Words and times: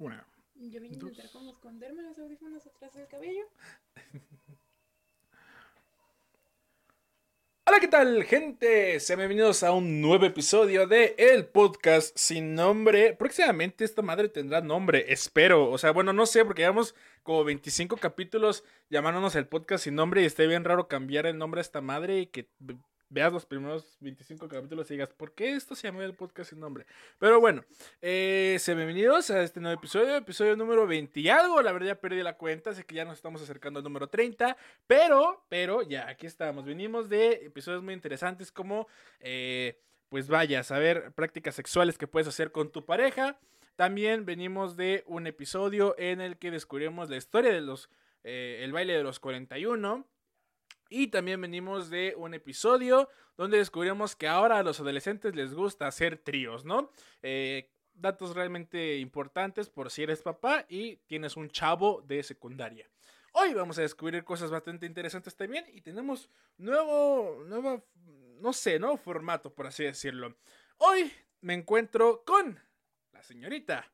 Una. 0.00 0.26
Yo 0.54 0.80
vine 0.80 0.94
a 0.94 0.98
intentar 0.98 1.30
como 1.30 1.50
esconderme 1.50 2.02
los 2.02 2.18
audífonos 2.18 2.66
atrás 2.66 2.94
del 2.94 3.06
cabello. 3.06 3.42
Hola, 7.66 7.80
¿qué 7.80 7.88
tal, 7.88 8.24
gente? 8.24 8.98
Sean 8.98 9.18
bienvenidos 9.18 9.62
a 9.62 9.72
un 9.72 10.00
nuevo 10.00 10.24
episodio 10.24 10.86
de 10.86 11.14
El 11.18 11.44
Podcast 11.44 12.16
Sin 12.16 12.54
Nombre. 12.54 13.12
Próximamente 13.12 13.84
esta 13.84 14.00
madre 14.00 14.30
tendrá 14.30 14.62
nombre, 14.62 15.04
espero. 15.12 15.70
O 15.70 15.76
sea, 15.76 15.90
bueno, 15.90 16.14
no 16.14 16.24
sé, 16.24 16.46
porque 16.46 16.62
llevamos 16.62 16.94
como 17.22 17.44
25 17.44 17.98
capítulos 17.98 18.64
llamándonos 18.88 19.36
El 19.36 19.48
Podcast 19.48 19.84
Sin 19.84 19.96
Nombre 19.96 20.22
y 20.22 20.24
está 20.24 20.44
bien 20.44 20.64
raro 20.64 20.88
cambiar 20.88 21.26
el 21.26 21.36
nombre 21.36 21.60
a 21.60 21.60
esta 21.60 21.82
madre 21.82 22.20
y 22.20 22.26
que 22.26 22.48
veas 23.10 23.32
los 23.32 23.44
primeros 23.44 23.96
25 24.00 24.48
capítulos 24.48 24.88
y 24.90 24.94
digas, 24.94 25.12
¿por 25.12 25.32
qué 25.32 25.54
esto 25.54 25.74
se 25.74 25.88
llama 25.88 26.04
el 26.04 26.14
podcast 26.14 26.50
sin 26.50 26.60
nombre? 26.60 26.86
Pero 27.18 27.40
bueno, 27.40 27.64
eh, 28.00 28.58
bienvenidos 28.64 29.30
a 29.30 29.42
este 29.42 29.60
nuevo 29.60 29.78
episodio, 29.78 30.16
episodio 30.16 30.56
número 30.56 30.86
20 30.86 31.18
y 31.18 31.28
algo, 31.28 31.60
la 31.60 31.72
verdad 31.72 31.88
ya 31.88 32.00
perdí 32.00 32.22
la 32.22 32.36
cuenta, 32.36 32.70
así 32.70 32.84
que 32.84 32.94
ya 32.94 33.04
nos 33.04 33.16
estamos 33.16 33.42
acercando 33.42 33.78
al 33.78 33.84
número 33.84 34.08
30, 34.08 34.56
pero, 34.86 35.44
pero 35.48 35.82
ya 35.82 36.08
aquí 36.08 36.26
estamos, 36.26 36.64
venimos 36.64 37.08
de 37.08 37.32
episodios 37.46 37.82
muy 37.82 37.94
interesantes 37.94 38.52
como, 38.52 38.86
eh, 39.18 39.80
pues 40.08 40.28
vaya, 40.28 40.62
saber 40.62 41.12
prácticas 41.12 41.56
sexuales 41.56 41.98
que 41.98 42.06
puedes 42.06 42.28
hacer 42.28 42.52
con 42.52 42.70
tu 42.70 42.86
pareja, 42.86 43.40
también 43.74 44.24
venimos 44.24 44.76
de 44.76 45.02
un 45.06 45.26
episodio 45.26 45.96
en 45.98 46.20
el 46.20 46.36
que 46.38 46.52
descubrimos 46.52 47.10
la 47.10 47.16
historia 47.16 47.52
de 47.52 47.60
los, 47.60 47.90
eh, 48.22 48.60
el 48.62 48.72
baile 48.72 48.92
de 48.92 49.02
los 49.02 49.18
41, 49.18 50.06
y 50.90 51.06
también 51.06 51.40
venimos 51.40 51.88
de 51.88 52.14
un 52.16 52.34
episodio 52.34 53.08
donde 53.36 53.58
descubrimos 53.58 54.16
que 54.16 54.28
ahora 54.28 54.58
a 54.58 54.62
los 54.62 54.80
adolescentes 54.80 55.34
les 55.34 55.54
gusta 55.54 55.86
hacer 55.86 56.18
tríos, 56.18 56.64
¿no? 56.66 56.90
Eh, 57.22 57.70
datos 57.94 58.34
realmente 58.34 58.98
importantes 58.98 59.70
por 59.70 59.90
si 59.90 60.02
eres 60.02 60.20
papá 60.20 60.66
y 60.68 60.96
tienes 61.06 61.36
un 61.36 61.48
chavo 61.48 62.02
de 62.02 62.22
secundaria. 62.22 62.90
Hoy 63.32 63.54
vamos 63.54 63.78
a 63.78 63.82
descubrir 63.82 64.24
cosas 64.24 64.50
bastante 64.50 64.86
interesantes 64.86 65.36
también 65.36 65.64
y 65.72 65.80
tenemos 65.80 66.28
nuevo, 66.58 67.44
nuevo, 67.46 67.86
no 68.40 68.52
sé, 68.52 68.78
nuevo 68.78 68.96
formato, 68.96 69.54
por 69.54 69.68
así 69.68 69.84
decirlo. 69.84 70.36
Hoy 70.78 71.12
me 71.40 71.54
encuentro 71.54 72.24
con 72.24 72.58
la 73.12 73.22
señorita 73.22 73.92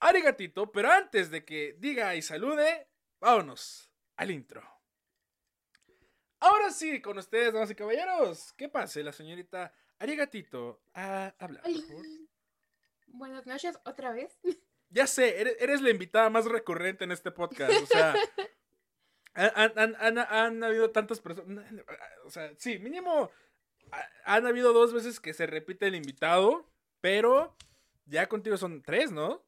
Arigatito, 0.00 0.72
pero 0.72 0.90
antes 0.90 1.30
de 1.30 1.44
que 1.44 1.76
diga 1.78 2.14
y 2.16 2.22
salude, 2.22 2.88
vámonos 3.20 3.90
al 4.16 4.30
intro. 4.30 4.71
Ahora 6.42 6.72
sí, 6.72 7.00
con 7.00 7.16
ustedes, 7.18 7.52
damas 7.52 7.70
y 7.70 7.76
caballeros. 7.76 8.52
¿Qué 8.54 8.68
pase, 8.68 9.04
la 9.04 9.12
señorita 9.12 9.72
Arigatito 10.00 10.82
a 10.92 11.32
hablar, 11.38 11.62
por 11.62 11.82
favor? 11.86 12.06
Buenas 13.06 13.46
noches, 13.46 13.78
otra 13.84 14.12
vez. 14.12 14.38
Ya 14.94 15.06
sé, 15.06 15.40
eres, 15.40 15.56
eres, 15.58 15.80
la 15.80 15.88
invitada 15.88 16.28
más 16.28 16.44
recurrente 16.44 17.04
en 17.04 17.12
este 17.12 17.30
podcast. 17.30 17.72
O 17.82 17.86
sea, 17.86 18.14
han, 19.32 19.72
han, 19.78 19.96
han, 19.98 20.18
han, 20.18 20.62
habido 20.62 20.90
tantas 20.90 21.18
personas. 21.18 21.64
O 22.26 22.30
sea, 22.30 22.52
sí, 22.58 22.78
mínimo. 22.78 23.30
Han 24.26 24.46
habido 24.46 24.74
dos 24.74 24.92
veces 24.92 25.18
que 25.18 25.32
se 25.32 25.46
repite 25.46 25.86
el 25.86 25.94
invitado, 25.94 26.68
pero 27.00 27.56
ya 28.04 28.28
contigo 28.28 28.58
son 28.58 28.82
tres, 28.82 29.10
¿no? 29.12 29.42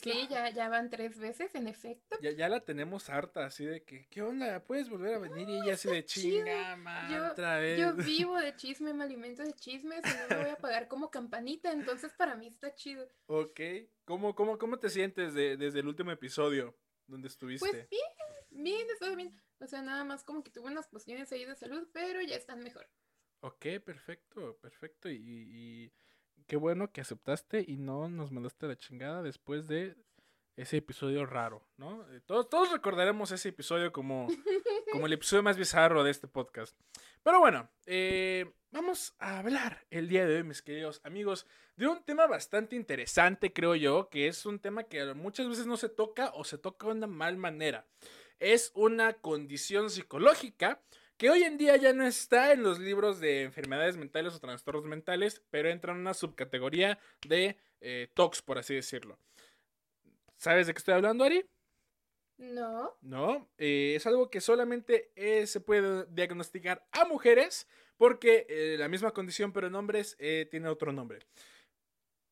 Sí, 0.00 0.26
ya, 0.28 0.50
ya 0.50 0.68
van 0.68 0.88
tres 0.90 1.18
veces, 1.18 1.54
en 1.54 1.68
efecto. 1.68 2.16
Ya, 2.20 2.30
ya 2.30 2.48
la 2.48 2.60
tenemos 2.60 3.10
harta, 3.10 3.44
así 3.44 3.64
de 3.64 3.82
que, 3.84 4.06
¿qué 4.08 4.22
onda? 4.22 4.64
¿Puedes 4.64 4.88
volver 4.88 5.14
a 5.14 5.18
venir? 5.18 5.48
y 5.48 5.56
ella 5.56 5.74
así 5.74 5.88
de 5.88 6.04
chinga, 6.04 7.08
yo, 7.10 7.32
otra 7.32 7.58
vez. 7.58 7.78
Yo 7.78 7.94
vivo 7.94 8.38
de 8.38 8.54
chisme, 8.56 8.94
me 8.94 9.04
alimento 9.04 9.42
de 9.42 9.52
chismes 9.52 10.00
y 10.04 10.08
no 10.08 10.36
me 10.36 10.42
voy 10.44 10.50
a 10.50 10.56
pagar 10.56 10.88
como 10.88 11.10
campanita, 11.10 11.72
entonces 11.72 12.12
para 12.14 12.36
mí 12.36 12.46
está 12.46 12.74
chido. 12.74 13.06
Ok. 13.26 13.60
¿Cómo, 14.04 14.34
cómo, 14.34 14.58
cómo 14.58 14.78
te 14.78 14.88
sientes 14.88 15.34
de, 15.34 15.56
desde 15.56 15.80
el 15.80 15.88
último 15.88 16.10
episodio 16.10 16.76
donde 17.06 17.28
estuviste? 17.28 17.68
Pues 17.68 17.88
bien, 17.90 18.64
bien, 18.64 18.86
estoy 18.90 19.16
bien. 19.16 19.42
O 19.60 19.66
sea, 19.66 19.82
nada 19.82 20.04
más 20.04 20.24
como 20.24 20.42
que 20.42 20.50
tuve 20.50 20.70
unas 20.70 20.86
cuestiones 20.86 21.30
ahí 21.32 21.44
de 21.44 21.54
salud, 21.54 21.88
pero 21.92 22.20
ya 22.22 22.36
están 22.36 22.62
mejor. 22.62 22.88
Ok, 23.40 23.66
perfecto, 23.84 24.58
perfecto. 24.58 25.10
y... 25.10 25.16
y 25.22 25.92
qué 26.46 26.56
bueno 26.56 26.90
que 26.92 27.00
aceptaste 27.00 27.64
y 27.66 27.76
no 27.76 28.08
nos 28.08 28.32
mandaste 28.32 28.66
la 28.66 28.76
chingada 28.76 29.22
después 29.22 29.66
de 29.66 29.96
ese 30.56 30.78
episodio 30.78 31.26
raro, 31.26 31.62
¿no? 31.76 32.02
Eh, 32.12 32.20
todos, 32.24 32.48
todos 32.48 32.72
recordaremos 32.72 33.30
ese 33.30 33.50
episodio 33.50 33.92
como, 33.92 34.26
como 34.92 35.06
el 35.06 35.12
episodio 35.12 35.42
más 35.42 35.58
bizarro 35.58 36.02
de 36.02 36.10
este 36.10 36.28
podcast. 36.28 36.76
Pero 37.22 37.40
bueno, 37.40 37.68
eh, 37.84 38.50
vamos 38.70 39.14
a 39.18 39.38
hablar 39.38 39.86
el 39.90 40.08
día 40.08 40.26
de 40.26 40.36
hoy, 40.36 40.44
mis 40.44 40.62
queridos 40.62 41.00
amigos, 41.04 41.46
de 41.76 41.88
un 41.88 42.02
tema 42.04 42.26
bastante 42.26 42.74
interesante, 42.74 43.52
creo 43.52 43.74
yo, 43.74 44.08
que 44.08 44.28
es 44.28 44.46
un 44.46 44.58
tema 44.58 44.84
que 44.84 45.12
muchas 45.12 45.48
veces 45.48 45.66
no 45.66 45.76
se 45.76 45.90
toca 45.90 46.30
o 46.34 46.44
se 46.44 46.56
toca 46.56 46.86
de 46.86 46.92
una 46.94 47.06
mal 47.06 47.36
manera. 47.36 47.86
Es 48.38 48.70
una 48.74 49.14
condición 49.14 49.90
psicológica 49.90 50.80
que 51.16 51.30
hoy 51.30 51.42
en 51.44 51.56
día 51.56 51.76
ya 51.76 51.92
no 51.92 52.04
está 52.06 52.52
en 52.52 52.62
los 52.62 52.78
libros 52.78 53.20
de 53.20 53.42
enfermedades 53.42 53.96
mentales 53.96 54.34
o 54.34 54.40
trastornos 54.40 54.84
mentales, 54.84 55.42
pero 55.50 55.68
entra 55.70 55.92
en 55.92 56.00
una 56.00 56.14
subcategoría 56.14 56.98
de 57.26 57.56
eh, 57.80 58.08
TOX, 58.14 58.42
por 58.42 58.58
así 58.58 58.74
decirlo. 58.74 59.18
¿Sabes 60.36 60.66
de 60.66 60.74
qué 60.74 60.78
estoy 60.78 60.94
hablando, 60.94 61.24
Ari? 61.24 61.44
No. 62.38 62.94
No, 63.00 63.48
eh, 63.56 63.94
es 63.96 64.06
algo 64.06 64.28
que 64.30 64.42
solamente 64.42 65.10
eh, 65.16 65.46
se 65.46 65.60
puede 65.60 66.04
diagnosticar 66.10 66.86
a 66.92 67.06
mujeres 67.06 67.66
porque 67.96 68.46
eh, 68.50 68.76
la 68.78 68.88
misma 68.88 69.12
condición 69.12 69.52
pero 69.54 69.68
en 69.68 69.74
hombres 69.74 70.18
tiene 70.50 70.68
otro 70.68 70.92
nombre. 70.92 71.20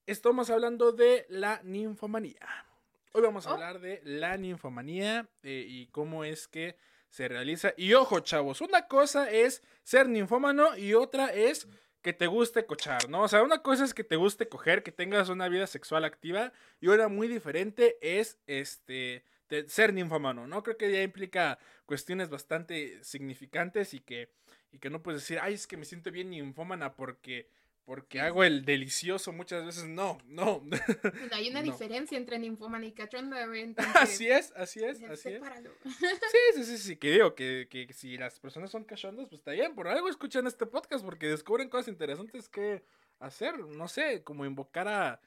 Estamos 0.07 0.51
hablando 0.51 0.93
de 0.93 1.25
la 1.31 1.63
ninfomanía. 1.65 2.67
Hoy 3.13 3.23
vamos 3.23 3.47
a 3.47 3.51
Oh. 3.51 3.55
hablar 3.55 3.81
de 3.81 4.03
la 4.05 4.37
ninfomanía 4.37 5.27
y 5.43 5.87
cómo 5.87 6.25
es 6.25 6.49
que 6.49 6.77
se 7.15 7.29
realiza. 7.29 7.75
Y 7.77 7.93
ojo, 7.95 8.19
chavos, 8.19 8.61
una 8.61 8.89
cosa 8.89 9.31
es 9.31 9.63
ser 9.85 10.09
ninfómano 10.09 10.77
y 10.77 10.95
otra 10.95 11.33
es 11.33 11.69
que 12.03 12.13
te 12.13 12.27
guste 12.27 12.67
cochar, 12.67 13.09
¿no? 13.09 13.23
O 13.23 13.29
sea, 13.29 13.45
una 13.45 13.63
cosa 13.63 13.85
es 13.85 13.95
que 13.95 14.03
te 14.03 14.17
guste 14.17 14.49
coger, 14.49 14.83
que 14.83 14.91
tengas 14.91 15.29
una 15.29 15.49
vida 15.49 15.69
sexual 15.69 16.05
activa 16.05 16.53
y 16.81 16.89
una 16.89 17.07
muy 17.07 17.29
diferente 17.29 17.99
es 18.01 18.39
este 18.49 19.23
ser 19.69 19.93
ninfómano, 19.93 20.49
¿no? 20.49 20.65
Creo 20.65 20.77
que 20.77 20.91
ya 20.91 21.03
implica 21.03 21.61
cuestiones 21.87 22.31
bastante 22.31 22.99
significantes 23.05 23.95
y 23.95 24.01
que 24.01 24.33
y 24.73 24.81
que 24.81 24.91
no 24.91 25.01
puedes 25.01 25.21
decir, 25.21 25.39
"Ay, 25.41 25.55
es 25.55 25.69
que 25.69 25.77
me 25.77 25.85
siento 25.85 26.11
bien 26.11 26.31
ninfómana 26.31 26.97
porque 26.97 27.49
porque 27.85 28.21
hago 28.21 28.45
el 28.45 28.65
delicioso 28.65 29.33
muchas 29.33 29.65
veces." 29.65 29.85
No, 29.87 30.19
no. 30.27 30.63
Pues 30.69 31.33
hay 31.33 31.51
una 31.51 31.61
No. 31.65 31.73
diferencia 31.73 32.17
entre 32.19 32.39
ninfómana 32.39 32.87
y 32.87 32.93
cachonda, 32.93 33.47
güey. 33.47 33.63
entonces, 33.63 33.95
así 33.97 34.31
es, 34.31 34.53
así 34.57 34.83
es, 34.85 35.03
así 35.05 35.29
es. 35.31 35.43
Sí, 35.83 36.39
sí, 36.55 36.65
sí, 36.65 36.79
sí, 36.79 36.97
que 36.97 37.11
digo 37.11 37.35
que, 37.35 37.69
que 37.71 37.93
si 37.93 38.17
las 38.17 38.39
personas 38.41 38.71
son 38.71 38.85
cachondas, 38.85 39.29
pues 39.29 39.41
está 39.41 39.53
bien, 39.53 39.75
por 39.75 39.89
algo 39.89 40.09
escuchan 40.09 40.47
este 40.47 40.67
podcast 40.67 41.05
porque 41.05 41.27
descubren 41.29 41.69
cosas 41.69 41.89
interesantes 41.89 42.49
que 42.49 42.85
hacer, 43.21 43.59
no 43.59 43.89
sé, 43.89 44.23
como 44.25 44.45
invocar 44.45 44.89
a 44.89 45.21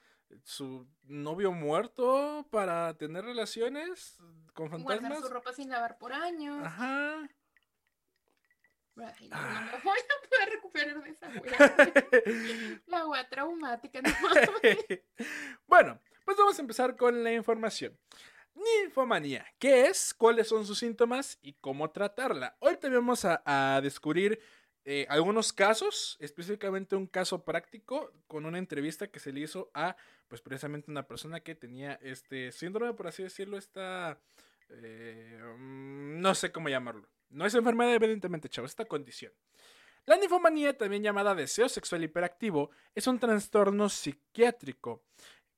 su 0.43 0.85
novio 1.05 1.51
muerto 1.53 2.45
para 2.51 2.93
tener 2.97 3.23
relaciones 3.23 4.17
con 4.53 4.67
Guardar 4.69 4.99
fantasmas. 4.99 5.19
su 5.21 5.29
ropa 5.33 5.53
sin 5.53 5.69
lavar 5.69 5.97
por 5.97 6.11
años. 6.11 6.59
Ajá. 6.65 7.29
Ay, 8.99 9.29
no, 9.29 9.37
no 9.37 9.61
me 9.61 9.83
voy 9.83 9.99
a 9.99 10.29
poder 10.29 10.49
recuperar 10.49 11.03
de 11.03 11.09
esa 11.09 11.29
wea. 11.29 12.81
La 12.87 13.07
wea 13.07 13.27
traumática, 13.29 14.01
no 14.01 14.09
bueno, 15.67 15.99
pues 16.25 16.37
vamos 16.37 16.57
a 16.57 16.61
empezar 16.61 16.95
con 16.95 17.23
la 17.23 17.33
información. 17.33 17.97
Ninfomanía, 18.55 19.45
¿qué 19.59 19.85
es? 19.85 20.13
¿Cuáles 20.13 20.47
son 20.47 20.65
sus 20.65 20.79
síntomas? 20.79 21.37
¿Y 21.41 21.53
cómo 21.53 21.91
tratarla? 21.91 22.57
Hoy 22.59 22.77
te 22.77 22.89
vamos 22.89 23.23
a, 23.23 23.43
a 23.45 23.81
descubrir 23.81 24.41
eh, 24.89 25.05
algunos 25.09 25.51
casos, 25.51 26.15
específicamente 26.21 26.95
un 26.95 27.07
caso 27.07 27.43
práctico 27.43 28.13
con 28.25 28.45
una 28.45 28.57
entrevista 28.57 29.07
que 29.07 29.19
se 29.19 29.33
le 29.33 29.41
hizo 29.41 29.69
a, 29.73 29.97
pues 30.29 30.41
precisamente 30.41 30.89
una 30.89 31.05
persona 31.05 31.41
que 31.41 31.55
tenía 31.55 31.99
este 32.01 32.53
síndrome, 32.53 32.93
por 32.93 33.07
así 33.07 33.21
decirlo, 33.21 33.57
esta, 33.57 34.17
eh, 34.69 35.41
mm, 35.57 36.21
no 36.21 36.33
sé 36.35 36.53
cómo 36.53 36.69
llamarlo. 36.69 37.09
No 37.29 37.45
es 37.45 37.53
enfermedad, 37.55 37.93
evidentemente, 37.93 38.49
chavos, 38.49 38.71
esta 38.71 38.85
condición. 38.85 39.33
La 40.05 40.17
ninfomanía, 40.17 40.77
también 40.77 41.03
llamada 41.03 41.35
deseo 41.35 41.67
sexual 41.67 42.03
hiperactivo, 42.03 42.71
es 42.95 43.07
un 43.07 43.19
trastorno 43.19 43.89
psiquiátrico 43.89 45.03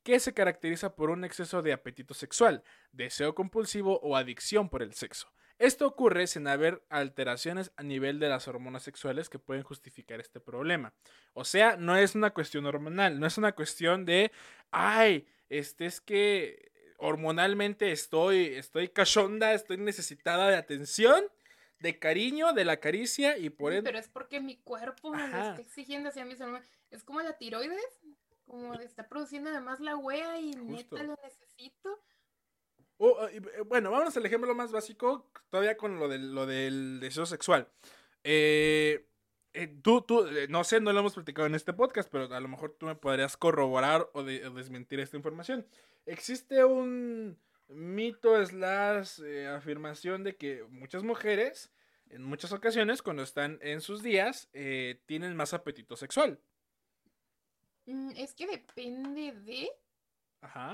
que 0.03 0.19
se 0.19 0.33
caracteriza 0.33 0.95
por 0.95 1.11
un 1.11 1.23
exceso 1.23 1.61
de 1.61 1.73
apetito 1.73 2.13
sexual, 2.13 2.63
deseo 2.91 3.35
compulsivo 3.35 3.99
o 4.01 4.15
adicción 4.15 4.69
por 4.69 4.81
el 4.81 4.93
sexo. 4.93 5.31
Esto 5.59 5.85
ocurre 5.85 6.25
sin 6.25 6.47
haber 6.47 6.81
alteraciones 6.89 7.71
a 7.75 7.83
nivel 7.83 8.17
de 8.19 8.29
las 8.29 8.47
hormonas 8.47 8.81
sexuales 8.81 9.29
que 9.29 9.39
pueden 9.39 9.63
justificar 9.63 10.21
este 10.21 10.39
problema. 10.39 10.93
O 11.33 11.43
sea, 11.43 11.75
no 11.75 11.97
es 11.97 12.15
una 12.15 12.31
cuestión 12.31 12.65
hormonal, 12.65 13.19
no 13.19 13.27
es 13.27 13.37
una 13.37 13.51
cuestión 13.51 14.05
de, 14.05 14.31
ay, 14.71 15.27
este 15.49 15.85
es 15.85 15.99
que 15.99 16.71
hormonalmente 16.97 17.91
estoy, 17.91 18.45
estoy 18.55 18.87
cachonda, 18.87 19.53
estoy 19.53 19.77
necesitada 19.77 20.49
de 20.49 20.55
atención, 20.55 21.25
de 21.79 21.99
cariño, 21.99 22.53
de 22.53 22.65
la 22.65 22.79
caricia 22.79 23.37
y 23.37 23.49
por 23.49 23.73
ende... 23.73 23.89
Pero 23.89 23.99
es 23.99 24.09
porque 24.09 24.39
mi 24.39 24.57
cuerpo 24.57 25.11
me 25.11 25.23
está 25.25 25.57
exigiendo 25.59 26.09
hacia 26.09 26.25
mis 26.25 26.39
hormonas. 26.41 26.67
Es 26.91 27.03
como 27.03 27.21
la 27.21 27.37
tiroides, 27.37 28.01
como 28.45 28.77
de 28.77 28.85
está 28.85 29.07
produciendo 29.07 29.49
además 29.49 29.79
la 29.79 29.95
wea 29.95 30.39
y 30.39 30.53
Justo. 30.53 30.95
neta 30.97 31.03
lo 31.03 31.15
necesito. 31.23 31.99
eh, 33.31 33.41
bueno, 33.65 33.91
vamos 33.91 34.15
al 34.17 34.25
ejemplo 34.25 34.53
más 34.55 34.71
básico, 34.71 35.29
todavía 35.49 35.77
con 35.77 35.99
lo 35.99 36.07
del, 36.07 36.33
lo 36.35 36.45
del 36.45 36.99
deseo 36.99 37.25
sexual. 37.25 37.69
Eh, 38.23 39.09
eh, 39.53 39.67
tú, 39.81 40.01
tú, 40.01 40.25
no 40.49 40.63
sé, 40.63 40.79
no 40.79 40.93
lo 40.93 40.99
hemos 40.99 41.13
platicado 41.13 41.47
en 41.47 41.55
este 41.55 41.73
podcast, 41.73 42.09
pero 42.11 42.33
a 42.33 42.39
lo 42.39 42.47
mejor 42.47 42.75
tú 42.77 42.85
me 42.85 42.95
podrías 42.95 43.35
corroborar 43.37 44.09
o, 44.13 44.23
desmentir 44.23 44.99
esta 44.99 45.17
información. 45.17 45.65
Existe 46.05 46.63
un 46.65 47.37
mito 47.69 48.45
slash 48.45 49.21
afirmación 49.55 50.23
de 50.23 50.35
que 50.35 50.63
muchas 50.63 51.03
mujeres, 51.03 51.71
en 52.09 52.23
muchas 52.23 52.51
ocasiones, 52.51 53.01
cuando 53.01 53.23
están 53.23 53.59
en 53.61 53.81
sus 53.81 54.03
días, 54.03 54.49
tienen 55.05 55.35
más 55.35 55.53
apetito 55.53 55.95
sexual. 55.95 56.41
Mm, 57.85 58.11
es 58.17 58.35
que 58.35 58.45
depende 58.45 59.31
de 59.31 59.71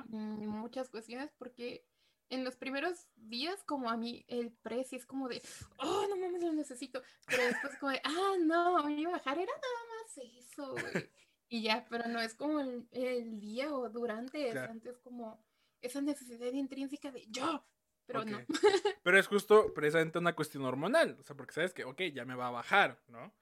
mm, 0.07 0.47
muchas 0.47 0.89
cuestiones 0.89 1.31
porque 1.38 1.86
en 2.30 2.44
los 2.44 2.56
primeros 2.57 3.07
días 3.15 3.63
como 3.63 3.89
a 3.89 3.98
mí 3.98 4.25
el 4.27 4.51
precio 4.51 4.98
es 4.98 5.06
como 5.06 5.30
de, 5.30 5.41
oh, 5.77 6.07
no 6.09 6.18
mames, 6.18 6.44
lo 6.44 6.51
necesito. 6.53 7.01
Pero 7.27 7.44
después 7.44 7.77
como 7.77 7.91
de, 7.91 8.01
ah, 8.03 8.33
no, 8.41 8.80
a 8.80 8.88
mí 8.88 9.06
bajar 9.06 9.38
era 9.38 9.51
nada 9.53 9.83
más 10.01 10.18
eso, 10.38 10.71
güey. 10.71 11.09
Y 11.48 11.62
ya, 11.62 11.86
pero 11.89 12.09
no 12.09 12.19
es 12.19 12.33
como 12.33 12.59
el, 12.59 13.39
día 13.39 13.74
o 13.74 13.89
durante, 13.89 14.50
es 14.50 14.56
antes 14.56 14.98
como 14.98 15.39
esa 15.85 16.01
necesidad 16.01 16.51
intrínseca 16.51 17.11
de 17.11 17.25
yo, 17.29 17.65
pero 18.05 18.25
no. 18.25 18.39
pero 19.03 19.19
es 19.19 19.27
justo 19.27 19.73
precisamente 19.73 20.19
una 20.19 20.35
cuestión 20.35 20.65
hormonal, 20.65 21.17
o 21.19 21.23
sea, 21.23 21.35
porque 21.35 21.53
sabes 21.53 21.73
que, 21.73 21.85
ok, 21.85 22.01
ya 22.13 22.25
me 22.25 22.35
va 22.35 22.47
a 22.47 22.51
bajar, 22.51 23.01
¿no? 23.07 23.33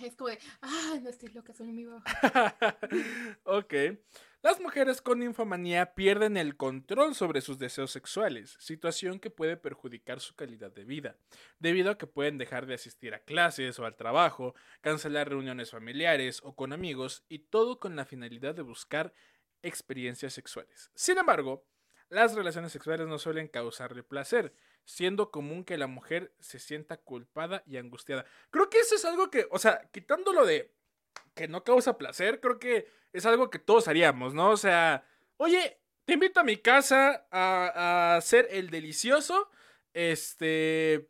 Es 0.00 0.16
como 0.16 0.30
de, 0.30 0.38
ah, 0.62 0.98
no 1.02 1.10
estoy 1.10 1.28
loca, 1.30 1.52
soy 1.52 1.70
mi 1.70 1.84
baja. 1.84 2.78
ok. 3.44 3.74
Las 4.40 4.58
mujeres 4.58 5.00
con 5.00 5.22
infomanía 5.22 5.94
pierden 5.94 6.36
el 6.36 6.56
control 6.56 7.14
sobre 7.14 7.42
sus 7.42 7.58
deseos 7.58 7.92
sexuales, 7.92 8.56
situación 8.58 9.20
que 9.20 9.30
puede 9.30 9.56
perjudicar 9.56 10.18
su 10.18 10.34
calidad 10.34 10.72
de 10.72 10.84
vida, 10.84 11.16
debido 11.60 11.92
a 11.92 11.98
que 11.98 12.08
pueden 12.08 12.38
dejar 12.38 12.66
de 12.66 12.74
asistir 12.74 13.14
a 13.14 13.20
clases 13.20 13.78
o 13.78 13.84
al 13.84 13.94
trabajo, 13.94 14.54
cancelar 14.80 15.28
reuniones 15.28 15.70
familiares 15.70 16.40
o 16.42 16.56
con 16.56 16.72
amigos, 16.72 17.24
y 17.28 17.40
todo 17.40 17.78
con 17.78 17.94
la 17.94 18.04
finalidad 18.04 18.56
de 18.56 18.62
buscar 18.62 19.14
experiencias 19.62 20.32
sexuales. 20.32 20.90
Sin 20.94 21.18
embargo, 21.18 21.64
las 22.08 22.34
relaciones 22.34 22.72
sexuales 22.72 23.06
no 23.06 23.18
suelen 23.18 23.48
causarle 23.48 24.02
placer, 24.02 24.52
siendo 24.84 25.30
común 25.30 25.64
que 25.64 25.78
la 25.78 25.86
mujer 25.86 26.34
se 26.40 26.58
sienta 26.58 26.98
culpada 26.98 27.62
y 27.66 27.78
angustiada. 27.78 28.26
Creo 28.50 28.68
que 28.68 28.80
eso 28.80 28.94
es 28.96 29.04
algo 29.04 29.30
que, 29.30 29.46
o 29.50 29.58
sea, 29.58 29.88
quitándolo 29.92 30.44
de 30.44 30.74
que 31.34 31.48
no 31.48 31.64
causa 31.64 31.96
placer, 31.96 32.40
creo 32.40 32.58
que 32.58 32.86
es 33.12 33.24
algo 33.26 33.50
que 33.50 33.58
todos 33.58 33.88
haríamos, 33.88 34.34
¿no? 34.34 34.50
O 34.50 34.56
sea, 34.56 35.06
oye, 35.36 35.80
te 36.04 36.14
invito 36.14 36.40
a 36.40 36.44
mi 36.44 36.56
casa 36.56 37.26
a, 37.30 38.16
hacer 38.16 38.48
el 38.50 38.70
delicioso, 38.70 39.50
este, 39.94 41.08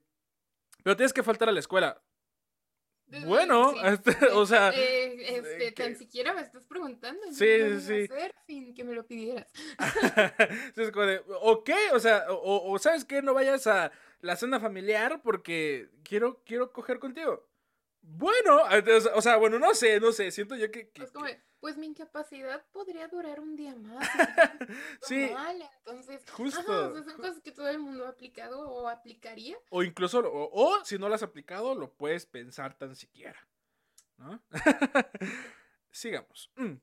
pero 0.82 0.96
tienes 0.96 1.12
que 1.12 1.22
faltar 1.22 1.48
a 1.48 1.52
la 1.52 1.60
escuela. 1.60 2.02
Bueno, 3.26 3.74
este, 3.84 4.16
o 4.32 4.46
sea. 4.46 4.70
Eh, 4.74 5.36
este, 5.36 5.72
tan 5.72 5.96
siquiera 5.96 6.32
me 6.32 6.40
estás 6.40 6.64
preguntando. 6.64 7.20
Sí, 7.32 7.80
sí, 7.80 8.08
hacer 8.10 8.34
sin 8.46 8.74
que 8.74 8.84
me 8.84 8.94
lo 8.94 9.06
pidieras. 9.06 9.46
es 10.76 10.90
como 10.90 11.06
de, 11.06 11.22
ok, 11.40 11.70
o 11.92 12.00
sea, 12.00 12.26
o, 12.28 12.78
¿sabes 12.78 13.04
qué? 13.04 13.22
No 13.22 13.34
vayas 13.34 13.66
a 13.66 13.92
la 14.20 14.36
cena 14.36 14.60
familiar 14.60 15.20
porque 15.22 15.90
quiero, 16.02 16.40
quiero 16.44 16.72
coger 16.72 16.98
contigo. 16.98 17.46
Bueno, 18.02 18.62
o 19.14 19.22
sea, 19.22 19.36
bueno, 19.36 19.60
no 19.60 19.74
sé, 19.74 20.00
no 20.00 20.10
sé, 20.10 20.32
siento 20.32 20.56
yo 20.56 20.70
que... 20.72 20.90
pues 21.60 21.76
mi 21.76 21.86
incapacidad 21.86 22.64
podría 22.72 23.06
durar 23.06 23.38
un 23.38 23.54
día 23.54 23.76
más. 23.76 24.08
sí. 25.02 25.30
entonces, 25.78 26.28
justo. 26.32 26.62
son 27.04 27.16
cosas 27.16 27.40
que 27.40 27.52
todo 27.52 27.68
el 27.68 27.78
mundo 27.78 28.04
ha 28.06 28.10
aplicado 28.10 28.68
o 28.68 28.88
aplicaría. 28.88 29.56
O 29.70 29.84
incluso, 29.84 30.20
o, 30.24 30.84
si 30.84 30.98
no 30.98 31.08
las 31.08 31.22
has 31.22 31.28
aplicado, 31.28 31.76
lo 31.76 31.92
puedes 31.92 32.26
pensar 32.26 32.74
tan 32.74 32.96
siquiera. 32.96 33.46
¿no? 34.18 34.42
Sigamos. 35.92 36.50
Mm. 36.56 36.74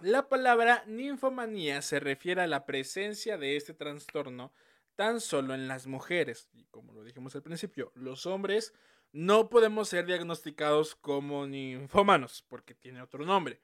La 0.00 0.28
palabra 0.28 0.82
ninfomanía 0.88 1.82
se 1.82 2.00
refiere 2.00 2.42
a 2.42 2.48
la 2.48 2.66
presencia 2.66 3.38
de 3.38 3.56
este 3.56 3.74
trastorno 3.74 4.52
tan 4.96 5.20
solo 5.20 5.54
en 5.54 5.68
las 5.68 5.86
mujeres. 5.86 6.48
Y 6.52 6.64
como 6.64 6.92
lo 6.92 7.04
dijimos 7.04 7.36
al 7.36 7.42
principio, 7.42 7.92
los 7.94 8.26
hombres 8.26 8.74
no 9.12 9.48
podemos 9.48 9.88
ser 9.88 10.06
diagnosticados 10.06 10.94
como 10.94 11.46
ninfómanos, 11.46 12.44
porque 12.48 12.74
tiene 12.74 13.02
otro 13.02 13.24
nombre. 13.24 13.60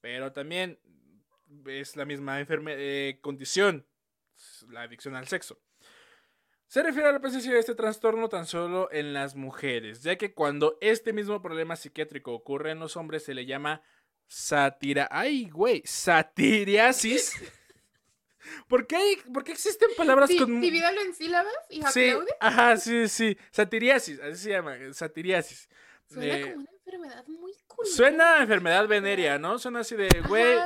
Pero 0.00 0.32
también 0.32 0.78
es 1.66 1.96
la 1.96 2.04
misma 2.04 2.40
eh, 2.40 3.18
condición, 3.20 3.86
la 4.68 4.82
adicción 4.82 5.16
al 5.16 5.26
sexo. 5.26 5.60
Se 6.66 6.82
refiere 6.82 7.08
a 7.08 7.12
la 7.12 7.20
presencia 7.20 7.52
de 7.52 7.58
este 7.58 7.74
trastorno 7.74 8.28
tan 8.28 8.46
solo 8.46 8.88
en 8.92 9.12
las 9.12 9.34
mujeres, 9.34 10.02
ya 10.02 10.16
que 10.16 10.32
cuando 10.34 10.78
este 10.80 11.12
mismo 11.12 11.42
problema 11.42 11.74
psiquiátrico 11.74 12.32
ocurre 12.32 12.70
en 12.70 12.78
los 12.78 12.96
hombres 12.96 13.24
se 13.24 13.34
le 13.34 13.44
llama 13.44 13.82
satira... 14.28 15.08
¡Ay, 15.10 15.50
güey! 15.50 15.82
Satiriasis. 15.84 17.34
¿Por 18.68 18.86
qué, 18.86 19.18
¿Por 19.32 19.44
qué 19.44 19.52
existen 19.52 19.90
palabras 19.96 20.30
con. 20.38 20.60
Divídalo 20.60 21.00
en 21.00 21.14
sílabas 21.14 21.52
y 21.68 21.82
sí, 21.82 22.12
Ajá, 22.40 22.76
sí, 22.76 23.08
sí. 23.08 23.36
Satiriasis, 23.50 24.20
así 24.20 24.44
se 24.44 24.50
llama. 24.50 24.76
Satiriasis. 24.92 25.68
Suena 26.06 26.40
como 26.42 26.60
una 26.62 26.70
enfermedad 26.72 27.26
muy 27.28 27.52
curiosa. 27.66 27.96
Suena 27.96 28.34
a 28.34 28.42
enfermedad 28.42 28.88
venérea, 28.88 29.38
¿no? 29.38 29.58
Suena 29.58 29.80
así 29.80 29.96
de, 29.96 30.08
güey. 30.26 30.58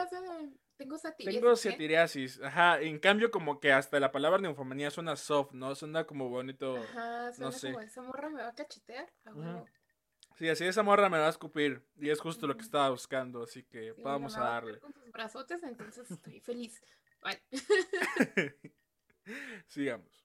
Tengo 0.76 0.98
satiriasis. 0.98 1.40
Tengo 1.40 1.56
satiriasis, 1.56 2.40
ajá. 2.42 2.80
En 2.80 2.98
cambio, 2.98 3.30
como 3.30 3.60
que 3.60 3.72
hasta 3.72 4.00
la 4.00 4.10
palabra 4.10 4.40
neufomanía 4.40 4.90
suena 4.90 5.14
soft, 5.16 5.52
¿no? 5.52 5.74
Suena 5.74 6.04
como 6.04 6.28
bonito. 6.28 6.76
Ajá, 6.76 7.32
suena 7.32 7.50
no 7.50 7.52
sé. 7.52 7.72
como 7.72 7.80
esa 7.80 8.02
morra 8.02 8.28
me 8.28 8.42
va 8.42 8.48
a 8.48 8.54
cachetear. 8.54 9.08
Sí, 10.36 10.48
así 10.48 10.64
esa 10.64 10.82
morra 10.82 11.08
me 11.08 11.18
va 11.18 11.26
a 11.26 11.30
escupir. 11.30 11.86
Y 11.96 12.10
es 12.10 12.20
justo 12.20 12.46
lo 12.46 12.56
que 12.56 12.62
estaba 12.62 12.90
buscando, 12.90 13.44
así 13.44 13.62
que 13.62 13.92
vamos 13.92 14.36
a 14.36 14.40
darle. 14.40 14.80
Con 14.80 14.92
tus 14.92 15.10
brazotes, 15.12 15.62
entonces 15.62 16.10
estoy 16.10 16.40
feliz. 16.40 16.82
Sigamos. 19.66 20.24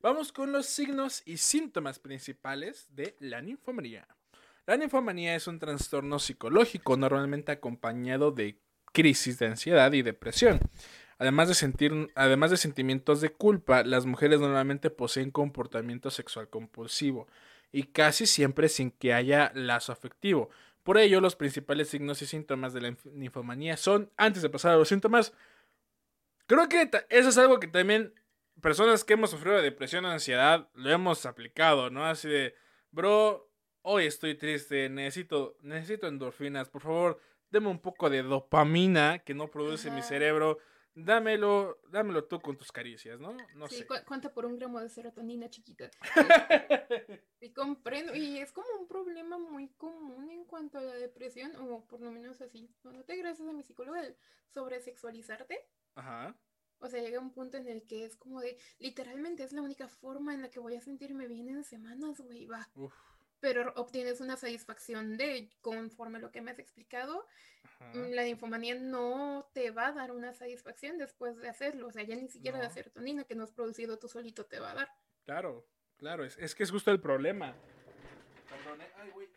Vamos 0.00 0.32
con 0.32 0.52
los 0.52 0.66
signos 0.66 1.22
y 1.26 1.36
síntomas 1.36 1.98
principales 1.98 2.86
de 2.94 3.16
la 3.20 3.42
ninfomanía. 3.42 4.06
La 4.66 4.76
ninfomanía 4.76 5.34
es 5.34 5.46
un 5.46 5.58
trastorno 5.58 6.18
psicológico 6.18 6.96
normalmente 6.96 7.52
acompañado 7.52 8.30
de 8.30 8.58
crisis 8.92 9.38
de 9.38 9.46
ansiedad 9.46 9.92
y 9.92 10.02
depresión. 10.02 10.60
Además 11.18 11.48
de, 11.48 11.54
sentir, 11.54 12.10
además 12.14 12.50
de 12.50 12.56
sentimientos 12.56 13.20
de 13.20 13.30
culpa, 13.30 13.82
las 13.82 14.06
mujeres 14.06 14.40
normalmente 14.40 14.88
poseen 14.88 15.30
comportamiento 15.30 16.10
sexual 16.10 16.48
compulsivo 16.48 17.26
y 17.72 17.84
casi 17.84 18.26
siempre 18.26 18.68
sin 18.68 18.90
que 18.90 19.12
haya 19.12 19.52
lazo 19.54 19.92
afectivo, 19.92 20.50
por 20.82 20.98
ello, 20.98 21.20
los 21.20 21.36
principales 21.36 21.88
signos 21.88 22.22
y 22.22 22.26
síntomas 22.26 22.72
de 22.72 22.80
la 22.80 22.96
ninfomanía 23.12 23.76
son, 23.76 24.10
antes 24.16 24.42
de 24.42 24.50
pasar 24.50 24.72
a 24.72 24.76
los 24.76 24.88
síntomas, 24.88 25.32
creo 26.46 26.68
que 26.68 26.90
eso 27.10 27.28
es 27.28 27.38
algo 27.38 27.60
que 27.60 27.68
también 27.68 28.14
personas 28.60 29.04
que 29.04 29.14
hemos 29.14 29.30
sufrido 29.30 29.56
de 29.56 29.62
depresión 29.62 30.04
o 30.04 30.08
ansiedad 30.08 30.68
lo 30.74 30.90
hemos 30.90 31.26
aplicado, 31.26 31.90
¿no? 31.90 32.04
Así 32.04 32.28
de, 32.28 32.54
bro, 32.90 33.50
hoy 33.82 34.06
estoy 34.06 34.34
triste, 34.34 34.88
necesito, 34.88 35.56
necesito 35.62 36.06
endorfinas, 36.06 36.68
por 36.68 36.82
favor, 36.82 37.20
deme 37.50 37.68
un 37.68 37.80
poco 37.80 38.10
de 38.10 38.22
dopamina 38.22 39.20
que 39.20 39.34
no 39.34 39.48
produce 39.48 39.90
mi 39.90 40.02
cerebro 40.02 40.58
dámelo, 40.94 41.80
dámelo 41.88 42.24
tú 42.24 42.40
con 42.40 42.56
tus 42.56 42.72
caricias, 42.72 43.20
¿no? 43.20 43.36
No 43.54 43.68
sí, 43.68 43.84
cuenta 44.06 44.32
por 44.32 44.46
un 44.46 44.56
gramo 44.56 44.80
de 44.80 44.88
serotonina 44.88 45.48
chiquita. 45.48 45.90
y 47.40 47.52
comprendo, 47.52 48.14
y 48.14 48.38
es 48.38 48.52
como 48.52 48.68
un 48.78 48.88
problema 48.88 49.38
muy 49.38 49.68
común 49.70 50.30
en 50.30 50.44
cuanto 50.44 50.78
a 50.78 50.82
la 50.82 50.94
depresión, 50.94 51.54
o 51.56 51.86
por 51.86 52.00
lo 52.00 52.10
menos 52.10 52.40
así. 52.40 52.74
No 52.84 53.04
te 53.04 53.16
gracias 53.16 53.48
a 53.48 53.52
mi 53.52 53.62
psicóloga 53.62 54.04
el 54.04 54.16
sobresexualizarte. 54.52 55.58
Ajá. 55.94 56.36
O 56.78 56.88
sea, 56.88 57.02
llega 57.02 57.20
un 57.20 57.32
punto 57.32 57.58
en 57.58 57.68
el 57.68 57.86
que 57.86 58.04
es 58.04 58.16
como 58.16 58.40
de, 58.40 58.58
literalmente 58.78 59.44
es 59.44 59.52
la 59.52 59.60
única 59.60 59.86
forma 59.88 60.32
en 60.32 60.40
la 60.40 60.50
que 60.50 60.60
voy 60.60 60.76
a 60.76 60.80
sentirme 60.80 61.26
bien 61.28 61.48
en 61.50 61.62
semanas, 61.62 62.20
güey, 62.20 62.46
va. 62.46 62.70
Uf 62.74 63.09
pero 63.40 63.72
obtienes 63.76 64.20
una 64.20 64.36
satisfacción 64.36 65.16
de, 65.16 65.50
conforme 65.60 66.18
lo 66.18 66.30
que 66.30 66.40
me 66.40 66.50
has 66.50 66.58
explicado, 66.58 67.26
mm, 67.94 68.12
la 68.12 68.24
linfomanía 68.24 68.74
no 68.74 69.48
te 69.52 69.70
va 69.70 69.88
a 69.88 69.92
dar 69.92 70.12
una 70.12 70.32
satisfacción 70.32 70.98
después 70.98 71.36
de 71.38 71.48
hacerlo. 71.48 71.88
O 71.88 71.92
sea, 71.92 72.02
ya 72.02 72.16
ni 72.16 72.28
siquiera 72.28 72.58
la 72.58 72.70
serotonina 72.70 73.24
que 73.24 73.34
no 73.34 73.44
has 73.44 73.52
producido 73.52 73.98
tú 73.98 74.08
solito 74.08 74.44
te 74.46 74.60
va 74.60 74.72
a 74.72 74.74
dar. 74.74 74.88
Claro, 75.24 75.66
claro, 75.96 76.24
es, 76.24 76.54
que 76.54 76.62
es 76.62 76.70
justo 76.70 76.90
el 76.90 77.00
problema. 77.00 77.54
Ay, 78.96 79.10
güey. 79.10 79.28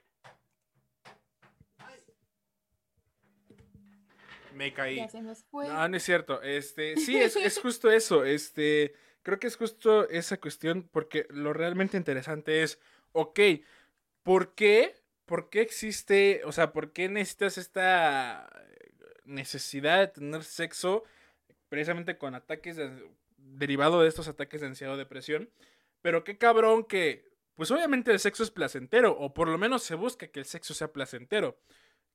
Me 4.54 4.72
caí. 4.74 5.02
No, 5.52 5.88
no 5.88 5.98
es 5.98 6.04
cierto. 6.04 6.42
Este, 6.42 6.96
sí, 6.98 7.18
es, 7.18 7.36
es 7.36 7.60
justo 7.60 7.90
eso. 7.90 8.24
Este, 8.24 8.94
creo 9.24 9.40
que 9.40 9.48
es 9.48 9.56
justo 9.56 10.08
esa 10.10 10.38
cuestión 10.38 10.88
porque 10.92 11.26
lo 11.30 11.54
realmente 11.54 11.98
interesante 11.98 12.62
es, 12.62 12.80
ok, 13.14 13.40
¿Por 14.24 14.56
qué? 14.56 14.96
¿Por 15.26 15.50
qué 15.50 15.62
existe, 15.62 16.42
o 16.46 16.52
sea, 16.52 16.74
por 16.74 16.92
qué 16.92 17.10
necesitas 17.10 17.58
esta 17.58 18.50
necesidad 19.26 20.00
de 20.00 20.08
tener 20.08 20.44
sexo 20.44 21.04
precisamente 21.70 22.18
con 22.18 22.36
ataques 22.36 22.76
de, 22.76 23.10
derivado 23.38 24.02
de 24.02 24.08
estos 24.08 24.28
ataques 24.28 24.62
de 24.62 24.68
ansiedad 24.68 24.94
o 24.94 24.98
depresión. 24.98 25.50
Pero 26.02 26.24
qué 26.24 26.38
cabrón 26.38 26.84
que, 26.84 27.32
pues 27.56 27.72
obviamente 27.72 28.12
el 28.12 28.20
sexo 28.20 28.44
es 28.44 28.52
placentero, 28.52 29.18
o 29.18 29.34
por 29.34 29.48
lo 29.48 29.58
menos 29.58 29.84
se 29.84 29.96
busca 29.96 30.28
que 30.28 30.40
el 30.40 30.46
sexo 30.46 30.74
sea 30.74 30.92
placentero. 30.92 31.60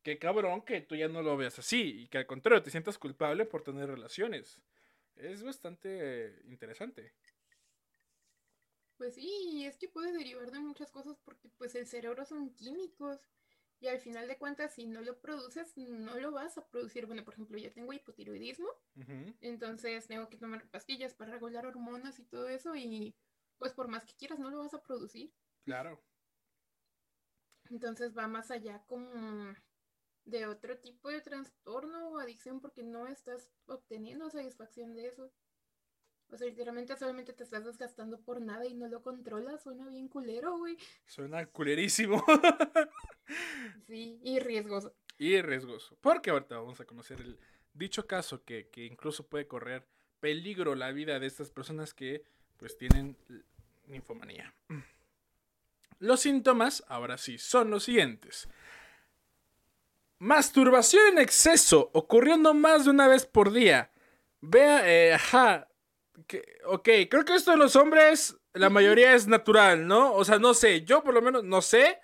Qué 0.03 0.19
cabrón 0.19 0.63
que 0.63 0.81
tú 0.81 0.95
ya 0.95 1.09
no 1.09 1.23
lo 1.23 1.37
veas 1.37 1.59
así 1.59 2.03
y 2.03 2.09
que 2.09 2.19
al 2.19 2.27
contrario 2.27 2.63
te 2.63 2.71
sientas 2.71 2.99
culpable 2.99 3.47
por 3.47 3.63
tener 3.63 3.89
relaciones. 3.89 4.61
Es 5.17 5.43
bastante 5.43 6.41
interesante. 6.45 7.13
Pues 8.99 9.15
sí, 9.15 9.65
es 9.65 9.79
que 9.79 9.89
puede 9.89 10.13
derivar 10.13 10.51
de 10.51 10.59
muchas 10.59 10.91
cosas 10.91 11.17
porque 11.25 11.49
pues 11.57 11.75
el 11.77 11.87
cerebro 11.87 12.25
son 12.25 12.53
químicos 12.55 13.21
y 13.81 13.87
al 13.87 14.01
final 14.01 14.27
de 14.27 14.37
cuentas 14.37 14.75
si 14.75 14.87
no 14.87 15.01
lo 15.03 15.21
produces 15.21 15.77
no 15.77 16.19
lo 16.19 16.33
vas 16.33 16.59
a 16.59 16.67
producir. 16.67 17.07
Bueno, 17.07 17.25
por 17.25 17.35
ejemplo, 17.35 17.57
yo 17.59 17.73
tengo 17.73 17.93
hipotiroidismo, 17.93 18.69
entonces 19.41 20.09
tengo 20.09 20.29
que 20.29 20.37
tomar 20.37 20.69
pastillas 20.69 21.15
para 21.15 21.31
regular 21.31 21.65
hormonas 21.65 22.19
y 22.19 22.25
todo 22.25 22.49
eso 22.49 22.75
y 22.75 23.15
pues 23.59 23.73
por 23.73 23.87
más 23.87 24.05
que 24.05 24.17
quieras 24.17 24.41
no 24.41 24.51
lo 24.51 24.59
vas 24.59 24.75
a 24.75 24.83
producir. 24.83 25.33
Claro. 25.65 26.03
Entonces 27.71 28.17
va 28.17 28.27
más 28.27 28.51
allá 28.51 28.83
como 28.87 29.55
de 30.25 30.47
otro 30.47 30.77
tipo 30.79 31.09
de 31.09 31.21
trastorno 31.21 32.09
o 32.09 32.19
adicción 32.19 32.61
porque 32.61 32.83
no 32.83 33.07
estás 33.07 33.49
obteniendo 33.67 34.29
satisfacción 34.29 34.95
de 34.95 35.07
eso. 35.07 35.31
O 36.31 36.37
sea, 36.37 36.47
literalmente 36.47 36.97
solamente 36.97 37.33
te 37.33 37.45
estás 37.45 37.65
desgastando 37.65 38.21
por 38.21 38.41
nada 38.41 38.67
y 38.67 38.75
no 38.75 38.89
lo 38.89 39.03
controlas. 39.03 39.63
Suena 39.63 39.87
bien 39.89 40.09
culero, 40.09 40.59
güey. 40.59 40.77
Suena 41.07 41.47
culerísimo. 41.47 42.23
sí, 43.87 44.21
y 44.23 44.39
riesgoso. 44.39 44.95
Y 45.19 45.41
riesgoso. 45.41 45.97
Porque 46.01 46.31
ahorita 46.31 46.59
vamos 46.59 46.81
a 46.81 46.85
conocer 46.85 47.21
el 47.21 47.39
dicho 47.73 48.07
caso 48.07 48.45
que, 48.45 48.69
que 48.69 48.85
incluso 48.85 49.27
puede 49.27 49.47
correr 49.47 49.87
peligro 50.21 50.75
la 50.75 50.93
vida 50.93 51.19
de 51.19 51.27
estas 51.27 51.51
personas 51.51 51.95
que 51.95 52.25
pues 52.57 52.77
tienen 52.77 53.17
ninfomanía. 53.87 54.53
Los 55.99 56.21
síntomas, 56.21 56.85
ahora 56.89 57.19
sí, 57.19 57.39
son 57.39 57.71
los 57.71 57.85
siguientes. 57.85 58.49
Masturbación 60.19 61.13
en 61.13 61.19
exceso, 61.19 61.91
ocurriendo 61.93 62.53
más 62.53 62.85
de 62.85 62.91
una 62.91 63.09
vez 63.09 63.25
por 63.25 63.53
día. 63.53 63.91
Vea, 64.41 64.89
eh, 64.89 65.15
ajá. 65.15 65.68
Ok, 66.65 66.89
creo 67.11 67.25
que 67.25 67.35
esto 67.35 67.51
de 67.53 67.57
los 67.57 67.77
hombres, 67.77 68.37
la 68.55 68.71
mayoría 68.71 69.15
es 69.15 69.27
natural, 69.27 69.87
¿no? 69.87 70.15
O 70.15 70.25
sea, 70.25 70.39
no 70.39 70.55
sé, 70.55 70.83
yo 70.85 71.03
por 71.03 71.15
lo 71.15 71.23
menos 71.23 71.45
no 71.45 71.63
sé. 71.63 72.01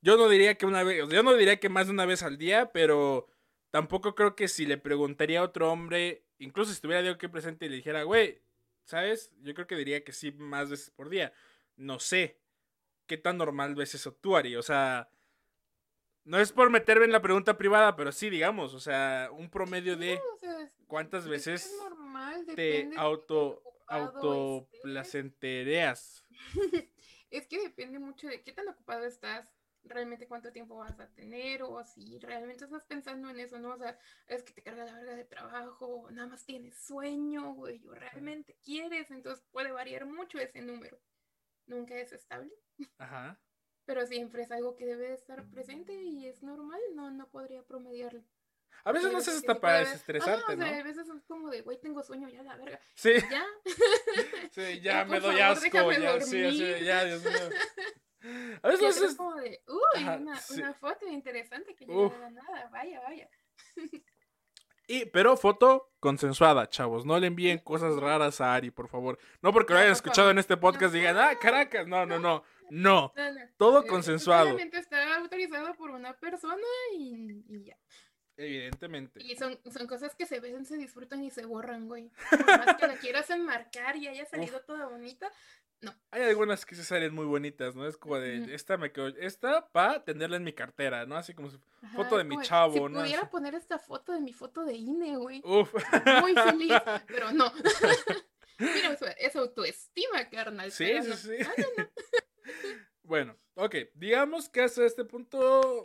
Yo 0.00 0.16
no 0.18 0.28
diría 0.28 0.56
que 0.56 0.66
una 0.66 0.82
vez, 0.82 1.08
yo 1.08 1.22
no 1.22 1.34
diría 1.34 1.58
que 1.58 1.70
más 1.70 1.86
de 1.86 1.92
una 1.92 2.04
vez 2.04 2.22
al 2.22 2.36
día, 2.36 2.72
pero 2.72 3.26
tampoco 3.70 4.14
creo 4.14 4.36
que 4.36 4.48
si 4.48 4.66
le 4.66 4.76
preguntaría 4.76 5.40
a 5.40 5.44
otro 5.44 5.72
hombre, 5.72 6.26
incluso 6.38 6.70
si 6.70 6.74
estuviera 6.74 7.02
yo 7.02 7.12
aquí 7.12 7.28
presente 7.28 7.66
y 7.66 7.68
le 7.70 7.76
dijera, 7.76 8.02
güey, 8.02 8.42
¿sabes? 8.84 9.32
Yo 9.40 9.54
creo 9.54 9.66
que 9.66 9.76
diría 9.76 10.04
que 10.04 10.12
sí 10.12 10.30
más 10.32 10.68
veces 10.70 10.90
por 10.90 11.08
día. 11.08 11.32
No 11.76 11.98
sé 12.00 12.38
qué 13.06 13.16
tan 13.16 13.38
normal 13.38 13.74
ves 13.74 13.94
eso 13.94 14.12
tú, 14.12 14.36
Ari. 14.36 14.56
O 14.56 14.62
sea, 14.62 15.08
no 16.24 16.38
es 16.38 16.52
por 16.52 16.70
meterme 16.70 17.04
en 17.04 17.12
la 17.12 17.22
pregunta 17.22 17.58
privada, 17.58 17.94
pero 17.96 18.10
sí, 18.10 18.30
digamos, 18.30 18.74
o 18.74 18.80
sea, 18.80 19.28
un 19.32 19.48
promedio 19.50 19.96
de 19.96 20.20
cuántas 20.86 21.28
veces 21.28 21.72
te 22.54 22.90
auto 22.96 23.62
autoplacentereas. 23.86 26.24
es 27.30 27.46
que 27.46 27.60
depende 27.60 27.98
mucho 27.98 28.28
de 28.28 28.42
qué 28.42 28.52
tan 28.52 28.66
ocupado 28.68 29.04
estás, 29.04 29.46
realmente 29.82 30.26
cuánto 30.26 30.50
tiempo 30.50 30.76
vas 30.76 30.98
a 30.98 31.12
tener, 31.12 31.62
o 31.62 31.84
si 31.84 32.18
realmente 32.18 32.64
estás 32.64 32.86
pensando 32.86 33.28
en 33.28 33.40
eso, 33.40 33.58
¿no? 33.58 33.74
O 33.74 33.78
sea, 33.78 33.98
es 34.26 34.42
que 34.42 34.54
te 34.54 34.62
carga 34.62 34.86
la 34.86 34.94
verga 34.94 35.16
de 35.16 35.24
trabajo, 35.24 36.08
nada 36.10 36.28
más 36.28 36.46
tienes 36.46 36.82
sueño, 36.82 37.52
güey, 37.52 37.86
o 37.86 37.94
realmente 37.94 38.56
quieres, 38.64 39.10
entonces 39.10 39.44
puede 39.52 39.70
variar 39.72 40.06
mucho 40.06 40.38
ese 40.38 40.62
número. 40.62 40.98
Nunca 41.66 41.98
es 41.98 42.12
estable. 42.12 42.54
Ajá 42.96 43.38
pero 43.84 44.06
siempre 44.06 44.42
es 44.42 44.50
algo 44.50 44.76
que 44.76 44.86
debe 44.86 45.12
estar 45.12 45.44
presente 45.50 45.94
y 45.94 46.26
es 46.26 46.42
normal, 46.42 46.80
no, 46.94 47.10
no 47.10 47.28
podría 47.28 47.62
promediarlo. 47.62 48.22
A 48.84 48.92
veces 48.92 49.12
no 49.12 49.18
haces 49.18 49.36
hasta 49.36 49.58
para 49.58 49.78
desestresarte, 49.78 50.56
¿no? 50.56 50.66
a 50.66 50.82
veces 50.82 51.08
es 51.08 51.22
como 51.26 51.48
de, 51.48 51.62
güey, 51.62 51.80
tengo 51.80 52.02
sueño, 52.02 52.28
ya 52.28 52.42
la 52.42 52.56
verga. 52.56 52.78
Sí. 52.94 53.12
Ya. 53.30 53.44
sí, 54.50 54.80
ya 54.82 55.04
me 55.04 55.20
doy 55.20 55.40
asco, 55.40 55.92
ya, 55.92 56.20
sí, 56.20 56.44
así, 56.44 56.84
ya, 56.84 57.04
Dios 57.04 57.24
mío. 57.24 57.32
A 58.62 58.68
veces 58.68 59.02
es 59.02 59.16
como 59.16 59.34
de, 59.34 59.62
uy, 59.68 60.02
una, 60.02 60.40
una, 60.50 60.72
foto 60.72 61.06
interesante 61.06 61.74
que 61.74 61.84
de 61.84 61.92
la 61.92 62.30
nada, 62.30 62.70
vaya, 62.72 62.98
vaya. 63.00 63.28
Y, 64.86 65.06
pero 65.06 65.36
foto 65.36 65.92
consensuada, 65.98 66.68
chavos. 66.68 67.04
No 67.04 67.18
le 67.18 67.26
envíen 67.26 67.58
cosas 67.58 67.96
raras 67.96 68.40
a 68.40 68.54
Ari, 68.54 68.70
por 68.70 68.88
favor. 68.88 69.18
No 69.42 69.52
porque 69.52 69.72
lo 69.72 69.78
hayan 69.78 69.92
escuchado 69.92 70.30
en 70.30 70.38
este 70.38 70.56
podcast 70.56 70.94
y 70.94 70.98
digan, 70.98 71.16
ah, 71.18 71.38
Caracas. 71.38 71.86
No, 71.86 72.04
no, 72.04 72.18
no. 72.18 72.44
No. 72.70 73.12
Todo 73.56 73.84
eh, 73.84 73.86
consensuado. 73.86 74.46
Solamente 74.46 74.78
está 74.78 75.16
autorizado 75.16 75.74
por 75.74 75.90
una 75.90 76.14
persona 76.14 76.66
y, 76.96 77.64
ya. 77.64 77.76
Evidentemente. 78.36 79.22
Y 79.22 79.36
son, 79.36 79.58
son 79.72 79.86
cosas 79.86 80.14
que 80.16 80.26
se 80.26 80.40
ven, 80.40 80.64
se 80.64 80.76
disfrutan 80.76 81.22
y 81.22 81.30
se 81.30 81.44
borran, 81.44 81.86
güey. 81.86 82.10
Por 82.30 82.46
más 82.46 82.76
que 82.76 82.86
la 82.86 82.96
quieras 82.96 83.30
enmarcar 83.30 83.96
y 83.96 84.08
haya 84.08 84.24
salido 84.26 84.60
toda 84.60 84.88
bonita, 84.88 85.30
no. 85.80 85.94
Hay 86.10 86.22
algunas 86.22 86.64
que 86.64 86.74
se 86.74 86.84
salen 86.84 87.14
muy 87.14 87.26
bonitas, 87.26 87.74
¿no? 87.74 87.86
Es 87.86 87.96
como 87.96 88.18
de, 88.18 88.54
esta 88.54 88.76
me 88.76 88.90
quedo, 88.90 89.08
esta 89.08 89.68
para 89.68 90.02
tenerla 90.02 90.36
en 90.36 90.44
mi 90.44 90.52
cartera, 90.52 91.04
¿no? 91.04 91.16
Así 91.16 91.34
como 91.34 91.50
foto 91.94 92.16
de 92.16 92.24
mi 92.24 92.40
chavo, 92.42 92.74
si 92.74 92.80
¿no? 92.80 93.00
pudiera 93.00 93.28
poner 93.28 93.54
esta 93.54 93.78
foto 93.78 94.12
de 94.12 94.20
mi 94.20 94.32
foto 94.32 94.64
de 94.64 94.74
INE, 94.74 95.16
güey. 95.16 95.42
Uf. 95.44 95.74
Muy 96.20 96.34
feliz, 96.34 96.72
pero 97.06 97.32
no. 97.32 97.52
Mira, 98.58 98.96
es 99.18 99.36
autoestima, 99.36 100.28
carnal. 100.30 100.70
Sí, 100.70 101.02
sí, 101.02 101.12
sí. 101.14 101.36
Bueno, 103.02 103.36
ok. 103.54 103.76
Digamos 103.94 104.48
que 104.48 104.62
hasta 104.62 104.84
este 104.84 105.04
punto 105.04 105.82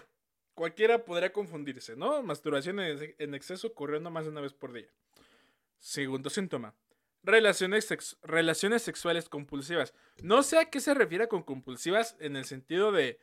cualquiera 0.53 1.05
podría 1.05 1.31
confundirse, 1.31 1.95
¿no? 1.95 2.21
Masturbación 2.23 2.79
en 2.79 3.33
exceso 3.33 3.73
corriendo 3.73 4.09
más 4.09 4.25
de 4.25 4.31
una 4.31 4.41
vez 4.41 4.53
por 4.53 4.73
día. 4.73 4.89
Segundo 5.79 6.29
síntoma. 6.29 6.75
Relaciones, 7.23 8.17
relaciones 8.23 8.81
sexuales 8.81 9.29
compulsivas. 9.29 9.93
No 10.21 10.43
sé 10.43 10.59
a 10.59 10.69
qué 10.69 10.79
se 10.79 10.93
refiere 10.93 11.27
con 11.27 11.43
compulsivas 11.43 12.15
en 12.19 12.35
el 12.35 12.45
sentido 12.45 12.91
de, 12.91 13.19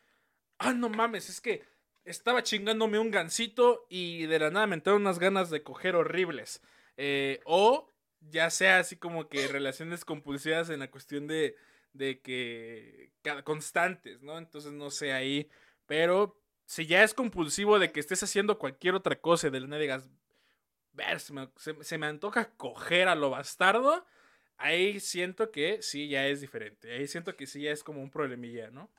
ah, 0.59 0.73
no 0.73 0.88
mames, 0.88 1.28
es 1.28 1.40
que 1.40 1.62
estaba 2.05 2.43
chingándome 2.43 2.99
un 2.99 3.11
gancito 3.11 3.87
y 3.88 4.26
de 4.26 4.38
la 4.38 4.50
nada 4.50 4.66
me 4.66 4.76
entraron 4.76 5.02
unas 5.02 5.19
ganas 5.19 5.50
de 5.50 5.62
coger 5.62 5.97
horribles. 5.97 6.62
Eh, 6.97 7.40
o 7.45 7.93
ya 8.21 8.50
sea 8.50 8.78
así 8.78 8.97
como 8.97 9.28
que 9.28 9.47
relaciones 9.49 10.05
compulsivas 10.05 10.71
en 10.71 10.81
la 10.81 10.90
cuestión 10.90 11.26
de, 11.26 11.57
de 11.96 12.20
que 12.20 13.12
constantes, 13.44 14.22
¿no? 14.22 14.38
Entonces 14.38 14.72
no 14.72 14.90
sé 14.90 15.12
ahí, 15.12 15.48
pero 15.86 16.40
si 16.66 16.86
ya 16.86 17.02
es 17.02 17.14
compulsivo 17.14 17.78
de 17.78 17.92
que 17.92 18.00
estés 18.00 18.22
haciendo 18.22 18.58
cualquier 18.58 18.94
otra 18.94 19.20
cosa 19.20 19.50
de 19.50 19.60
la 19.60 19.66
nada 19.66 19.80
digas, 19.80 20.10
ver, 20.92 21.20
se 21.20 21.98
me, 21.98 22.06
antoja 22.06 22.50
coger 22.56 23.08
a 23.08 23.14
lo 23.14 23.30
bastardo, 23.30 24.04
ahí 24.56 24.98
siento 25.00 25.50
que 25.50 25.82
sí, 25.82 26.08
ya 26.08 26.26
es 26.26 26.40
diferente. 26.40 26.92
Ahí 26.92 27.06
siento 27.06 27.36
que 27.36 27.46
sí, 27.46 27.62
ya 27.62 27.70
es 27.70 27.84
como 27.84 28.02
un 28.02 28.10
problemilla, 28.10 28.70
¿no? 28.70 28.90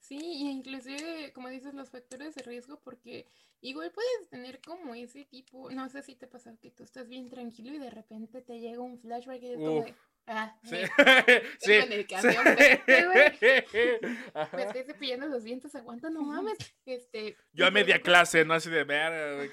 Sí, 0.00 0.18
y 0.18 0.50
inclusive, 0.50 1.32
como 1.32 1.48
dices, 1.48 1.74
los 1.74 1.90
factores 1.90 2.34
de 2.34 2.42
riesgo, 2.42 2.80
porque 2.80 3.24
igual 3.60 3.92
puedes 3.92 4.28
tener 4.28 4.60
como 4.60 4.94
ese 4.94 5.24
tipo, 5.24 5.70
no 5.70 5.88
sé 5.88 6.02
si 6.02 6.16
te 6.16 6.26
pasa 6.26 6.56
que 6.60 6.72
tú 6.72 6.82
estás 6.82 7.08
bien 7.08 7.30
tranquilo 7.30 7.72
y 7.72 7.78
de 7.78 7.90
repente 7.90 8.42
te 8.42 8.58
llega 8.58 8.82
un 8.82 8.98
flashback 8.98 9.42
y 9.42 9.52
es 9.52 9.58
como 9.58 9.84
de, 9.84 9.94
ah, 10.26 10.58
sí, 10.62 10.76
sí, 11.60 11.72
en 11.72 11.92
el 11.92 12.06
camión, 12.06 12.44
me 14.52 14.62
estoy 14.62 14.84
cepillando 14.84 15.26
los 15.26 15.44
dientes, 15.44 15.74
aguanta, 15.74 16.10
no 16.10 16.22
mames, 16.32 16.56
este. 16.84 17.36
Yo 17.52 17.66
a 17.66 17.70
media 17.70 18.00
clase, 18.00 18.44
no 18.44 18.54
así 18.54 18.70
de 18.70 18.84
ver. 18.84 19.50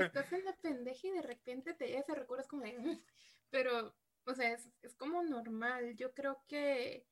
estás 0.00 0.32
en 0.32 0.44
la 0.44 0.56
pendeja 0.56 1.08
y 1.08 1.10
de 1.10 1.22
repente 1.22 1.74
te 1.74 1.86
llega 1.86 2.00
ese 2.00 2.14
recuerdo, 2.14 2.42
es 2.42 2.48
como 2.48 2.62
de, 2.62 2.78
mm", 2.78 3.02
pero, 3.50 3.94
o 4.24 4.34
sea, 4.34 4.52
es, 4.52 4.68
es 4.82 4.94
como 4.94 5.22
normal, 5.22 5.94
yo 5.96 6.12
creo 6.12 6.42
que 6.48 7.06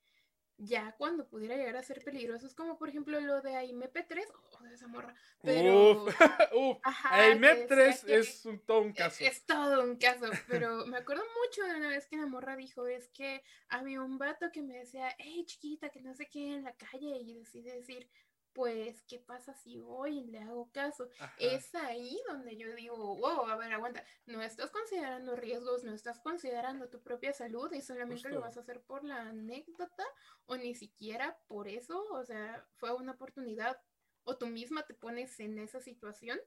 ya 0.59 0.95
cuando 0.97 1.29
pudiera 1.29 1.57
llegar 1.57 1.77
a 1.77 1.83
ser 1.83 2.03
peligroso. 2.03 2.47
Es 2.47 2.55
como, 2.55 2.79
por 2.79 2.89
ejemplo, 2.89 3.21
lo 3.21 3.43
de 3.43 3.53
AIMEP3, 3.53 4.25
oh, 4.53 4.65
de 4.65 4.75
esa 4.75 4.89
morra. 4.89 5.15
Pero. 5.43 6.05
Uf, 6.07 6.15
uf. 6.53 6.79
AIMEP3 6.85 8.09
es 8.09 8.47
un, 8.47 8.61
todo 8.61 8.81
un 8.81 8.93
caso. 8.93 9.25
Es, 9.25 9.45
todo 9.45 9.83
un 9.83 9.97
caso, 9.97 10.27
pero 10.49 10.87
me 10.87 10.99
acuerdo 10.99 11.25
mucho 11.45 11.63
de 11.65 11.77
una 11.77 11.89
vez 11.89 12.07
que 12.07 12.17
la 12.17 12.27
morra 12.27 12.57
dijo: 12.57 12.87
es 12.87 13.09
que 13.09 13.43
había 13.69 14.01
un 14.01 14.19
vato 14.19 14.51
que 14.53 14.63
me 14.63 14.79
decía, 14.79 15.15
hey, 15.19 15.45
chiquita, 15.47 15.91
que 15.91 16.01
no 16.01 16.15
sé 16.15 16.29
qué 16.29 16.55
en 16.55 16.65
la 16.65 16.75
calle, 16.75 17.19
y 17.21 17.35
decide 17.35 17.75
decir, 17.75 18.09
pues, 18.57 19.03
¿qué 19.03 19.19
pasa 19.19 19.53
si 19.53 19.77
voy 19.77 20.21
y 20.21 20.25
le 20.29 20.39
hago 20.39 20.73
caso? 20.73 21.11
Es 21.39 21.75
ahí 21.75 22.19
donde 22.27 22.57
yo 22.57 22.75
digo, 22.75 22.97
wow, 22.97 23.43
a 23.43 23.57
ver, 23.57 23.71
aguanta, 23.71 24.03
no 24.25 24.41
estás 24.41 24.71
considerando 24.71 25.37
riesgos, 25.37 25.85
no 25.85 25.93
estás 25.93 26.21
considerando 26.21 26.89
tu 26.89 27.03
propia 27.03 27.35
salud 27.35 27.71
y 27.75 27.83
solamente 27.83 28.31
lo 28.31 28.41
vas 28.41 28.57
a 28.57 28.61
hacer 28.61 28.81
por 28.81 29.05
la 29.05 29.21
anécdota 29.29 30.05
o 30.47 30.57
ni 30.57 30.75
siquiera 30.75 31.39
por 31.49 31.69
eso, 31.69 32.03
o 32.11 32.25
sea, 32.25 32.67
fue 32.77 32.95
una 32.95 33.13
oportunidad 33.13 33.79
o 34.25 34.39
tú 34.39 34.47
misma 34.47 34.87
te 34.87 34.95
pones 34.95 35.39
en 35.39 35.59
esa 35.59 35.83
situación. 35.83 36.41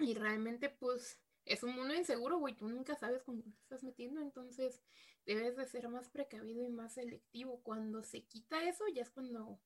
Y 0.00 0.12
realmente, 0.12 0.68
pues, 0.68 1.18
es 1.46 1.62
un 1.62 1.74
mundo 1.74 1.94
inseguro, 1.94 2.38
güey. 2.40 2.54
Tú 2.54 2.68
nunca 2.68 2.94
sabes 2.94 3.22
con 3.22 3.40
quién 3.40 3.54
te 3.54 3.62
estás 3.62 3.82
metiendo, 3.82 4.20
entonces 4.20 4.82
debes 5.24 5.56
de 5.56 5.64
ser 5.66 5.88
más 5.88 6.10
precavido 6.10 6.62
y 6.62 6.68
más 6.68 6.92
selectivo. 6.92 7.62
Cuando 7.62 8.02
se 8.02 8.26
quita 8.26 8.68
eso, 8.68 8.84
ya 8.92 9.00
es 9.00 9.10
cuando 9.10 9.58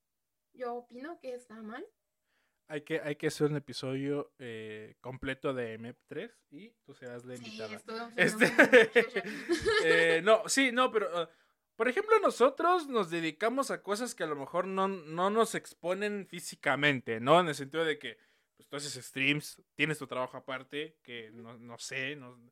yo 0.57 0.75
opino 0.75 1.19
que 1.19 1.33
está 1.33 1.61
mal. 1.61 1.85
Hay 2.69 2.81
que, 2.81 2.99
hay 2.99 3.15
que 3.15 3.27
hacer 3.27 3.49
un 3.49 3.55
episodio 3.55 4.33
eh, 4.39 4.95
completo 4.99 5.53
de 5.53 5.79
MP3 5.79 6.33
y 6.49 6.71
tú 6.83 6.93
serás 6.93 7.23
la 7.23 7.35
invitada. 7.35 8.11
este... 8.17 8.45
eh, 9.85 10.21
no, 10.21 10.49
sí, 10.49 10.73
no, 10.73 10.91
pero 10.91 11.23
uh, 11.23 11.27
por 11.77 11.87
ejemplo, 11.87 12.19
nosotros 12.19 12.87
nos 12.87 13.11
dedicamos 13.11 13.69
a 13.69 13.83
cosas 13.83 14.15
que 14.15 14.23
a 14.23 14.27
lo 14.27 14.35
mejor 14.35 14.65
no, 14.65 14.87
no 14.87 15.29
nos 15.29 15.53
exponen 15.53 16.25
físicamente, 16.27 17.19
¿no? 17.19 17.39
En 17.39 17.47
el 17.47 17.55
sentido 17.55 17.85
de 17.85 17.99
que 17.99 18.17
pues, 18.55 18.67
tú 18.67 18.77
haces 18.77 19.05
streams, 19.05 19.61
tienes 19.75 19.99
tu 19.99 20.07
trabajo 20.07 20.37
aparte, 20.37 20.97
que 21.03 21.29
no, 21.31 21.55
no 21.59 21.77
sé, 21.77 22.15
no, 22.15 22.35
no, 22.35 22.51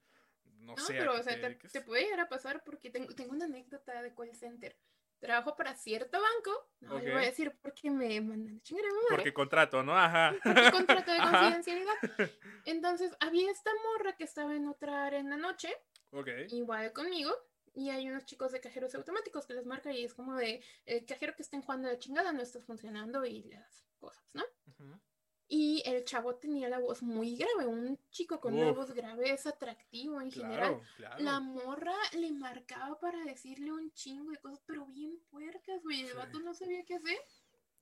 No, 0.60 0.78
sé. 0.78 0.94
pero, 0.94 1.16
o 1.16 1.24
sea, 1.24 1.42
te 1.42 1.56
te 1.56 1.82
puede 1.82 2.04
llegar 2.04 2.20
a 2.20 2.30
pasar 2.30 2.64
porque 2.64 2.92
tengo, 2.92 3.14
tengo 3.16 3.32
una 3.32 3.46
anécdota 3.46 4.04
de 4.04 4.14
call 4.14 4.36
center. 4.36 4.78
Trabajo 5.26 5.56
para 5.56 5.76
cierto 5.76 6.20
banco, 6.22 6.70
no 6.82 7.00
le 7.00 7.12
voy 7.12 7.24
a 7.24 7.26
decir 7.26 7.52
porque 7.62 7.90
me 7.90 8.22
mandan 8.22 8.58
a 8.58 8.62
chingar 8.62 8.86
a 8.86 8.90
mi 8.90 8.94
madre. 8.96 9.08
Porque 9.10 9.34
contrato, 9.34 9.84
¿no? 9.84 9.98
Ajá. 9.98 10.36
porque 10.44 10.72
contrato 10.72 11.12
de 11.12 11.18
confidencialidad. 11.64 11.94
Entonces, 12.66 13.12
había 13.20 13.52
esta 13.52 13.72
morra 13.84 14.16
que 14.16 14.24
estaba 14.24 14.56
en 14.56 14.68
otra 14.68 15.06
área 15.06 15.20
en 15.20 15.30
la 15.30 15.38
noche, 15.38 15.70
Ok. 16.12 16.30
igual 16.50 16.94
conmigo, 16.94 17.32
y 17.74 17.90
hay 17.90 18.08
unos 18.10 18.26
chicos 18.26 18.52
de 18.52 18.62
cajeros 18.62 18.96
automáticos 18.96 19.46
que 19.46 19.54
les 19.54 19.66
marca 19.66 19.92
y 19.92 20.04
es 20.06 20.14
como 20.14 20.36
de 20.36 20.64
el 20.86 21.06
cajero 21.06 21.36
que 21.36 21.42
estén 21.42 21.62
jugando 21.62 21.88
a 21.88 21.92
la 21.92 22.00
chingada 22.00 22.32
no 22.32 22.42
está 22.42 22.62
funcionando 22.62 23.26
y 23.26 23.44
las 23.44 23.86
cosas, 24.00 24.24
¿no? 24.34 24.44
Ujú. 24.68 25.00
Y 25.48 25.84
el 25.86 26.04
chavo 26.06 26.36
tenía 26.38 26.68
la 26.70 26.80
voz 26.80 27.04
muy 27.04 27.36
grave, 27.38 27.68
un 27.68 28.00
chico 28.10 28.40
con 28.40 28.56
una 28.56 28.72
voz 28.72 28.92
grave 28.94 29.32
es 29.32 29.46
atractivo 29.46 30.20
en 30.20 30.32
general. 30.32 30.82
Claro. 30.98 31.24
La 31.24 31.40
morra 31.40 31.94
le 32.14 32.32
marcaba 32.32 33.00
para 33.00 33.24
decirle 33.26 33.72
un 33.72 33.92
chingo 33.94 34.32
de 34.32 34.38
cosas, 34.40 34.62
pero 34.66 34.88
bien 34.88 35.20
puercas, 35.30 35.84
güey. 35.84 36.02
El 36.02 36.08
Sí. 36.10 36.18
vato 36.18 36.40
no 36.40 36.54
sabía 36.56 36.84
qué 36.86 36.96
hacer. 36.96 37.18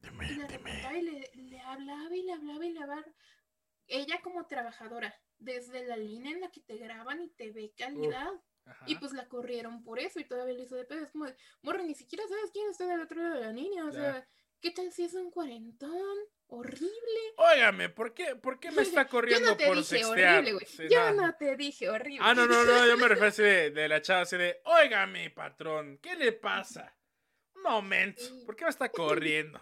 Y 0.02 0.42
repetaba 0.42 0.98
y 0.98 1.02
le, 1.04 1.32
le 1.36 1.60
hablaba 1.62 2.14
y 2.14 2.24
le 2.24 2.34
hablaba 2.34 2.66
y 2.66 2.74
le 2.74 2.82
hablaba. 2.82 3.06
Ella 3.88 4.20
como 4.22 4.46
trabajadora, 4.48 5.14
desde 5.38 5.86
la 5.86 5.96
línea 5.96 6.32
en 6.32 6.42
la 6.42 6.52
que 6.52 6.60
te 6.60 6.76
graban 6.78 7.22
y 7.22 7.30
te 7.30 7.52
ve 7.52 7.74
calidad. 7.78 8.30
Ajá. 8.66 8.86
Y 8.88 8.96
pues 8.96 9.14
la 9.14 9.28
corrieron 9.30 9.84
por 9.84 10.00
eso 10.00 10.20
y 10.20 10.26
todavía 10.28 10.54
le 10.56 10.64
hizo 10.64 10.76
de 10.76 10.84
pedo. 10.86 11.04
Es 11.04 11.12
como 11.12 11.26
morra, 11.62 11.84
ni 11.84 11.96
siquiera 11.96 12.26
sabes 12.28 12.52
quién 12.52 12.70
está 12.70 12.86
del 12.88 13.02
otro 13.02 13.22
lado 13.22 13.36
de 13.36 13.42
la 13.42 13.52
línea. 13.54 13.86
O 13.86 13.90
Ya. 13.92 13.94
sea, 13.94 14.28
¿qué 14.60 14.72
tal 14.72 14.92
si 14.92 15.04
es 15.04 15.14
un 15.14 15.32
cuarentón? 15.32 16.18
Horrible. 16.48 16.90
Óigame, 17.38 17.90
¿por 17.90 18.14
qué, 18.14 18.36
¿por 18.36 18.60
qué 18.60 18.72
me 18.72 18.84
está 18.84 19.04
Yo 19.04 19.10
corriendo 19.10 19.50
no 19.52 19.58
te 19.58 19.66
por 19.66 19.78
dije 19.78 19.90
sextear? 19.98 20.34
horrible, 20.36 20.54
güey. 20.54 20.66
Sí, 20.66 20.84
Yo 20.90 21.12
no 21.14 21.36
te 21.36 21.56
dije 21.58 21.90
horrible. 21.90 22.20
Ah, 22.22 22.34
no, 22.36 22.46
no, 22.46 22.64
no, 22.64 22.88
yo 22.88 22.98
me 22.98 23.08
refiero 23.08 23.30
así 23.30 23.42
de, 23.44 23.72
de 23.72 23.88
la 23.90 24.02
chava 24.02 24.22
así 24.22 24.38
de, 24.38 24.62
óigame, 24.66 25.30
patrón, 25.32 25.98
¿qué 26.02 26.16
le 26.16 26.32
pasa? 26.34 26.96
Un 27.56 27.64
momento. 27.64 28.22
¿por 28.46 28.56
qué 28.56 28.66
me 28.66 28.70
está 28.70 28.90
corriendo? 28.90 29.60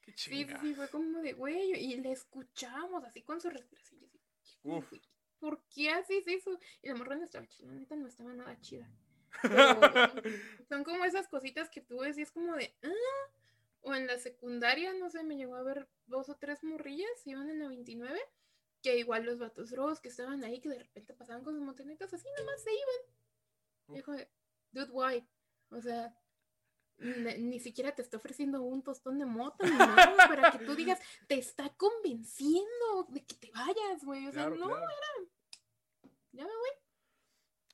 Qué 0.00 0.12
Sí, 0.12 0.30
sí, 0.30 0.30
chinga. 0.46 0.60
sí, 0.60 0.74
fue 0.74 0.88
como 0.88 1.20
de, 1.20 1.32
güey, 1.34 1.72
y 1.74 1.96
le 2.00 2.12
escuchamos 2.12 3.04
así 3.04 3.22
con 3.22 3.40
su 3.40 3.50
respiración. 3.50 4.00
y 4.02 4.06
así, 4.42 4.58
"Güey, 4.62 4.78
Uf. 4.78 4.92
¿Por 5.38 5.62
qué 5.68 5.90
haces 5.90 6.24
eso? 6.26 6.58
Y 6.82 6.88
la 6.88 6.94
morra 6.96 7.14
no 7.14 7.24
estaba 7.24 7.46
chida, 7.46 7.68
la 7.68 7.74
neta 7.78 7.94
no 7.94 8.08
estaba 8.08 8.32
nada 8.32 8.58
chida. 8.60 8.88
Pero 9.42 10.10
son 10.68 10.82
como 10.82 11.04
esas 11.04 11.28
cositas 11.28 11.68
que 11.68 11.82
tú 11.82 11.98
ves 12.00 12.16
y 12.18 12.22
es 12.22 12.32
como 12.32 12.56
de, 12.56 12.74
ah, 12.82 13.30
o 13.86 13.94
en 13.94 14.08
la 14.08 14.18
secundaria, 14.18 14.92
no 14.94 15.08
sé, 15.10 15.22
me 15.22 15.36
llegó 15.36 15.54
a 15.54 15.62
ver 15.62 15.88
dos 16.06 16.28
o 16.28 16.36
tres 16.36 16.64
morrillas, 16.64 17.08
iban 17.24 17.48
en 17.48 17.60
la 17.60 17.68
29, 17.68 18.18
que 18.82 18.98
igual 18.98 19.24
los 19.24 19.38
vatos 19.38 19.70
rojos 19.70 20.00
que 20.00 20.08
estaban 20.08 20.42
ahí, 20.42 20.60
que 20.60 20.68
de 20.68 20.80
repente 20.80 21.14
pasaban 21.14 21.44
con 21.44 21.54
sus 21.54 21.62
montonetas 21.62 22.12
así, 22.12 22.26
nomás 22.36 22.62
se 22.62 22.72
iban. 22.72 23.96
Dijo, 23.96 24.12
de, 24.12 24.28
dude, 24.72 24.90
why? 24.90 25.24
O 25.70 25.80
sea, 25.80 26.12
ni, 26.98 27.60
siquiera 27.60 27.94
te 27.94 28.02
está 28.02 28.16
ofreciendo 28.16 28.60
un 28.60 28.82
tostón 28.82 29.20
de 29.20 29.26
mota 29.26 29.64
ni 29.64 29.76
nada 29.76 30.16
para 30.16 30.50
que 30.50 30.64
tú 30.64 30.74
digas, 30.74 31.00
te 31.28 31.38
está 31.38 31.72
convenciendo 31.76 33.06
de 33.08 33.24
que 33.24 33.36
te 33.36 33.52
vayas, 33.52 34.04
güey. 34.04 34.26
O 34.26 34.32
sea, 34.32 34.46
Claro, 34.46 34.56
no, 34.56 34.66
claro. 34.66 34.88
ya 36.32 36.42
me 36.42 36.56
voy. 36.56 36.70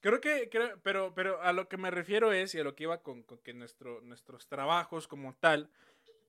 Creo 0.03 0.21
que, 0.21 0.51
creo, 0.51 0.81
pero, 0.83 1.15
pero 1.15 1.41
a 1.43 1.53
lo 1.53 1.69
que 1.69 1.77
me 1.77 1.91
refiero 1.91 2.33
es, 2.33 2.55
y 2.57 2.59
a 2.59 2.65
lo 2.65 2.75
que 2.75 2.83
iba 2.83 3.03
con, 3.03 3.23
con 3.23 3.39
que 3.39 3.55
nuestro, 3.55 4.01
nuestros 4.01 4.49
trabajos 4.49 5.07
como 5.07 5.37
tal, 5.37 5.71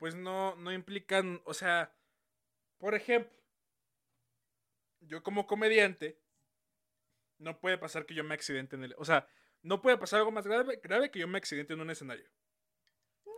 pues 0.04 0.16
no, 0.16 0.54
no 0.58 0.74
implican, 0.74 1.42
o 1.46 1.54
sea, 1.54 1.96
por 2.78 2.94
ejemplo, 2.94 3.32
yo 5.00 5.24
como 5.24 5.48
comediante, 5.48 6.20
no 7.38 7.62
puede 7.62 7.78
pasar 7.78 8.06
que 8.06 8.14
yo 8.14 8.26
me 8.26 8.34
accidente 8.34 8.76
en 8.76 8.84
el, 8.84 8.96
o 8.98 9.06
sea, 9.06 9.30
no 9.62 9.82
puede 9.82 9.98
pasar 9.98 10.20
algo 10.20 10.32
más 10.32 10.46
grave, 10.46 10.82
grave 10.84 11.10
que 11.10 11.20
yo 11.20 11.28
me 11.30 11.38
accidente 11.38 11.72
en 11.72 11.80
un 11.80 11.90
escenario. 11.90 12.30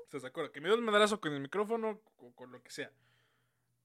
¿Estás 0.06 0.24
de 0.24 0.30
acuerdo? 0.30 0.52
Que 0.52 0.60
me 0.60 0.68
dé 0.70 0.74
un 0.74 0.84
madrazo 0.84 1.22
con 1.22 1.34
el 1.34 1.40
micrófono 1.40 2.02
o 2.18 2.34
con 2.34 2.52
lo 2.52 2.64
que 2.64 2.72
sea. 2.72 2.92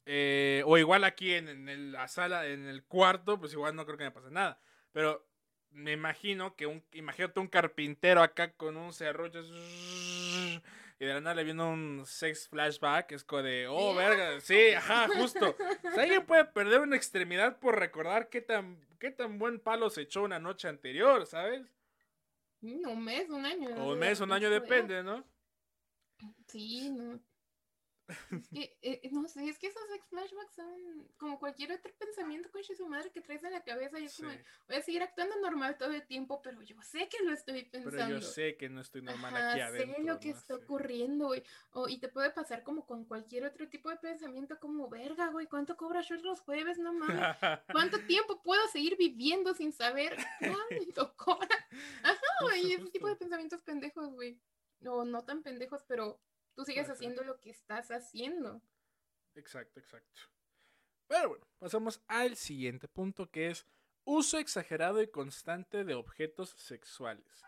Eh, 0.07 0.63
o 0.65 0.79
igual 0.79 1.05
aquí 1.05 1.35
en, 1.35 1.69
en 1.69 1.93
la 1.93 2.09
sala, 2.09 2.47
en 2.47 2.67
el 2.67 2.85
cuarto, 2.85 3.39
pues 3.39 3.53
igual 3.53 3.77
no 3.77 3.85
creo 3.85 3.99
que 3.99 4.05
me 4.05 4.11
pase 4.11 4.31
nada. 4.31 4.59
Pero 4.93 5.29
me 5.69 5.93
imagino 5.93 6.57
que 6.57 6.65
un, 6.65 6.83
imagínate 6.93 7.41
un 7.41 7.49
carpintero 7.49 8.23
acá 8.23 8.55
con 8.55 8.79
un 8.79 8.95
serrucho 8.95 9.43
y 11.01 11.07
de 11.07 11.15
la 11.15 11.21
nada 11.23 11.35
le 11.35 11.45
viene 11.45 11.63
un 11.63 12.03
sex 12.05 12.47
flashback, 12.47 13.13
es 13.13 13.25
como 13.25 13.43
de, 13.43 13.67
oh, 13.67 13.95
verga, 13.95 14.39
sí, 14.39 14.75
ajá, 14.77 15.09
justo. 15.09 15.57
O 15.59 15.91
sea, 15.95 16.03
alguien 16.03 16.27
puede 16.27 16.45
perder 16.45 16.81
una 16.81 16.95
extremidad 16.95 17.59
por 17.59 17.79
recordar 17.79 18.29
qué 18.29 18.43
tan, 18.43 18.79
qué 18.99 19.11
tan 19.11 19.39
buen 19.39 19.61
palo 19.61 19.89
se 19.89 20.03
echó 20.03 20.23
una 20.23 20.39
noche 20.39 20.69
anterior, 20.69 21.25
¿sabes? 21.25 21.63
Un 22.61 23.03
mes, 23.03 23.31
un 23.31 23.47
año. 23.47 23.71
O 23.83 23.95
un 23.95 23.99
mes, 23.99 24.21
un 24.21 24.31
año, 24.31 24.51
repente, 24.51 24.93
depende, 24.93 25.03
¿no? 25.03 25.25
Sí, 26.49 26.91
no. 26.91 27.19
Es 28.31 28.49
que, 28.49 28.79
eh, 28.83 29.09
no 29.13 29.27
sé, 29.29 29.49
es 29.49 29.59
que 29.59 29.69
esos 29.69 29.83
flashbacks 30.09 30.55
son 30.55 31.09
como 31.19 31.39
cualquier 31.39 31.73
otro 31.73 31.93
pensamiento 31.99 32.51
con 32.51 32.63
su 32.65 32.87
madre 32.89 33.11
que 33.11 33.21
traes 33.21 33.43
en 33.45 33.53
la 33.53 33.63
cabeza 33.65 33.99
y 33.99 34.05
es 34.07 34.13
Sí. 34.13 34.23
como, 34.23 34.35
voy 34.69 34.77
a 34.77 34.83
seguir 34.83 35.03
actuando 35.03 35.37
normal 35.41 35.77
todo 35.79 35.93
el 35.93 36.07
tiempo, 36.07 36.41
pero 36.43 36.61
yo 36.63 36.81
sé 36.83 37.09
que 37.09 37.23
lo 37.25 37.33
estoy 37.33 37.65
pensando. 37.65 37.97
Pero 37.97 38.09
yo 38.09 38.21
sé 38.21 38.57
que 38.57 38.69
no 38.69 38.81
estoy 38.81 39.03
normal 39.03 39.35
Ajá, 39.37 39.53
aquí 39.53 39.61
adentro. 39.61 39.97
sé 39.97 40.03
lo 40.03 40.21
que 40.21 40.31
¿no? 40.33 40.37
está 40.39 40.55
Sí. 40.57 40.63
ocurriendo, 40.63 41.27
güey. 41.27 41.43
O, 41.73 41.89
y 41.89 41.99
te 41.99 42.09
puede 42.09 42.31
pasar 42.31 42.63
como 42.63 42.87
con 42.87 43.05
cualquier 43.05 43.45
otro 43.45 43.69
tipo 43.69 43.91
de 43.91 43.97
pensamiento, 43.97 44.59
como, 44.59 44.89
verga, 44.89 45.29
güey, 45.29 45.47
¿cuánto 45.47 45.77
cobra 45.77 46.03
Short 46.03 46.23
los 46.23 46.41
jueves? 46.41 46.79
No 46.79 46.93
mames. 46.93 47.37
¿Cuánto 47.73 47.99
tiempo 48.07 48.43
puedo 48.43 48.67
seguir 48.69 48.97
viviendo 48.97 49.55
sin 49.55 49.73
saber 49.73 50.17
cuánto 50.39 51.15
cobra? 51.17 51.49
Ajá, 52.03 52.21
güey, 52.43 52.73
ese 52.73 52.91
tipo 52.91 53.09
de 53.09 53.17
pensamientos 53.17 53.63
pendejos, 53.63 54.11
güey. 54.13 54.39
O 54.87 55.05
no 55.05 55.23
tan 55.25 55.43
pendejos, 55.43 55.83
pero 55.87 56.19
tú 56.61 56.67
sigues 56.67 56.91
haciendo 56.91 57.25
lo 57.25 57.41
que 57.41 57.51
estás 57.51 57.91
haciendo. 57.91 58.61
Exacto, 59.35 59.81
exacto. 59.81 60.21
Pero 61.07 61.31
bueno, 61.31 61.47
pasamos 61.59 62.03
al 62.07 62.37
siguiente 62.37 62.87
punto 62.87 63.31
que 63.31 63.51
es 63.51 63.67
uso 64.05 64.39
exagerado 64.39 65.01
y 65.01 65.11
constante 65.11 65.85
de 65.85 65.95
objetos 65.95 66.51
sexuales. 66.51 67.43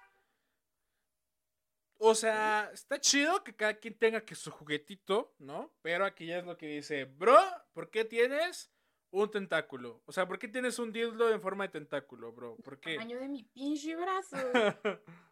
O 1.99 2.15
sea, 2.15 2.71
está 2.73 2.99
chido 3.01 3.45
que 3.45 3.55
cada 3.55 3.75
quien 3.75 3.99
tenga 3.99 4.25
que 4.25 4.35
su 4.35 4.51
juguetito, 4.51 5.35
¿no? 5.39 5.75
Pero 5.83 6.07
aquí 6.07 6.27
ya 6.27 6.39
es 6.39 6.47
lo 6.47 6.57
que 6.57 6.67
dice, 6.67 7.05
bro, 7.05 7.39
¿por 7.75 7.91
qué 7.91 8.07
tienes 8.07 8.73
un 9.11 9.31
tentáculo? 9.31 10.03
O 10.07 10.13
sea, 10.13 10.27
¿por 10.27 10.39
qué 10.39 10.49
tienes 10.49 10.79
un 10.79 10.91
dildo 10.91 11.31
en 11.31 11.41
forma 11.43 11.65
de 11.65 11.73
tentáculo, 11.73 12.33
bro? 12.33 12.57
¿Por 12.57 12.81
qué? 12.81 12.95
Tamaño 12.95 13.21
de 13.21 13.29
mi 13.29 13.45
pinche 13.45 13.95
brazo. 13.95 14.37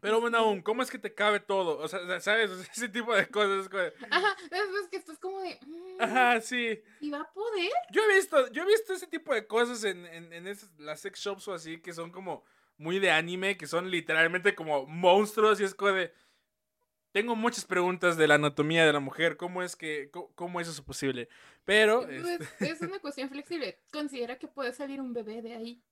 Pero 0.00 0.20
bueno, 0.20 0.38
aún, 0.38 0.62
¿cómo 0.62 0.82
es 0.82 0.90
que 0.90 0.98
te 0.98 1.12
cabe 1.14 1.40
todo? 1.40 1.78
O 1.78 1.88
sea, 1.88 2.20
¿sabes? 2.20 2.50
O 2.50 2.56
sea, 2.62 2.72
ese 2.72 2.88
tipo 2.88 3.14
de 3.14 3.26
cosas. 3.28 3.62
es 3.64 3.68
como 3.68 3.82
de, 3.82 3.92
Ajá, 4.10 4.36
después 4.50 4.88
que 4.90 4.96
estás 4.96 5.18
como 5.18 5.40
de, 5.40 5.58
mm, 5.66 6.00
Ajá, 6.00 6.40
sí. 6.40 6.80
¿y 7.00 7.10
va 7.10 7.20
a 7.20 7.32
poder? 7.32 7.70
Yo 7.90 8.02
he 8.02 8.14
visto, 8.14 8.50
yo 8.52 8.62
he 8.62 8.66
visto 8.66 8.92
ese 8.94 9.06
tipo 9.06 9.34
de 9.34 9.46
cosas 9.46 9.82
en, 9.84 10.06
en, 10.06 10.32
en 10.32 10.46
esas- 10.46 10.70
las 10.78 11.00
sex 11.00 11.18
shops 11.20 11.48
o 11.48 11.54
así, 11.54 11.80
que 11.80 11.92
son 11.92 12.10
como 12.12 12.44
muy 12.76 13.00
de 13.00 13.10
anime, 13.10 13.56
que 13.56 13.66
son 13.66 13.90
literalmente 13.90 14.54
como 14.54 14.86
monstruos 14.86 15.60
y 15.60 15.64
es 15.64 15.74
como 15.74 15.92
de... 15.92 16.12
Tengo 17.10 17.34
muchas 17.34 17.64
preguntas 17.64 18.16
de 18.18 18.28
la 18.28 18.34
anatomía 18.34 18.86
de 18.86 18.92
la 18.92 19.00
mujer, 19.00 19.36
¿cómo 19.38 19.62
es 19.62 19.74
que, 19.76 20.10
cómo, 20.12 20.30
cómo 20.34 20.60
es 20.60 20.68
eso 20.68 20.84
posible? 20.84 21.28
Pero 21.64 22.02
Pues, 22.02 22.24
este, 22.40 22.70
es 22.70 22.80
una 22.82 23.00
cuestión 23.00 23.30
flexible. 23.30 23.80
Considera 23.90 24.38
que 24.38 24.46
puede 24.46 24.72
salir 24.74 25.00
un 25.00 25.12
bebé 25.14 25.40
de 25.42 25.54
ahí. 25.56 25.82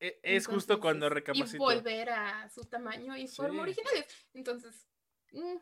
E- 0.00 0.18
es 0.22 0.46
justo 0.46 0.78
cuando 0.80 1.08
recapacito. 1.08 1.56
Y 1.56 1.58
volver 1.58 2.10
a 2.10 2.48
su 2.50 2.64
tamaño 2.64 3.16
y 3.16 3.26
forma 3.28 3.54
Sí. 3.54 3.60
originales. 3.60 4.06
Entonces, 4.34 4.86
mm, 5.32 5.56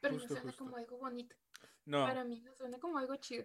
pero 0.00 0.14
Justo, 0.14 0.28
no 0.28 0.40
suena 0.40 0.50
justo. 0.52 0.64
como 0.64 0.76
algo 0.76 0.98
bonito. 0.98 1.36
No, 1.84 2.04
Para 2.06 2.24
mí 2.24 2.40
no 2.40 2.54
suena 2.54 2.78
como 2.78 2.98
algo 2.98 3.16
chido. 3.16 3.44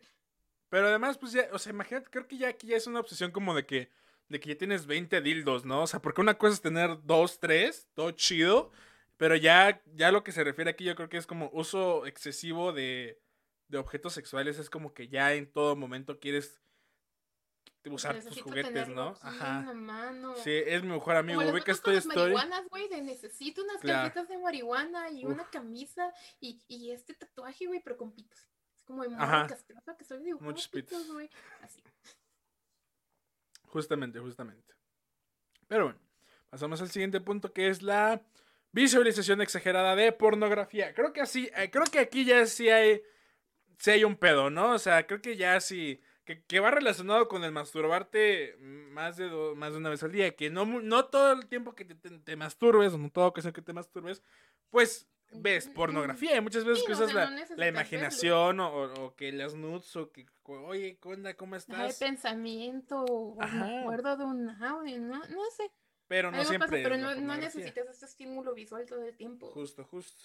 pero 0.70 0.88
además, 0.88 1.17
pues 1.17 1.32
ya, 1.32 1.48
o 1.54 1.60
sea, 1.60 1.72
imagínate, 1.72 2.10
creo 2.10 2.28
que 2.28 2.38
ya 2.38 2.50
aquí 2.50 2.67
ya 2.67 2.78
es 2.78 2.88
una 2.88 3.00
obsesión 3.00 3.32
como 3.32 3.56
de 3.56 3.65
que, 3.65 3.91
de 4.30 4.39
que 4.39 4.50
ya 4.50 4.58
tienes 4.58 4.86
20 4.86 5.22
dildos, 5.22 5.65
¿no? 5.65 5.84
O 5.84 5.88
sea, 5.88 6.02
porque 6.02 6.22
una 6.22 6.38
cosa 6.38 6.56
es 6.56 6.62
tener 6.62 7.02
dos, 7.04 7.39
tres, 7.39 7.88
todo 7.93 8.12
chido, 8.12 8.72
pero 9.17 9.36
ya, 9.36 9.82
ya 9.96 10.12
lo 10.12 10.24
que 10.24 10.32
se 10.32 10.43
refiere 10.43 10.70
aquí 10.72 10.84
yo 10.84 10.96
creo 10.96 11.10
que 11.10 11.17
es 11.17 11.26
como 11.26 11.50
uso 11.54 12.06
excesivo 12.06 12.74
de, 12.74 13.20
de 13.70 13.78
objetos 13.78 14.13
sexuales, 14.13 14.60
es 14.60 14.70
como 14.70 14.93
que 14.93 15.08
ya 15.08 15.34
en 15.34 15.52
todo 15.52 15.76
momento 15.76 16.20
quieres 16.20 16.60
usar 17.89 18.21
tus 18.23 18.41
juguetes, 18.41 18.88
¿no? 18.89 19.15
Ajá. 19.21 19.73
mano. 19.73 20.36
Sí, 20.38 20.52
es 20.54 20.84
mi 20.84 20.89
mejor 20.89 21.15
amigo. 21.15 21.39
Como 21.41 21.52
Ubicas 21.54 21.82
Toy 21.82 21.97
Story. 21.97 22.34
marihuanas, 22.34 22.67
güey, 22.69 22.88
de 22.89 23.02
necesito 23.02 23.63
unas 23.63 23.78
Claro. 23.82 24.00
tarjetas 24.04 24.28
de 24.30 24.38
marihuana 24.38 25.10
y 25.12 25.26
una 25.26 25.43
camisa 25.50 26.12
y, 26.39 26.60
y 26.67 26.91
este 26.91 27.13
tatuaje, 27.13 27.65
güey, 27.67 27.82
pero 27.82 27.97
con 27.97 28.12
pitos. 28.13 28.39
Es 28.76 28.84
como 28.84 29.04
de 29.04 29.15
Ajá. 29.15 29.38
morro 29.38 29.47
castroso 29.50 29.97
que 29.97 30.04
soy 30.06 30.23
dibujando 30.23 30.52
Muchos 30.52 30.67
pitos, 30.67 31.00
pitos. 31.02 31.13
güey. 31.13 31.30
Así. 31.62 31.82
Justamente, 33.63 34.19
justamente. 34.19 34.73
Pero 35.67 35.86
bueno, 35.86 36.00
pasamos 36.50 36.82
al 36.82 36.89
siguiente 36.89 37.19
punto 37.19 37.52
que 37.52 37.67
es 37.67 37.82
la 37.82 38.21
visualización 38.71 39.41
exagerada 39.41 39.95
de 39.95 40.12
pornografía. 40.12 40.93
Creo 40.93 41.12
que 41.13 41.21
así, 41.21 41.50
eh, 41.56 41.69
creo 41.69 41.86
que 41.86 42.00
aquí 42.00 42.23
ya 42.26 42.45
sí 42.45 42.69
hay, 42.69 43.02
sí 43.78 43.91
hay 43.91 44.04
un 44.04 44.15
pedo, 44.15 44.50
¿no? 44.50 44.71
O 44.73 44.80
sea, 44.80 45.06
creo 45.06 45.21
que 45.21 45.36
ya 45.36 45.60
sí, 45.60 46.02
que, 46.28 46.44
que 46.44 46.60
va 46.60 46.70
relacionado 46.70 47.30
con 47.30 47.44
el 47.46 47.54
masturbarte 47.54 48.58
más 48.60 49.16
de, 49.16 49.30
do- 49.30 49.56
más 49.56 49.72
de 49.72 49.78
una 49.80 49.90
vez 49.90 50.04
al 50.04 50.12
día, 50.12 50.36
que 50.36 50.50
no, 50.50 50.66
no 50.66 51.06
todo 51.06 51.32
el 51.32 51.48
tiempo 51.48 51.74
que 51.74 51.86
te, 51.86 51.96
te- 51.96 52.20
te 52.20 52.36
masturbes, 52.36 52.94
o 52.94 52.98
no 52.98 53.10
toda 53.10 53.28
ocasión 53.28 53.54
que 53.54 53.62
te 53.62 53.72
masturbes, 53.74 54.22
pues 54.70 55.08
ves 55.32 55.68
Mm, 55.70 55.74
pornografía 55.74 56.36
y 56.38 56.42
muchas 56.42 56.63
veces 56.66 56.80
Sí, 56.80 56.86
que 56.86 56.92
no, 56.94 56.98
usas 57.00 57.13
la, 57.13 57.30
la 57.56 57.68
imaginación 57.68 58.60
o, 58.60 58.84
o- 59.06 59.16
que 59.16 59.32
las 59.32 59.56
nudes 59.56 59.96
o 59.96 60.12
que, 60.12 60.26
oye, 60.44 60.98
¿qué 61.02 61.08
onda? 61.10 61.34
¿Cómo 61.36 61.56
estás? 61.56 62.02
el 62.02 62.08
pensamiento, 62.08 63.04
o 63.04 63.42
Ajá. 63.42 63.56
me 63.66 63.80
acuerdo 63.82 64.18
de 64.18 64.26
un 64.26 64.50
audio, 64.62 65.00
no, 65.00 65.20
no 65.20 65.52
sé. 65.56 65.72
Pero 66.10 66.32
no 66.32 66.38
Algo 66.40 66.50
siempre 66.50 66.68
pasa, 66.70 66.84
pero 66.84 66.98
no, 66.98 67.16
no 67.16 67.36
necesitas 67.38 67.88
este 67.90 68.06
estímulo 68.06 68.54
visual 68.54 68.86
todo 68.86 69.04
el 69.06 69.16
tiempo. 69.16 69.48
Justo, 69.52 69.84
justo. 69.86 70.22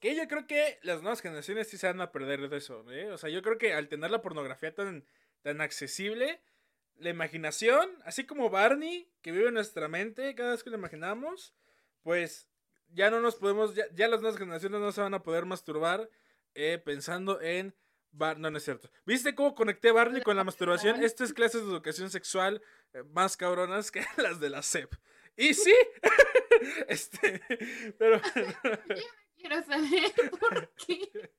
Que 0.00 0.14
yo 0.16 0.26
creo 0.28 0.46
que 0.46 0.78
las 0.82 1.02
nuevas 1.02 1.20
generaciones 1.20 1.68
sí 1.68 1.76
se 1.76 1.86
van 1.88 2.00
a 2.00 2.10
perder 2.10 2.48
de 2.48 2.56
eso, 2.56 2.84
¿eh? 2.90 3.10
O 3.12 3.18
sea, 3.18 3.30
yo 3.30 3.42
creo 3.42 3.58
que 3.58 3.74
al 3.74 3.88
tener 3.88 4.10
la 4.10 4.22
pornografía 4.22 4.74
tan, 4.74 5.04
tan 5.42 5.60
accesible, 5.60 6.42
la 6.96 7.10
imaginación, 7.10 7.90
así 8.04 8.24
como 8.24 8.50
Barney, 8.50 9.10
que 9.22 9.32
vive 9.32 9.48
en 9.48 9.54
nuestra 9.54 9.88
mente 9.88 10.34
cada 10.34 10.52
vez 10.52 10.62
que 10.62 10.70
lo 10.70 10.76
imaginamos, 10.76 11.54
pues 12.02 12.48
ya 12.88 13.10
no 13.10 13.20
nos 13.20 13.36
podemos, 13.36 13.74
ya, 13.74 13.84
ya 13.92 14.08
las 14.08 14.20
nuevas 14.20 14.38
generaciones 14.38 14.80
no 14.80 14.92
se 14.92 15.00
van 15.00 15.14
a 15.14 15.22
poder 15.22 15.46
masturbar 15.46 16.08
eh, 16.54 16.80
pensando 16.84 17.40
en... 17.40 17.74
Bar 18.12 18.40
no, 18.40 18.50
no 18.50 18.58
es 18.58 18.64
cierto. 18.64 18.90
¿Viste 19.06 19.36
cómo 19.36 19.54
conecté 19.54 19.92
Barney 19.92 20.20
con 20.20 20.36
la 20.36 20.42
masturbación? 20.42 21.00
Estas 21.04 21.32
clases 21.32 21.62
de 21.62 21.68
educación 21.68 22.10
sexual 22.10 22.60
eh, 22.92 23.04
más 23.04 23.36
cabronas 23.36 23.92
que 23.92 24.04
las 24.16 24.40
de 24.40 24.50
la 24.50 24.62
SEP. 24.62 24.92
Y 25.36 25.54
sí, 25.54 25.74
este, 26.88 27.40
pero... 27.98 28.20
Quiero 29.36 29.62
saber 29.62 30.12
por 30.38 30.74
qué. 30.74 31.32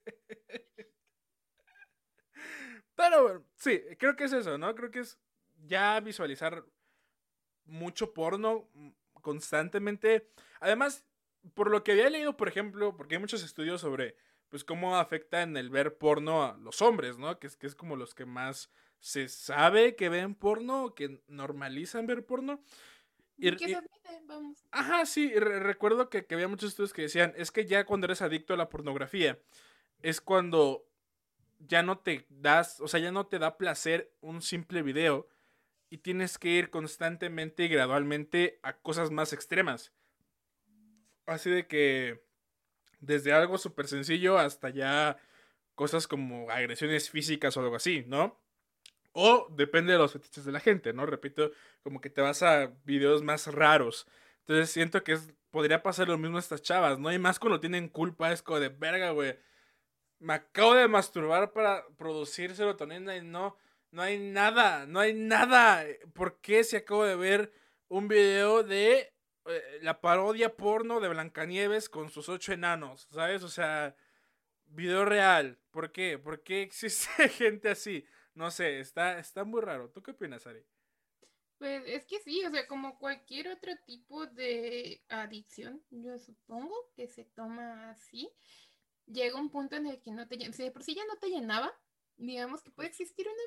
Pero 2.96 3.24
bueno, 3.24 3.46
sí, 3.56 3.82
creo 3.98 4.16
que 4.16 4.26
es 4.26 4.34
eso, 4.34 4.58
¿no? 4.58 4.74
Creo 4.76 4.92
que 4.92 5.00
es 5.00 5.18
ya 5.66 6.00
visualizar 6.00 6.64
mucho 7.66 8.14
porno 8.14 8.70
mm, 8.74 8.90
constantemente. 9.22 10.28
Además, 10.60 11.06
por 11.54 11.70
lo 11.70 11.84
que 11.84 11.94
había 11.94 12.10
leído, 12.10 12.38
por 12.38 12.48
ejemplo, 12.48 12.96
porque 12.96 13.16
hay 13.16 13.22
muchos 13.22 13.44
estudios 13.44 13.82
sobre 13.82 14.16
pues 14.50 14.66
cómo 14.66 14.98
afecta 14.98 15.44
en 15.44 15.56
el 15.56 15.70
ver 15.70 15.98
porno 15.98 16.44
a 16.44 16.58
los 16.58 16.82
hombres, 16.82 17.18
¿no? 17.18 17.40
Que 17.40 17.48
es, 17.48 17.56
que 17.56 17.68
es 17.68 17.76
como 17.76 17.96
los 17.96 18.14
que 18.14 18.26
más 18.26 18.70
se 19.00 19.30
sabe 19.30 19.96
que 19.96 20.10
ven 20.10 20.36
porno, 20.36 20.94
que 20.94 21.22
normalizan 21.28 22.06
ver 22.06 22.26
porno. 22.26 22.62
Y- 23.38 23.56
¿Qué 23.56 23.66
y- 23.66 23.70
se 23.70 23.76
admite? 23.76 24.22
Vamos. 24.28 24.64
Ajá, 24.72 25.06
sí, 25.06 25.34
re- 25.34 25.60
recuerdo 25.60 26.10
que, 26.10 26.26
que 26.26 26.36
había 26.36 26.48
muchos 26.50 26.70
estudios 26.72 26.94
que 26.94 27.04
decían, 27.04 27.34
es 27.38 27.52
que 27.52 27.66
ya 27.66 27.86
cuando 27.86 28.06
eres 28.06 28.22
adicto 28.22 28.54
a 28.54 28.58
la 28.58 28.70
pornografía, 28.70 29.40
es 30.02 30.22
cuando 30.22 30.86
ya 31.68 31.84
no 31.84 32.00
te 32.00 32.26
das, 32.30 32.80
o 32.82 32.88
sea, 32.88 33.00
ya 33.00 33.12
no 33.12 33.28
te 33.28 33.40
da 33.40 33.58
placer 33.58 34.14
un 34.22 34.42
simple 34.42 34.82
video 34.82 35.28
y 35.90 35.98
tienes 36.00 36.38
que 36.38 36.50
ir 36.50 36.70
constantemente 36.70 37.66
y 37.66 37.68
gradualmente 37.68 38.60
a 38.64 38.78
cosas 38.78 39.12
más 39.12 39.34
extremas. 39.34 39.92
Así 41.26 41.50
de 41.50 41.68
que 41.68 42.24
desde 43.00 43.34
algo 43.34 43.58
súper 43.58 43.88
sencillo 43.88 44.38
hasta 44.38 44.70
ya 44.70 45.18
cosas 45.76 46.08
como 46.08 46.50
agresiones 46.50 47.10
físicas 47.10 47.58
o 47.58 47.62
algo 47.62 47.76
así, 47.76 48.04
¿no? 48.08 48.40
O 49.14 49.48
depende 49.52 49.94
de 49.94 50.00
los 50.00 50.14
fetiches 50.14 50.46
de 50.46 50.52
la 50.52 50.60
gente, 50.60 50.94
¿no? 50.94 51.06
Repito, 51.06 51.52
como 51.84 52.00
que 52.00 52.10
te 52.10 52.22
vas 52.22 52.44
a 52.44 52.72
videos 52.86 53.24
más 53.24 53.48
raros. 53.48 54.08
Entonces 54.42 54.70
siento 54.70 55.04
que 55.04 55.14
es, 55.14 55.34
podría 55.50 55.84
pasar 55.84 56.08
lo 56.08 56.18
mismo 56.18 56.38
a 56.38 56.40
estas 56.40 56.62
chavas, 56.62 57.00
¿no? 57.00 57.12
Y 57.12 57.20
más 57.20 57.40
cuando 57.40 57.60
tienen 57.60 57.90
culpa, 57.90 58.32
es 58.32 58.42
como 58.42 58.60
de 58.60 58.70
verga, 58.70 59.12
güey. 59.12 59.38
Me 60.22 60.34
acabo 60.36 60.76
de 60.76 60.88
masturbar 60.88 61.52
para 61.52 61.84
producir 61.98 62.56
serotonina 62.56 63.18
y 63.18 63.22
no, 63.24 63.58
no 63.90 64.04
hay 64.04 64.20
nada, 64.20 64.86
no 64.86 65.00
hay 65.00 65.14
nada. 65.14 65.84
¿Por 66.14 66.40
qué 66.42 66.64
si 66.64 66.76
acabo 66.76 67.04
de 67.04 67.16
ver 67.16 67.52
un 67.88 68.08
video 68.08 68.62
de 68.62 69.14
eh, 69.46 69.80
la 69.82 70.00
parodia 70.00 70.56
porno 70.56 71.00
de 71.00 71.10
Blancanieves 71.10 71.90
con 71.90 72.12
sus 72.12 72.30
ocho 72.30 72.54
enanos, 72.54 73.08
¿sabes? 73.12 73.42
O 73.44 73.50
sea, 73.50 73.96
video 74.66 75.06
real. 75.06 75.58
¿Por 75.72 75.92
qué? 75.92 76.20
¿Por 76.20 76.44
qué 76.44 76.62
existe 76.62 77.10
gente 77.30 77.70
así? 77.70 78.06
No 78.36 78.52
sé, 78.52 78.80
está, 78.80 79.18
está 79.18 79.44
muy 79.44 79.62
raro. 79.62 79.90
¿Tú 79.90 80.04
qué 80.04 80.12
opinas, 80.12 80.46
Ari? 80.46 80.64
Pues 81.58 81.84
es 81.86 82.06
que 82.06 82.20
sí, 82.20 82.44
o 82.46 82.50
sea, 82.52 82.68
como 82.68 82.98
cualquier 82.98 83.48
otro 83.48 83.72
tipo 83.86 84.26
de 84.26 85.04
adicción, 85.10 85.84
yo 85.90 86.18
supongo 86.18 86.76
que 86.96 87.08
se 87.08 87.26
toma 87.26 87.92
así, 87.92 88.32
llega 89.12 89.40
un 89.40 89.50
punto 89.50 89.76
en 89.76 89.88
el 89.88 90.02
que 90.02 90.12
no 90.12 90.28
te 90.28 90.38
llena, 90.38 90.54
si 90.54 90.64
de 90.64 90.72
por 90.72 90.84
sí 90.84 90.96
ya 90.96 91.06
no 91.06 91.18
te 91.18 91.30
llenaba, 91.30 91.72
digamos 92.18 92.62
que 92.62 92.72
puede 92.72 92.90
existir 92.90 93.28
una 93.28 93.44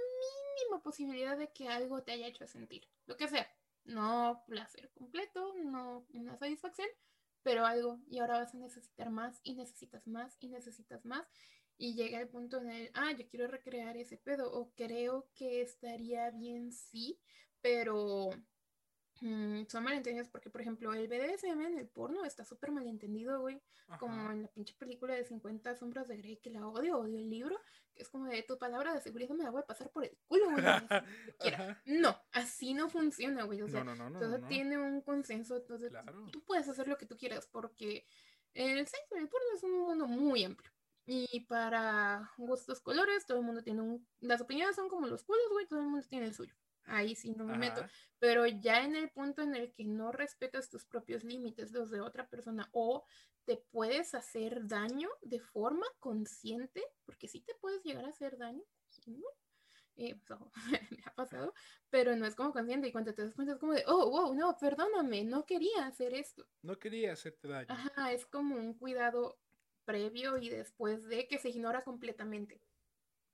mínima 0.61 0.83
posibilidad 0.83 1.37
de 1.39 1.53
que 1.53 1.69
algo 1.69 2.03
te 2.03 2.13
haya 2.13 2.27
hecho 2.27 2.47
sentir, 2.47 2.89
lo 3.07 3.17
que 3.17 3.29
sea, 3.29 3.49
no 3.85 4.43
placer 4.47 4.91
completo, 4.95 5.55
no 5.65 6.07
una 6.13 6.37
satisfacción, 6.37 6.89
pero 7.43 7.67
algo, 7.67 8.01
y 8.09 8.19
ahora 8.19 8.39
vas 8.39 8.55
a 8.55 8.59
necesitar 8.59 9.11
más, 9.11 9.41
y 9.43 9.55
necesitas 9.55 10.07
más, 10.07 10.37
y 10.41 10.49
necesitas 10.49 11.05
más, 11.05 11.27
y 11.77 11.95
llega 11.95 12.21
el 12.21 12.29
punto 12.29 12.59
en 12.59 12.71
el, 12.71 12.91
ah, 12.95 13.13
yo 13.13 13.29
quiero 13.29 13.47
recrear 13.49 13.97
ese 13.97 14.17
pedo, 14.17 14.53
o 14.53 14.73
creo 14.75 15.29
que 15.35 15.61
estaría 15.61 16.31
bien 16.31 16.73
sí, 16.73 17.21
pero 17.61 18.31
mm, 19.21 19.67
son 19.69 19.85
malentendidos 19.85 20.29
porque, 20.29 20.51
por 20.51 20.61
ejemplo, 20.61 20.93
el 20.95 21.09
BDSM 21.09 21.61
en 21.67 21.79
el 21.79 21.89
porno 21.89 22.25
está 22.25 22.45
súper 22.45 22.71
malentendido, 22.73 23.41
güey. 23.41 23.61
Como 23.99 24.31
en 24.33 24.43
la 24.43 24.49
pinche 24.49 24.75
película 24.79 25.15
de 25.15 25.25
50 25.25 25.77
sombras 25.77 26.09
de 26.09 26.17
Grey, 26.17 26.39
que 26.39 26.51
la 26.51 26.67
odio, 26.67 26.99
odio 26.99 27.19
el 27.19 27.29
libro, 27.29 27.61
que 27.95 28.03
es 28.03 28.09
como 28.09 28.27
de 28.27 28.43
tu 28.43 28.59
palabra 28.59 28.95
de 28.95 29.01
seguridad 29.01 29.35
me 29.35 29.45
la 29.45 29.51
voy 29.51 29.61
a 29.63 29.67
pasar 29.67 29.91
por 29.91 30.05
el 30.05 30.17
culo, 30.27 30.51
güey. 30.51 30.65
así 30.65 30.87
como 30.87 31.01
quiera". 31.39 31.57
Ajá. 31.71 31.83
No, 31.85 32.17
así 32.33 32.75
no 32.75 32.89
funciona, 32.89 33.45
güey. 33.45 33.63
O 33.63 33.69
sea, 33.69 33.85
no, 33.85 33.95
no, 33.95 34.09
no, 34.11 34.21
no. 34.21 34.49
tiene 34.49 34.79
un 34.79 35.01
consenso, 35.03 35.57
entonces 35.57 35.91
Claro. 35.91 36.27
tú 36.33 36.43
puedes 36.45 36.69
hacer 36.69 36.89
lo 36.89 36.97
que 36.97 37.07
tú 37.07 37.17
quieras 37.17 37.47
porque 37.47 38.07
el 38.55 38.87
sexo 38.87 39.17
en 39.17 39.23
el 39.23 39.29
porno 39.29 39.47
es 39.55 39.63
un 39.63 39.79
mundo 39.81 40.07
muy 40.07 40.45
amplio. 40.45 40.71
Y 41.07 41.41
para 41.41 42.33
gustos 42.39 42.81
colores, 42.81 43.27
todo 43.27 43.39
el 43.39 43.45
mundo 43.45 43.63
tiene 43.63 43.83
un... 43.83 44.09
Las 44.21 44.41
opiniones 44.41 44.75
son 44.75 44.89
como 44.89 45.07
los 45.07 45.23
culos, 45.23 45.45
güey, 45.51 45.67
todo 45.67 45.81
el 45.81 45.87
mundo 45.87 46.07
tiene 46.09 46.25
el 46.27 46.35
suyo. 46.35 46.55
Ahí 46.87 47.15
sí 47.15 47.33
no 47.33 47.45
me 47.45 47.57
meto. 47.57 47.85
Pero 48.19 48.47
ya 48.47 48.85
en 48.85 48.97
el 48.97 49.11
punto 49.11 49.43
en 49.43 49.55
el 49.55 49.73
que 49.73 49.85
no 49.85 50.13
respetas 50.13 50.69
tus 50.69 50.85
propios 50.85 51.25
límites, 51.25 51.73
los 51.73 51.91
de 51.91 52.01
otra 52.01 52.29
persona, 52.29 52.69
o 52.73 53.05
te 53.45 53.57
puedes 53.57 54.15
hacer 54.15 54.67
daño 54.67 55.09
de 55.23 55.41
forma 55.41 55.87
consciente, 56.01 56.83
porque 57.05 57.29
sí 57.29 57.41
te 57.41 57.55
puedes 57.55 57.83
llegar 57.83 58.05
a 58.05 58.09
hacer 58.09 58.39
daño, 58.39 58.65
¿no? 59.07 59.27
Eh, 59.97 60.17
pues, 60.27 60.41
me 60.99 61.03
ha 61.05 61.15
pasado, 61.15 61.55
pero 61.89 62.17
no 62.17 62.27
es 62.27 62.35
como 62.35 62.53
consciente 62.53 62.89
y 62.89 62.93
cuando 62.93 63.15
te 63.15 63.23
das 63.23 63.35
cuenta 63.35 63.55
es 63.55 63.61
como 63.61 63.75
de, 63.75 63.85
oh, 63.87 64.11
wow, 64.11 64.35
no, 64.35 64.57
perdóname, 64.59 65.25
no 65.25 65.47
quería 65.47 65.87
hacer 65.87 66.15
esto. 66.15 66.47
No 66.63 66.79
quería 66.79 67.13
hacerte 67.13 67.49
daño. 67.49 67.67
Ajá, 67.69 68.13
es 68.13 68.27
como 68.27 68.57
un 68.57 68.75
cuidado 68.75 69.39
previo 69.85 70.39
y 70.39 70.49
después 70.49 71.07
de 71.07 71.29
que 71.29 71.39
se 71.39 71.51
ignora 71.51 71.85
completamente. 71.85 72.61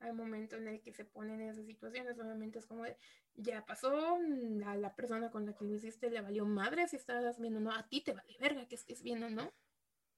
Al 0.01 0.15
momento 0.15 0.57
en 0.57 0.67
el 0.69 0.81
que 0.81 0.93
se 0.93 1.05
ponen 1.05 1.41
en 1.41 1.51
esas 1.51 1.67
situaciones, 1.67 2.19
obviamente 2.19 2.59
es 2.59 2.67
como 2.67 2.85
de, 2.85 2.97
ya 3.35 3.65
pasó, 3.65 4.19
mm, 4.19 4.63
a 4.65 4.77
la 4.77 4.95
persona 4.97 5.31
con 5.31 5.47
la 5.47 5.55
que 5.55 5.65
lo 5.65 5.75
hiciste 5.75 6.11
le 6.11 6.21
valió 6.21 6.45
madre 6.47 6.89
si 6.89 6.97
estabas 6.97 7.39
viendo, 7.39 7.61
no, 7.61 7.73
a 7.73 7.87
ti 7.89 8.01
te 8.01 8.13
vale 8.13 8.37
verga 8.41 8.67
que 8.67 8.75
estés 8.75 9.03
viendo, 9.03 9.29
¿no? 9.29 9.53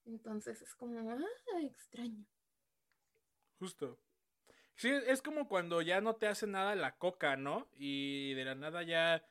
Entonces 0.05 0.61
es 0.61 0.73
como, 0.75 1.11
ah, 1.11 1.61
extraño. 1.61 2.25
Justo. 3.59 3.99
Sí, 4.75 4.89
es 4.89 5.21
como 5.21 5.47
cuando 5.47 5.81
ya 5.81 6.01
no 6.01 6.15
te 6.15 6.27
hace 6.27 6.47
nada 6.47 6.75
la 6.75 6.97
coca, 6.97 7.35
¿no? 7.37 7.69
Y 7.73 8.33
de 8.33 8.45
la 8.45 8.55
nada 8.55 8.83
ya 8.83 9.25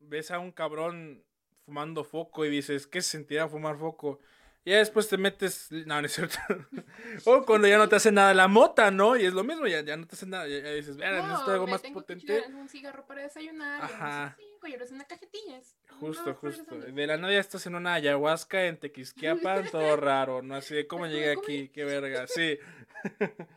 ves 0.00 0.30
a 0.30 0.38
un 0.38 0.52
cabrón 0.52 1.24
fumando 1.64 2.04
foco 2.04 2.44
y 2.44 2.50
dices, 2.50 2.86
¿qué 2.86 3.02
se 3.02 3.10
sentirá 3.10 3.48
fumar 3.48 3.78
foco? 3.78 4.20
Y 4.68 4.70
ya 4.72 4.78
después 4.80 5.08
te 5.08 5.16
metes, 5.16 5.72
no, 5.72 5.98
no 5.98 6.06
es 6.06 6.12
cierto. 6.12 6.36
o 7.24 7.46
cuando 7.46 7.66
ya 7.66 7.78
no 7.78 7.88
te 7.88 7.96
hace 7.96 8.12
nada 8.12 8.34
la 8.34 8.48
mota, 8.48 8.90
¿no? 8.90 9.16
Y 9.16 9.24
es 9.24 9.32
lo 9.32 9.42
mismo, 9.42 9.66
ya, 9.66 9.80
ya 9.80 9.96
no 9.96 10.06
te 10.06 10.14
hace 10.14 10.26
nada, 10.26 10.46
ya, 10.46 10.58
ya 10.60 10.72
dices, 10.72 10.98
"Verga, 10.98 11.26
necesito 11.26 11.52
algo 11.52 11.66
más 11.66 11.80
tengo 11.80 12.00
potente. 12.00 12.44
un 12.48 12.68
cigarro 12.68 13.06
para 13.06 13.22
desayunar, 13.22 13.82
Ajá. 13.82 14.36
Y 14.66 14.72
ahora 14.72 14.84
es 14.84 14.90
una 14.90 15.06
cajetilla. 15.06 15.58
Justo, 16.00 16.26
no, 16.26 16.34
justo. 16.34 16.76
De 16.76 17.06
la 17.06 17.16
nada 17.16 17.32
ya 17.32 17.40
estás 17.40 17.64
en 17.64 17.76
una 17.76 17.94
ayahuasca 17.94 18.66
en 18.66 18.76
Tequisquiapan, 18.76 19.70
todo 19.72 19.96
raro, 19.96 20.42
¿no? 20.42 20.56
Así 20.56 20.74
de 20.74 20.86
cómo 20.86 21.06
llegué 21.06 21.32
aquí, 21.32 21.70
qué 21.70 21.86
verga, 21.86 22.26
sí. 22.26 22.58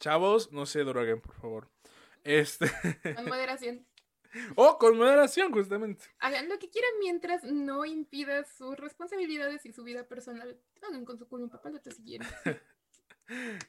Chavos, 0.00 0.50
no 0.50 0.66
se 0.66 0.82
droguen, 0.82 1.20
por 1.20 1.36
favor. 1.36 1.68
Este. 2.24 2.68
Con 3.14 3.26
moderación. 3.26 3.86
o 4.56 4.78
con 4.78 4.96
moderación, 4.96 5.52
justamente. 5.52 6.04
Hagan 6.18 6.48
lo 6.48 6.58
que 6.58 6.70
quieran 6.70 6.92
mientras 7.00 7.44
no 7.44 7.84
impida 7.84 8.44
sus 8.44 8.76
responsabilidades 8.76 9.64
y 9.66 9.72
su 9.72 9.84
vida 9.84 10.04
personal. 10.04 10.58
Hagan 10.82 11.04
con 11.04 11.18
su 11.18 11.28
culo 11.28 11.44
un 11.44 11.50
quieren. 12.04 12.28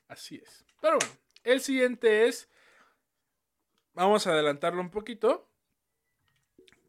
Así 0.08 0.42
es. 0.44 0.66
Pero 0.82 0.98
bueno, 1.00 1.16
el 1.44 1.62
siguiente 1.62 2.28
es. 2.28 2.50
Vamos 3.94 4.26
a 4.26 4.32
adelantarlo 4.32 4.82
un 4.82 4.92
poquito. 4.92 5.50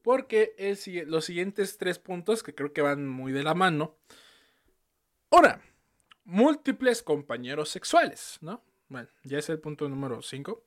Porque 0.02 0.54
el, 0.58 0.78
los 1.08 1.24
siguientes 1.24 1.78
tres 1.78 1.98
puntos, 1.98 2.42
que 2.42 2.54
creo 2.54 2.74
que 2.74 2.82
van 2.82 3.08
muy 3.08 3.32
de 3.32 3.42
la 3.42 3.54
mano. 3.54 3.96
Ahora, 5.30 5.62
múltiples 6.24 7.02
compañeros 7.02 7.70
sexuales, 7.70 8.38
¿no? 8.42 8.62
Bueno, 8.88 9.08
ya 9.22 9.38
es 9.38 9.48
el 9.48 9.60
punto 9.60 9.88
número 9.88 10.20
5. 10.20 10.62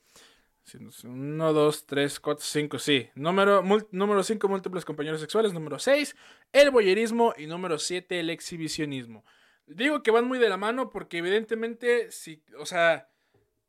1, 0.74 1.54
2, 1.54 1.86
3, 1.86 2.20
4, 2.20 2.46
5, 2.46 2.80
sí. 2.80 3.10
Número 3.16 3.64
5, 4.24 4.48
múltiples 4.48 4.86
compañeros 4.86 5.22
sexuales. 5.22 5.54
Número 5.54 5.80
6, 5.80 6.16
el 6.52 6.72
boyerismo. 6.72 7.34
Y 7.38 7.48
número 7.48 7.80
7, 7.80 8.20
el 8.20 8.30
exhibicionismo. 8.30 9.24
Digo 9.66 10.04
que 10.04 10.12
van 10.12 10.26
muy 10.26 10.40
de 10.40 10.50
la 10.50 10.58
mano 10.58 10.90
porque 10.90 11.18
evidentemente, 11.18 12.12
si, 12.12 12.44
o 12.58 12.66
sea, 12.66 13.10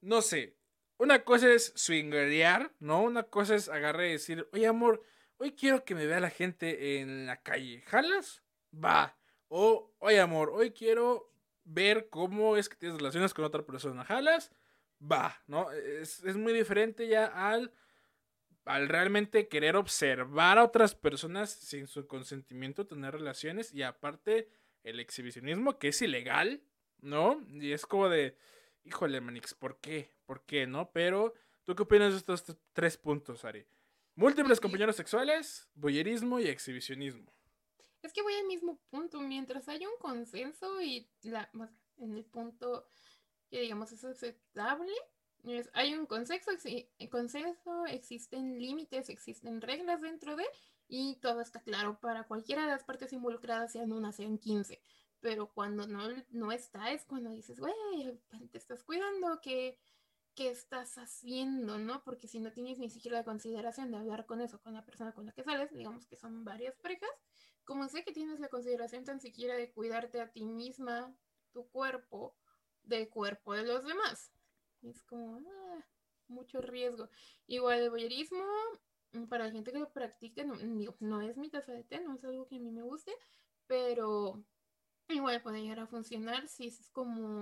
no 0.00 0.22
sé. 0.22 0.56
Una 0.96 1.22
cosa 1.22 1.52
es 1.52 1.72
swingerear, 1.76 2.72
¿no? 2.80 3.02
Una 3.02 3.22
cosa 3.22 3.54
es 3.54 3.68
agarrar 3.68 4.06
y 4.06 4.12
decir, 4.12 4.48
oye 4.52 4.66
amor, 4.66 5.02
hoy 5.36 5.52
quiero 5.52 5.84
que 5.84 5.94
me 5.94 6.06
vea 6.06 6.18
la 6.18 6.30
gente 6.30 7.00
en 7.00 7.26
la 7.26 7.40
calle. 7.40 7.82
¿Jalas? 7.86 8.42
Va. 8.72 9.16
O, 9.46 9.92
oye 9.98 10.20
amor, 10.20 10.50
hoy 10.50 10.72
quiero 10.72 11.32
ver 11.64 12.08
cómo 12.10 12.56
es 12.56 12.68
que 12.68 12.76
tienes 12.76 12.98
relaciones 12.98 13.32
con 13.32 13.44
otra 13.44 13.64
persona. 13.64 14.04
¿Jalas? 14.04 14.50
Va, 15.00 15.40
¿no? 15.46 15.70
Es, 15.70 16.24
es 16.24 16.36
muy 16.36 16.52
diferente 16.52 17.06
ya 17.06 17.26
al, 17.26 17.72
al 18.64 18.88
realmente 18.88 19.48
querer 19.48 19.76
observar 19.76 20.58
a 20.58 20.64
otras 20.64 20.94
personas 20.94 21.50
sin 21.50 21.86
su 21.86 22.06
consentimiento, 22.06 22.86
tener 22.86 23.14
relaciones 23.14 23.72
y 23.72 23.82
aparte 23.82 24.48
el 24.82 25.00
exhibicionismo 25.00 25.78
que 25.78 25.88
es 25.88 26.02
ilegal, 26.02 26.62
¿no? 27.00 27.40
Y 27.48 27.72
es 27.72 27.86
como 27.86 28.08
de, 28.08 28.36
híjole, 28.84 29.20
Manix, 29.20 29.54
¿por 29.54 29.78
qué? 29.80 30.10
¿Por 30.26 30.44
qué, 30.44 30.66
no? 30.66 30.90
Pero, 30.92 31.34
¿tú 31.64 31.74
qué 31.74 31.82
opinas 31.82 32.12
de 32.12 32.18
estos 32.18 32.56
tres 32.72 32.96
puntos, 32.96 33.44
Ari? 33.44 33.64
Múltiples 34.14 34.58
compañeros 34.60 34.96
sexuales, 34.96 35.68
boyerismo 35.74 36.40
y 36.40 36.48
exhibicionismo. 36.48 37.32
Es 38.02 38.12
que 38.12 38.22
voy 38.22 38.34
al 38.34 38.46
mismo 38.46 38.80
punto. 38.90 39.20
Mientras 39.20 39.68
haya 39.68 39.88
un 39.88 39.96
consenso 39.98 40.80
y 40.82 41.08
la, 41.22 41.50
en 41.98 42.16
el 42.16 42.24
punto 42.24 42.88
que 43.50 43.60
digamos 43.60 43.92
es 43.92 44.04
aceptable, 44.04 44.92
es- 45.44 45.70
hay 45.74 45.94
un 45.94 46.06
consenso, 46.06 46.50
consenso, 47.10 47.86
existen 47.86 48.58
límites, 48.58 49.08
existen 49.08 49.60
reglas 49.60 50.00
dentro 50.00 50.36
de, 50.36 50.44
y 50.88 51.16
todo 51.16 51.40
está 51.40 51.60
claro 51.62 51.98
para 52.00 52.24
cualquiera 52.24 52.62
de 52.62 52.68
las 52.68 52.84
partes 52.84 53.12
involucradas, 53.12 53.72
sean 53.72 53.92
una, 53.92 54.12
sean 54.12 54.38
15. 54.38 54.80
Pero 55.20 55.52
cuando 55.52 55.86
no, 55.86 56.08
no 56.30 56.52
está, 56.52 56.92
es 56.92 57.04
cuando 57.04 57.30
dices, 57.30 57.58
güey, 57.60 57.74
te 58.50 58.58
estás 58.58 58.84
cuidando, 58.84 59.40
¿qué, 59.42 59.78
qué 60.34 60.50
estás 60.50 60.96
haciendo, 60.98 61.78
no? 61.78 62.02
Porque 62.04 62.28
si 62.28 62.40
no 62.40 62.52
tienes 62.52 62.78
ni 62.78 62.90
siquiera 62.90 63.18
la 63.18 63.24
consideración 63.24 63.90
de 63.90 63.98
hablar 63.98 64.26
con 64.26 64.40
eso, 64.40 64.60
con 64.62 64.74
la 64.74 64.84
persona 64.84 65.12
con 65.12 65.26
la 65.26 65.32
que 65.32 65.42
sales, 65.44 65.72
digamos 65.72 66.06
que 66.06 66.16
son 66.16 66.44
varias 66.44 66.76
parejas, 66.76 67.10
como 67.64 67.88
sé 67.88 68.04
que 68.04 68.12
tienes 68.12 68.40
la 68.40 68.48
consideración 68.48 69.04
tan 69.04 69.20
siquiera 69.20 69.56
de 69.56 69.72
cuidarte 69.72 70.20
a 70.20 70.30
ti 70.32 70.44
misma, 70.44 71.14
tu 71.52 71.68
cuerpo, 71.68 72.36
del 72.88 73.08
cuerpo 73.08 73.54
de 73.54 73.64
los 73.64 73.84
demás. 73.84 74.32
Es 74.82 75.02
como 75.02 75.38
ah, 75.38 75.84
mucho 76.28 76.60
riesgo. 76.60 77.08
Igual 77.46 77.80
el 77.80 77.90
voyerismo, 77.90 78.44
mm, 79.12 79.24
para 79.24 79.46
la 79.46 79.52
gente 79.52 79.72
que 79.72 79.78
lo 79.78 79.92
practica, 79.92 80.44
no, 80.44 80.56
no 81.00 81.20
es 81.20 81.36
mi 81.36 81.50
taza 81.50 81.72
de 81.72 81.84
té, 81.84 82.00
no 82.00 82.14
es 82.14 82.24
algo 82.24 82.46
que 82.46 82.56
a 82.56 82.60
mí 82.60 82.70
me 82.70 82.82
guste, 82.82 83.12
pero 83.66 84.42
igual 85.08 85.42
puede 85.42 85.62
llegar 85.62 85.80
a 85.80 85.86
funcionar 85.86 86.48
si 86.48 86.68
es 86.68 86.90
como 86.90 87.40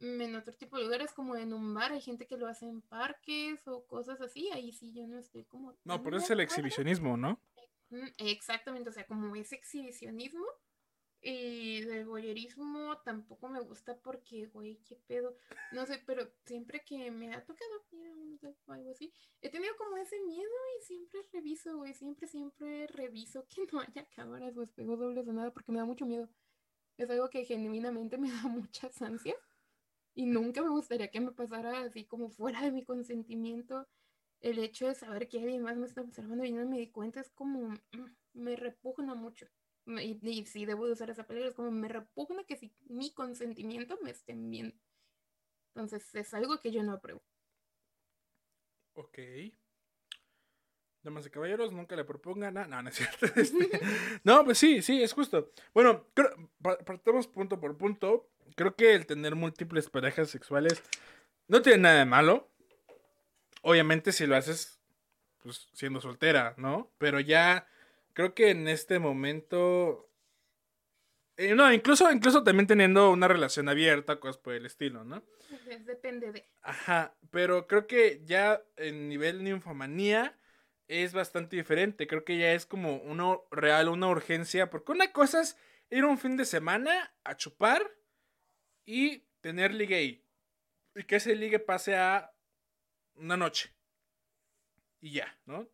mm, 0.00 0.20
en 0.20 0.36
otro 0.36 0.54
tipo 0.54 0.76
de 0.76 0.84
lugares, 0.84 1.12
como 1.12 1.36
en 1.36 1.52
un 1.52 1.74
bar, 1.74 1.92
hay 1.92 2.00
gente 2.00 2.26
que 2.26 2.36
lo 2.36 2.46
hace 2.46 2.66
en 2.66 2.82
parques 2.82 3.66
o 3.66 3.84
cosas 3.86 4.20
así, 4.20 4.50
ahí 4.52 4.72
sí 4.72 4.92
yo 4.92 5.06
no 5.06 5.18
estoy 5.18 5.44
como... 5.44 5.76
No, 5.84 6.02
pero 6.02 6.18
es 6.18 6.30
el 6.30 6.40
exhibicionismo, 6.40 7.16
¿no? 7.16 7.40
Mm, 7.90 8.08
Exactamente, 8.18 8.90
o 8.90 8.92
sea, 8.92 9.06
como 9.06 9.34
ese 9.36 9.56
exhibicionismo 9.56 10.44
y 11.20 11.80
del 11.82 12.06
voyerismo 12.06 12.98
tampoco 13.04 13.48
me 13.48 13.60
gusta 13.60 13.98
porque, 13.98 14.46
güey, 14.46 14.80
qué 14.84 14.96
pedo. 14.96 15.36
No 15.72 15.84
sé, 15.86 16.02
pero 16.06 16.30
siempre 16.46 16.84
que 16.84 17.10
me 17.10 17.34
ha 17.34 17.44
tocado 17.44 17.84
ir 17.92 18.06
a 18.06 18.12
un 18.14 18.38
o 18.66 18.72
algo 18.72 18.90
así, 18.90 19.12
he 19.40 19.50
tenido 19.50 19.76
como 19.76 19.96
ese 19.96 20.20
miedo 20.20 20.50
y 20.78 20.84
siempre 20.84 21.20
reviso, 21.32 21.76
güey, 21.78 21.94
siempre, 21.94 22.28
siempre 22.28 22.86
reviso 22.88 23.46
que 23.48 23.66
no 23.72 23.80
haya 23.80 24.06
cámaras 24.10 24.56
o 24.56 24.62
espejos 24.62 24.98
dobles 24.98 25.26
o 25.26 25.32
nada 25.32 25.52
porque 25.52 25.72
me 25.72 25.78
da 25.78 25.84
mucho 25.84 26.06
miedo. 26.06 26.28
Es 26.96 27.10
algo 27.10 27.30
que 27.30 27.44
genuinamente 27.44 28.18
me 28.18 28.30
da 28.32 28.48
muchas 28.48 29.00
ansias 29.02 29.36
y 30.14 30.26
nunca 30.26 30.62
me 30.62 30.70
gustaría 30.70 31.10
que 31.10 31.20
me 31.20 31.32
pasara 31.32 31.80
así 31.80 32.04
como 32.04 32.30
fuera 32.30 32.62
de 32.62 32.72
mi 32.72 32.84
consentimiento 32.84 33.86
el 34.40 34.58
hecho 34.58 34.86
de 34.86 34.94
saber 34.94 35.28
que 35.28 35.40
alguien 35.40 35.62
más 35.62 35.76
me 35.76 35.86
está 35.86 36.00
observando 36.00 36.44
y 36.44 36.52
no 36.52 36.64
me 36.66 36.78
di 36.78 36.90
cuenta 36.90 37.20
es 37.20 37.30
como 37.30 37.70
mm, 37.70 37.76
me 38.34 38.56
repugna 38.56 39.14
mucho. 39.14 39.48
Y, 39.88 40.44
sí 40.44 40.66
debo 40.66 40.86
de 40.86 40.92
usar 40.92 41.08
esa 41.08 41.26
palabra, 41.26 41.48
es 41.48 41.54
como 41.54 41.70
me 41.70 41.88
repugna 41.88 42.44
que 42.44 42.56
si 42.56 42.72
mi 42.88 43.10
consentimiento 43.12 43.98
me 44.02 44.10
estén 44.10 44.50
viendo. 44.50 44.76
Entonces 45.74 46.14
es 46.14 46.34
algo 46.34 46.60
que 46.60 46.70
yo 46.70 46.82
no 46.82 46.92
apruebo. 46.92 47.22
Ok. 48.94 49.18
Damas 51.02 51.26
y 51.26 51.30
caballeros, 51.30 51.72
nunca 51.72 51.96
le 51.96 52.04
propongan 52.04 52.54
nada. 52.54 52.66
No, 52.66 52.82
no 52.82 52.88
es 52.90 52.96
cierto. 52.96 53.26
Este, 53.36 53.80
no, 54.24 54.44
pues 54.44 54.58
sí, 54.58 54.82
sí, 54.82 55.02
es 55.02 55.12
justo. 55.12 55.52
Bueno, 55.72 56.06
creo, 56.12 56.50
pa- 56.60 56.78
partamos 56.78 57.26
punto 57.26 57.58
por 57.58 57.78
punto. 57.78 58.28
Creo 58.56 58.74
que 58.74 58.94
el 58.94 59.06
tener 59.06 59.36
múltiples 59.36 59.88
parejas 59.88 60.28
sexuales 60.28 60.82
no 61.46 61.62
tiene 61.62 61.78
nada 61.78 61.98
de 62.00 62.04
malo. 62.04 62.50
Obviamente 63.62 64.12
si 64.12 64.26
lo 64.26 64.36
haces, 64.36 64.80
pues 65.42 65.68
siendo 65.72 66.00
soltera, 66.00 66.54
¿no? 66.58 66.90
Pero 66.98 67.20
ya 67.20 67.66
creo 68.18 68.34
que 68.34 68.50
en 68.50 68.66
este 68.66 68.98
momento... 68.98 70.10
eh, 71.36 71.54
no, 71.54 71.72
incluso, 71.72 72.10
incluso 72.10 72.42
también 72.42 72.66
teniendo 72.66 73.12
una 73.12 73.28
relación 73.28 73.68
abierta, 73.68 74.18
cosas 74.18 74.38
por 74.38 74.54
el 74.54 74.66
estilo, 74.66 75.04
¿no? 75.04 75.22
Depende 75.86 76.32
de. 76.32 76.48
Ajá, 76.62 77.16
pero 77.30 77.68
creo 77.68 77.86
que 77.86 78.20
ya 78.24 78.60
en 78.76 79.08
nivel 79.08 79.44
ninfomanía 79.44 80.36
es 80.88 81.12
bastante 81.12 81.54
diferente. 81.54 82.08
Creo 82.08 82.24
que 82.24 82.36
ya 82.36 82.54
es 82.54 82.66
como 82.66 82.96
una 82.96 83.38
real, 83.52 83.88
una 83.88 84.08
urgencia. 84.08 84.68
Porque 84.68 84.90
una 84.90 85.12
cosa 85.12 85.40
es 85.40 85.56
ir 85.88 86.04
un 86.04 86.18
fin 86.18 86.36
de 86.36 86.44
semana 86.44 87.14
a 87.22 87.36
chupar 87.36 87.88
y 88.84 89.18
tener 89.40 89.72
ligue 89.72 89.94
ahí. 89.94 90.26
Y 90.96 91.04
que 91.04 91.16
ese 91.16 91.36
ligue 91.36 91.60
pase 91.60 91.94
a 91.94 92.34
una 93.14 93.36
noche. 93.36 93.72
Y 95.00 95.12
ya, 95.12 95.38
¿no? 95.46 95.68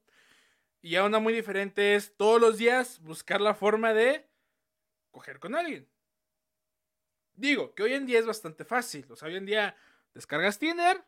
Y 0.85 0.91
ya 0.91 1.05
una 1.05 1.19
muy 1.19 1.33
diferente 1.33 1.95
es 1.95 2.15
todos 2.15 2.39
los 2.39 2.59
días 2.59 3.01
buscar 3.01 3.41
la 3.41 3.55
forma 3.55 3.95
de 3.95 4.29
coger 5.13 5.41
con 5.41 5.55
alguien. 5.55 5.89
Digo, 7.33 7.75
que 7.75 7.85
hoy 7.85 7.95
en 7.95 8.05
día 8.05 8.19
es 8.19 8.27
bastante 8.27 8.67
fácil. 8.67 9.07
O 9.09 9.17
sea, 9.17 9.29
hoy 9.29 9.37
en 9.37 9.47
día 9.47 9.75
descargas 10.13 10.59
Tinder. 10.59 11.03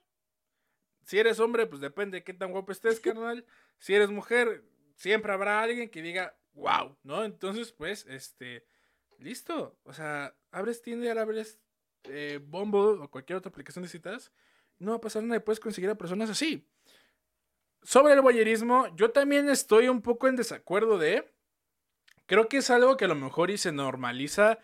Si 1.02 1.18
eres 1.18 1.40
hombre, 1.40 1.66
pues 1.66 1.82
depende 1.82 2.16
de 2.16 2.24
qué 2.24 2.32
tan 2.32 2.52
guapo 2.52 2.72
estés, 2.72 3.00
carnal. 3.00 3.44
Si 3.76 3.94
eres 3.94 4.08
mujer, 4.08 4.64
siempre 4.94 5.30
habrá 5.30 5.60
alguien 5.60 5.90
que 5.90 6.00
diga, 6.00 6.34
wow, 6.54 6.96
¿no? 7.02 7.22
Entonces, 7.22 7.70
pues, 7.70 8.06
este, 8.06 8.66
listo. 9.18 9.78
O 9.82 9.92
sea, 9.92 10.34
abres 10.52 10.80
Tinder, 10.80 11.18
abres 11.18 11.60
eh, 12.04 12.40
Bumble 12.42 13.04
o 13.04 13.10
cualquier 13.10 13.36
otra 13.36 13.50
aplicación 13.50 13.82
de 13.82 13.90
citas. 13.90 14.32
No 14.78 14.92
va 14.92 14.96
a 14.96 15.02
pasar 15.02 15.22
nada 15.22 15.36
y 15.36 15.40
puedes 15.40 15.60
conseguir 15.60 15.90
a 15.90 15.98
personas 15.98 16.30
así. 16.30 16.66
Sobre 17.87 18.14
el 18.14 18.20
boyerismo, 18.20 18.88
yo 18.96 19.12
también 19.12 19.49
estoy 19.49 19.88
un 19.88 20.03
poco 20.03 20.27
en 20.27 20.35
desacuerdo 20.35 20.99
de. 20.99 21.33
Creo 22.27 22.49
que 22.49 22.57
es 22.57 22.68
algo 22.70 22.96
que 22.96 23.05
a 23.05 23.09
lo 23.09 23.14
mejor 23.14 23.53
y 23.53 23.59
se 23.59 23.70
normaliza 23.70 24.59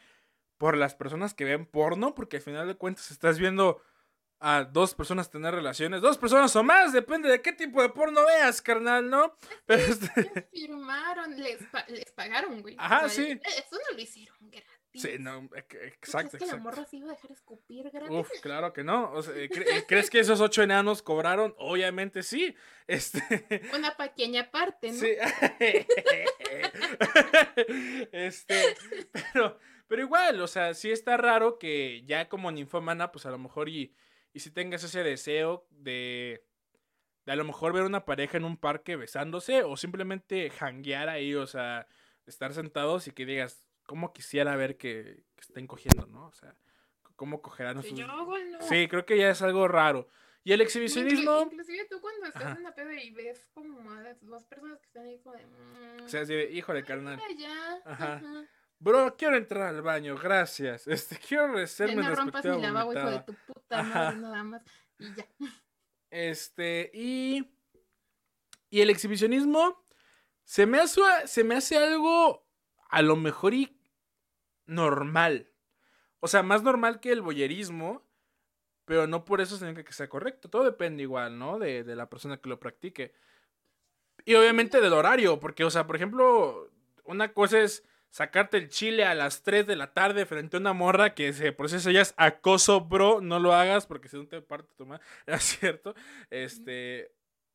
por 0.58 0.76
las 0.76 0.96
personas 0.96 1.32
que 1.32 1.44
ven 1.44 1.64
porno, 1.64 2.14
porque 2.16 2.38
al 2.38 2.42
final 2.42 2.66
de 2.66 2.74
cuentas 2.74 3.12
estás 3.12 3.38
viendo 3.38 3.80
a 4.40 4.64
dos 4.64 4.94
personas 4.96 5.30
tener 5.30 5.54
relaciones, 5.54 6.00
dos 6.00 6.18
personas 6.18 6.54
o 6.56 6.64
más, 6.64 6.92
depende 6.92 7.28
de 7.28 7.40
qué 7.40 7.52
tipo 7.52 7.80
de 7.80 7.90
porno 7.90 8.26
veas, 8.26 8.60
carnal, 8.60 9.08
¿no? 9.08 9.36
Pero 9.66 9.82
este, 9.84 10.08
Ya 10.34 10.42
firmaron, 10.50 11.36
les, 11.40 11.62
pa- 11.70 11.86
les 11.86 12.10
pagaron, 12.10 12.60
güey. 12.60 12.74
Ajá, 12.76 13.06
O 13.06 13.08
sea, 13.08 13.24
sí. 13.24 13.40
Eso 13.44 13.76
no 13.88 13.94
lo 13.96 14.00
hicieron 14.02 14.36
gratis. 14.50 14.81
Sí, 14.94 15.16
no, 15.18 15.48
e- 15.54 15.62
¿Tú 15.62 15.76
exacto, 15.78 16.38
¿Crees 16.38 16.50
que 16.50 16.56
la 16.56 16.62
morra 16.62 16.84
se 16.84 16.96
iba 16.96 17.10
a 17.10 17.14
dejar 17.14 17.32
escupir 17.32 17.90
gratis? 17.90 18.10
Uf, 18.16 18.30
claro 18.40 18.72
que 18.72 18.84
no. 18.84 19.12
O 19.12 19.22
sea, 19.22 19.34
¿cre- 19.34 19.66
eh, 19.66 19.84
¿Crees 19.88 20.10
que 20.10 20.20
esos 20.20 20.40
ocho 20.40 20.62
enanos 20.62 21.02
cobraron? 21.02 21.54
Obviamente 21.58 22.22
sí. 22.22 22.54
Este. 22.86 23.22
Una 23.74 23.96
pequeña 23.96 24.50
parte, 24.50 24.88
¿no? 24.88 24.94
Sí. 24.98 25.12
este, 28.12 28.76
pero, 29.12 29.58
pero 29.86 30.02
igual, 30.02 30.40
o 30.40 30.46
sea, 30.46 30.74
sí 30.74 30.90
está 30.90 31.16
raro 31.16 31.58
que 31.58 32.02
ya 32.04 32.28
como 32.28 32.50
ninfomana, 32.50 33.12
pues 33.12 33.26
a 33.26 33.30
lo 33.30 33.38
mejor 33.38 33.68
y, 33.68 33.94
y 34.32 34.40
si 34.40 34.50
tengas 34.50 34.84
ese 34.84 35.02
deseo 35.02 35.66
de, 35.70 36.44
de 37.24 37.32
a 37.32 37.36
lo 37.36 37.44
mejor 37.44 37.72
ver 37.72 37.84
una 37.84 38.04
pareja 38.04 38.36
en 38.36 38.44
un 38.44 38.56
parque 38.56 38.96
besándose 38.96 39.62
o 39.62 39.76
simplemente 39.76 40.50
janguear 40.50 41.08
ahí, 41.08 41.34
o 41.34 41.46
sea, 41.46 41.86
estar 42.26 42.52
sentados 42.54 43.08
y 43.08 43.12
que 43.12 43.26
digas, 43.26 43.64
¿cómo 43.86 44.12
quisiera 44.12 44.56
ver 44.56 44.76
que, 44.76 45.24
que 45.34 45.40
estén 45.40 45.66
cogiendo, 45.66 46.06
no? 46.06 46.26
O 46.26 46.32
sea, 46.32 46.54
¿cómo 47.16 47.40
cogerán 47.42 47.82
Sí, 47.82 47.90
sus... 47.90 47.98
yo 47.98 48.06
hago 48.06 48.38
no. 48.38 48.60
Sí, 48.62 48.88
creo 48.88 49.04
que 49.06 49.18
ya 49.18 49.30
es 49.30 49.42
algo 49.42 49.68
raro. 49.68 50.08
Y 50.44 50.52
el 50.52 50.60
exhibicionismo, 50.60 51.42
Inclusive 51.42 51.86
tú 51.88 52.00
cuando 52.00 52.26
estás 52.26 52.42
Ajá. 52.42 52.56
en 52.56 52.62
la 52.64 52.74
peda 52.74 53.00
y 53.00 53.10
ves 53.12 53.46
como 53.54 53.92
a 53.92 54.00
las 54.00 54.20
dos 54.26 54.42
personas 54.44 54.80
que 54.80 54.86
están 54.86 55.04
ahí 55.06 55.18
como 55.20 55.36
de... 55.36 55.46
mm, 55.46 56.04
o 56.04 56.08
sea, 56.08 56.22
así 56.22 56.34
de, 56.34 56.50
híjole, 56.50 56.82
carnal. 56.84 57.20
allá, 57.20 57.82
Ajá. 57.84 58.14
ajá. 58.14 58.44
Bro, 58.80 59.14
quiero 59.16 59.36
entrar 59.36 59.68
al 59.68 59.82
baño, 59.82 60.16
gracias. 60.16 60.86
Este, 60.88 61.16
quiero 61.16 61.56
hacerme 61.58 62.02
no 62.02 62.14
rompas 62.14 62.44
mi 62.44 62.60
lavabo, 62.60 62.92
hijo 62.92 63.10
de 63.10 63.20
tu 63.20 63.34
puta 63.46 63.82
madre, 63.84 64.16
nada 64.16 64.42
más. 64.42 64.62
Y 64.98 65.14
ya. 65.14 65.26
Este, 66.10 66.90
y. 66.92 67.48
Y 68.68 68.80
el 68.80 68.90
exhibicionismo 68.90 69.86
se 70.44 70.66
me 70.66 70.80
hace, 70.80 71.00
se 71.26 71.44
me 71.44 71.54
hace 71.54 71.76
algo 71.76 72.41
a 72.92 73.02
lo 73.02 73.16
mejor 73.16 73.54
y 73.54 73.76
normal. 74.66 75.50
O 76.20 76.28
sea, 76.28 76.44
más 76.44 76.62
normal 76.62 77.00
que 77.00 77.10
el 77.10 77.22
boyerismo, 77.22 78.06
pero 78.84 79.06
no 79.06 79.24
por 79.24 79.40
eso 79.40 79.56
significa 79.56 79.84
que 79.88 79.94
sea 79.94 80.08
correcto. 80.08 80.48
Todo 80.48 80.64
depende 80.64 81.02
igual, 81.02 81.38
¿no? 81.38 81.58
De, 81.58 81.82
de 81.82 81.96
la 81.96 82.08
persona 82.08 82.36
que 82.36 82.48
lo 82.48 82.60
practique. 82.60 83.14
Y 84.24 84.34
obviamente 84.34 84.80
del 84.80 84.92
horario, 84.92 85.40
porque, 85.40 85.64
o 85.64 85.70
sea, 85.70 85.86
por 85.86 85.96
ejemplo, 85.96 86.70
una 87.04 87.32
cosa 87.32 87.60
es 87.60 87.82
sacarte 88.10 88.58
el 88.58 88.68
chile 88.68 89.04
a 89.04 89.14
las 89.14 89.42
3 89.42 89.66
de 89.66 89.74
la 89.74 89.94
tarde 89.94 90.26
frente 90.26 90.58
a 90.58 90.60
una 90.60 90.74
morra 90.74 91.14
que 91.14 91.32
se 91.32 91.50
por 91.52 91.66
eso 91.66 91.90
ya 91.90 92.02
es 92.02 92.12
acoso, 92.18 92.82
bro, 92.82 93.22
no 93.22 93.40
lo 93.40 93.54
hagas 93.54 93.86
porque 93.86 94.08
si 94.08 94.18
no 94.18 94.28
te 94.28 94.42
parte 94.42 94.74
tu 94.76 94.84
madre, 94.84 95.02
¿es 95.26 95.42
cierto? 95.42 95.94
Este, 96.28 97.10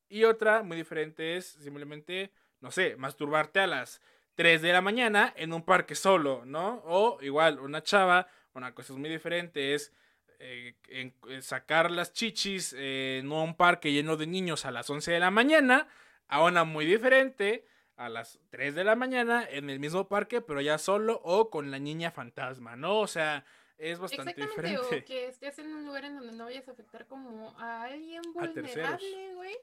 y 0.08 0.24
otra 0.24 0.64
muy 0.64 0.76
diferente 0.76 1.36
es 1.36 1.46
simplemente, 1.46 2.32
no 2.60 2.72
sé, 2.72 2.96
masturbarte 2.96 3.60
a 3.60 3.68
las 3.68 4.00
3 4.38 4.62
de 4.62 4.72
la 4.72 4.80
mañana 4.80 5.32
en 5.36 5.52
un 5.52 5.64
parque 5.64 5.96
solo, 5.96 6.44
¿no? 6.46 6.80
O 6.84 7.18
igual, 7.22 7.58
una 7.58 7.82
chava, 7.82 8.28
una 8.54 8.72
cosa 8.72 8.92
muy 8.94 9.10
diferente 9.10 9.74
es 9.74 9.92
eh, 10.38 10.76
en- 10.86 11.12
eh, 11.28 11.42
sacar 11.42 11.90
las 11.90 12.12
chichis 12.12 12.72
eh, 12.78 13.18
en 13.18 13.32
un 13.32 13.56
parque 13.56 13.90
lleno 13.92 14.16
de 14.16 14.28
niños 14.28 14.64
a 14.64 14.70
las 14.70 14.88
11 14.88 15.10
de 15.10 15.18
la 15.18 15.32
mañana, 15.32 15.88
a 16.28 16.44
una 16.44 16.62
muy 16.62 16.86
diferente 16.86 17.66
a 17.96 18.08
las 18.08 18.38
3 18.50 18.76
de 18.76 18.84
la 18.84 18.94
mañana 18.94 19.44
en 19.50 19.70
el 19.70 19.80
mismo 19.80 20.06
parque, 20.06 20.40
pero 20.40 20.60
ya 20.60 20.78
solo 20.78 21.20
o 21.24 21.50
con 21.50 21.72
la 21.72 21.80
niña 21.80 22.12
fantasma, 22.12 22.76
¿no? 22.76 23.00
O 23.00 23.08
sea, 23.08 23.44
es 23.76 23.98
bastante 23.98 24.40
Exactamente, 24.40 24.78
o 25.00 25.04
que 25.04 25.26
estés 25.26 25.58
en 25.58 25.74
un 25.74 25.84
lugar 25.84 26.04
en 26.04 26.14
donde 26.16 26.32
no 26.32 26.44
vayas 26.44 26.68
a 26.68 26.70
afectar 26.72 27.08
como 27.08 27.58
a 27.58 27.82
alguien 27.82 28.22
vulnerable, 28.32 29.34
güey. 29.34 29.56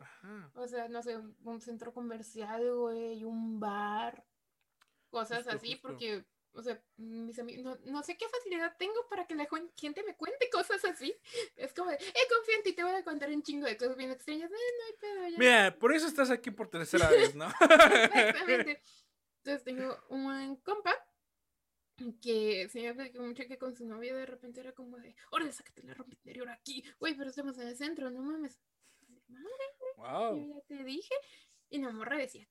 O 0.56 0.68
sea, 0.68 0.90
no 0.90 1.02
sé, 1.02 1.18
un 1.46 1.62
centro 1.62 1.94
comercial, 1.94 2.70
güey, 2.76 3.24
un 3.24 3.62
bar, 3.62 4.26
cosas 5.16 5.44
Justo, 5.44 5.56
así, 5.56 5.72
justo. 5.72 5.88
porque, 5.88 6.26
o 6.52 6.62
sea, 6.62 6.84
mis 6.98 7.40
amigos, 7.40 7.64
no, 7.64 7.92
no 7.92 8.04
sé 8.04 8.18
qué 8.18 8.28
facilidad 8.28 8.76
tengo 8.78 9.08
para 9.10 9.26
que 9.26 9.34
la 9.34 9.48
gente 9.78 10.04
me 10.04 10.18
cuente 10.18 10.50
cosas 10.50 10.84
así. 10.84 11.16
Es 11.56 11.74
como 11.74 11.90
de, 11.90 11.96
eh, 11.96 12.28
confía 12.30 12.56
en 12.58 12.64
ti, 12.64 12.74
te 12.74 12.84
voy 12.84 12.94
a 12.94 13.04
contar 13.04 13.30
un 13.30 13.42
chingo 13.42 13.66
de 13.66 13.78
cosas 13.78 13.96
bien 13.96 14.12
extrañas. 14.12 14.52
Eh, 14.52 14.54
no 14.54 14.86
hay 14.86 14.94
pedo, 15.00 15.30
ya. 15.30 15.38
Mira, 15.38 15.80
por 15.80 15.96
eso 15.96 16.08
estás 16.08 16.30
aquí 16.32 16.52
por 16.52 16.68
tercera 16.70 17.10
vez, 17.10 17.34
¿no? 17.34 17.46
Exactamente. 17.62 18.82
Entonces 19.44 19.64
tengo 19.64 19.98
un 20.10 20.58
compa 20.58 20.94
que 22.22 22.68
se 22.68 22.82
me 22.82 22.94
platicó 22.94 23.24
mucho 23.24 23.44
que 23.48 23.58
con 23.58 23.74
su 23.74 23.86
novia 23.86 24.14
de 24.14 24.26
repente 24.26 24.60
era 24.60 24.74
como 24.74 24.98
de, 24.98 25.16
órale, 25.32 25.54
sácate 25.54 25.82
la 25.84 25.94
ropa 25.94 26.12
interior 26.12 26.50
aquí. 26.50 26.84
Güey, 27.00 27.16
pero 27.16 27.30
estamos 27.30 27.58
en 27.58 27.70
el 27.70 27.78
centro, 27.78 28.10
no 28.10 28.22
mames. 28.22 28.60
Madre, 29.28 29.66
wow. 29.96 30.38
yo 30.38 30.56
ya 30.56 30.62
te 30.68 30.84
dije. 30.84 31.16
Y 31.70 31.80
la 31.80 31.92
morra 31.92 32.18
decía. 32.18 32.48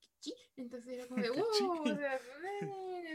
Entonces 0.56 0.92
era 0.94 1.06
como 1.06 1.20
de, 1.22 1.30
wow, 1.30 1.42
chi. 1.52 1.64
o 1.64 1.96
sea, 1.96 2.20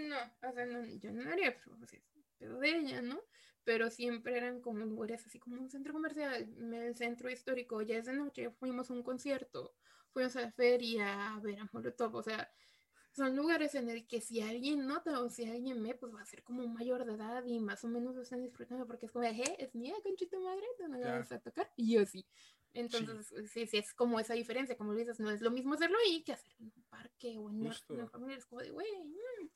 no, 0.07 0.17
o 0.49 0.53
sea, 0.53 0.65
no, 0.65 0.85
yo 0.85 1.11
no 1.11 1.29
haría, 1.31 1.55
pero 1.63 1.77
pues, 1.77 1.93
es 1.93 2.03
pedo 2.37 2.59
de 2.59 2.69
ella, 2.69 3.01
¿no? 3.01 3.21
Pero 3.63 3.89
siempre 3.89 4.37
eran 4.37 4.61
como 4.61 4.85
lugares 4.85 5.25
así 5.25 5.39
como 5.39 5.61
un 5.61 5.69
centro 5.69 5.93
comercial, 5.93 6.49
el 6.73 6.95
centro 6.95 7.29
histórico, 7.29 7.81
ya 7.81 7.97
es 7.97 8.05
de 8.05 8.13
noche, 8.13 8.49
fuimos 8.51 8.89
a 8.89 8.93
un 8.93 9.03
concierto, 9.03 9.75
fuimos 10.11 10.35
a 10.35 10.41
la 10.41 10.51
feria 10.51 11.35
a 11.35 11.39
ver 11.39 11.59
a 11.59 11.69
Molotov, 11.71 12.15
o 12.15 12.23
sea, 12.23 12.49
son 13.11 13.35
lugares 13.35 13.75
en 13.75 13.89
el 13.89 14.07
que 14.07 14.21
si 14.21 14.41
alguien 14.41 14.85
nota 14.87 15.21
o 15.21 15.29
si 15.29 15.45
alguien 15.45 15.81
ve, 15.83 15.95
pues 15.95 16.13
va 16.13 16.21
a 16.21 16.25
ser 16.25 16.43
como 16.43 16.67
mayor 16.67 17.05
de 17.05 17.13
edad 17.13 17.43
y 17.45 17.59
más 17.59 17.83
o 17.83 17.87
menos 17.87 18.15
lo 18.15 18.21
están 18.21 18.41
disfrutando 18.41 18.85
porque 18.87 19.07
es 19.07 19.11
como, 19.11 19.25
"Eh, 19.25 19.55
es 19.59 19.75
mía, 19.75 19.93
conchita 20.03 20.39
madre, 20.39 20.65
no 20.79 20.89
me 20.89 20.99
Ya. 21.01 21.19
vas 21.19 21.31
a 21.31 21.39
tocar. 21.39 21.71
Y 21.75 21.93
yo 21.95 22.05
sí. 22.05 22.25
Entonces, 22.73 23.33
sí, 23.51 23.65
sí, 23.67 23.77
es 23.77 23.93
como 23.93 24.19
esa 24.19 24.33
diferencia, 24.33 24.77
como 24.77 24.93
dices, 24.93 25.19
no 25.19 25.31
es 25.31 25.41
lo 25.41 25.51
mismo 25.51 25.73
hacerlo 25.73 25.97
ahí 26.05 26.23
que 26.23 26.33
hacerlo 26.33 26.57
en 26.59 26.71
un 26.75 26.83
parque 26.83 27.37
o 27.37 27.49
en 27.49 27.61
una, 27.61 27.69
Justo. 27.71 27.93
una 27.93 28.07
familia. 28.07 28.37
Es 28.37 28.45
como 28.45 28.61
de, 28.61 28.69
güey, 28.69 28.87
mm, 29.03 29.49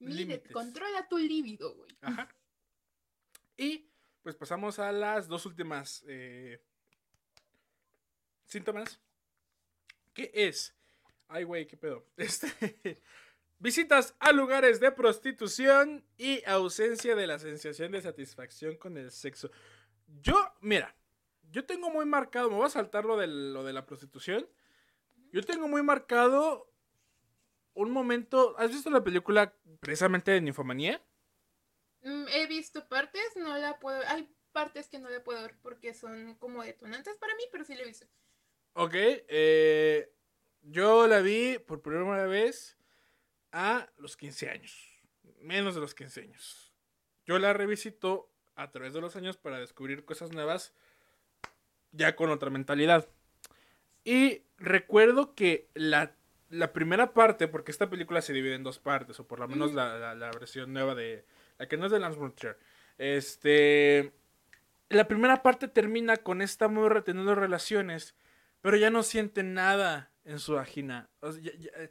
Límites. 0.00 0.52
controla 0.52 1.08
tu 1.08 1.18
líbido, 1.18 1.74
güey. 1.74 1.90
Ajá. 2.00 2.28
Y 3.56 3.90
pues 4.22 4.36
pasamos 4.36 4.78
a 4.78 4.92
las 4.92 5.28
dos 5.28 5.46
últimas 5.46 6.04
eh, 6.06 6.62
síntomas. 8.46 9.00
¿Qué 10.14 10.30
es? 10.32 10.74
Ay, 11.28 11.44
güey, 11.44 11.66
qué 11.66 11.76
pedo. 11.76 12.06
Este, 12.16 13.02
visitas 13.58 14.14
a 14.18 14.32
lugares 14.32 14.80
de 14.80 14.90
prostitución 14.92 16.04
y 16.16 16.42
ausencia 16.44 17.14
de 17.14 17.26
la 17.26 17.38
sensación 17.38 17.92
de 17.92 18.00
satisfacción 18.00 18.76
con 18.76 18.96
el 18.96 19.10
sexo. 19.10 19.50
Yo, 20.06 20.36
mira, 20.60 20.96
yo 21.50 21.64
tengo 21.66 21.90
muy 21.90 22.06
marcado, 22.06 22.50
me 22.50 22.56
voy 22.56 22.66
a 22.66 22.70
saltar 22.70 23.04
lo 23.04 23.16
de, 23.16 23.26
lo 23.26 23.64
de 23.64 23.72
la 23.72 23.86
prostitución. 23.86 24.48
Yo 25.32 25.42
tengo 25.42 25.68
muy 25.68 25.82
marcado 25.82 26.72
un 27.74 27.90
momento. 27.90 28.54
¿Has 28.58 28.70
visto 28.70 28.90
la 28.90 29.04
película 29.04 29.54
precisamente 29.80 30.30
de 30.30 30.40
Ninfomanía? 30.40 31.02
Mm, 32.02 32.26
He 32.28 32.46
visto 32.46 32.88
partes, 32.88 33.36
no 33.36 33.56
la 33.58 33.78
puedo, 33.78 34.00
hay 34.06 34.28
partes 34.52 34.88
que 34.88 34.98
no 34.98 35.08
la 35.08 35.22
puedo 35.22 35.42
ver 35.42 35.56
porque 35.62 35.94
son 35.94 36.34
como 36.36 36.62
detonantes 36.62 37.16
para 37.16 37.34
mí, 37.36 37.42
pero 37.52 37.64
sí 37.64 37.74
la 37.74 37.82
he 37.82 37.86
visto. 37.86 38.06
Ok, 38.72 38.94
eh, 38.94 40.12
yo 40.62 41.06
la 41.06 41.20
vi 41.20 41.58
por 41.58 41.82
primera 41.82 42.26
vez 42.26 42.78
a 43.52 43.90
los 43.96 44.16
15 44.16 44.48
años, 44.48 45.00
menos 45.40 45.74
de 45.74 45.80
los 45.80 45.94
15 45.94 46.22
años. 46.22 46.72
Yo 47.24 47.38
la 47.38 47.52
revisito 47.52 48.32
a 48.54 48.70
través 48.70 48.92
de 48.94 49.00
los 49.00 49.16
años 49.16 49.36
para 49.36 49.58
descubrir 49.58 50.04
cosas 50.04 50.32
nuevas, 50.32 50.74
ya 51.92 52.16
con 52.16 52.30
otra 52.30 52.50
mentalidad. 52.50 53.08
Y 54.04 54.42
recuerdo 54.58 55.34
que 55.34 55.68
la, 55.74 56.14
la 56.48 56.72
primera 56.72 57.12
parte, 57.12 57.48
porque 57.48 57.70
esta 57.70 57.90
película 57.90 58.22
se 58.22 58.32
divide 58.32 58.54
en 58.54 58.62
dos 58.64 58.78
partes, 58.78 59.20
o 59.20 59.26
por 59.26 59.40
lo 59.40 59.48
menos 59.48 59.74
la, 59.74 59.98
la- 59.98 60.14
la 60.14 60.30
versión 60.30 60.72
nueva 60.72 60.94
de... 60.94 61.24
La 61.58 61.68
que 61.68 61.76
no 61.76 61.86
es 61.86 61.92
de 61.92 61.98
Lance 62.00 62.18
Trier. 62.34 62.58
Este... 62.98 64.12
La 64.88 65.06
primera 65.06 65.42
parte 65.42 65.68
termina 65.68 66.16
con 66.16 66.42
esta 66.42 66.66
morra 66.66 67.04
teniendo 67.04 67.34
relaciones, 67.36 68.16
pero 68.60 68.76
ya 68.76 68.90
no 68.90 69.02
siente 69.04 69.42
nada 69.44 70.10
en 70.24 70.38
su 70.40 70.54
vagina. 70.54 71.08
O 71.20 71.30
sea, 71.30 71.42
ya- 71.42 71.54
ya, 71.56 71.70
eh, 71.76 71.90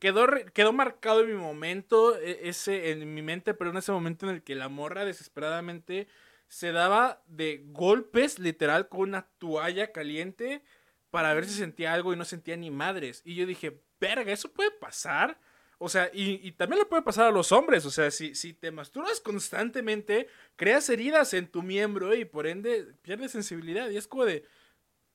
quedó, 0.00 0.26
quedó 0.52 0.72
marcado 0.72 1.20
en 1.20 1.28
mi 1.28 1.34
momento, 1.40 2.18
e- 2.18 2.48
ese, 2.48 2.90
en 2.90 3.14
mi 3.14 3.22
mente, 3.22 3.54
pero 3.54 3.70
en 3.70 3.76
ese 3.76 3.92
momento 3.92 4.28
en 4.28 4.34
el 4.34 4.42
que 4.42 4.56
la 4.56 4.68
morra 4.68 5.04
desesperadamente 5.04 6.08
se 6.52 6.70
daba 6.70 7.22
de 7.28 7.62
golpes, 7.68 8.38
literal, 8.38 8.90
con 8.90 9.00
una 9.00 9.26
toalla 9.38 9.90
caliente 9.90 10.62
para 11.10 11.32
ver 11.32 11.46
si 11.46 11.54
sentía 11.54 11.94
algo 11.94 12.12
y 12.12 12.16
no 12.16 12.26
sentía 12.26 12.58
ni 12.58 12.70
madres. 12.70 13.22
Y 13.24 13.36
yo 13.36 13.46
dije, 13.46 13.80
verga, 13.98 14.30
¿eso 14.34 14.52
puede 14.52 14.70
pasar? 14.70 15.40
O 15.78 15.88
sea, 15.88 16.10
y, 16.12 16.46
y 16.46 16.52
también 16.52 16.80
le 16.80 16.84
puede 16.84 17.00
pasar 17.00 17.26
a 17.26 17.30
los 17.30 17.52
hombres. 17.52 17.86
O 17.86 17.90
sea, 17.90 18.10
si, 18.10 18.34
si 18.34 18.52
te 18.52 18.70
masturbas 18.70 19.18
constantemente, 19.18 20.28
creas 20.56 20.90
heridas 20.90 21.32
en 21.32 21.48
tu 21.48 21.62
miembro 21.62 22.14
y 22.14 22.26
por 22.26 22.46
ende 22.46 22.96
pierdes 23.00 23.32
sensibilidad. 23.32 23.88
Y 23.88 23.96
es 23.96 24.06
como 24.06 24.26
de, 24.26 24.44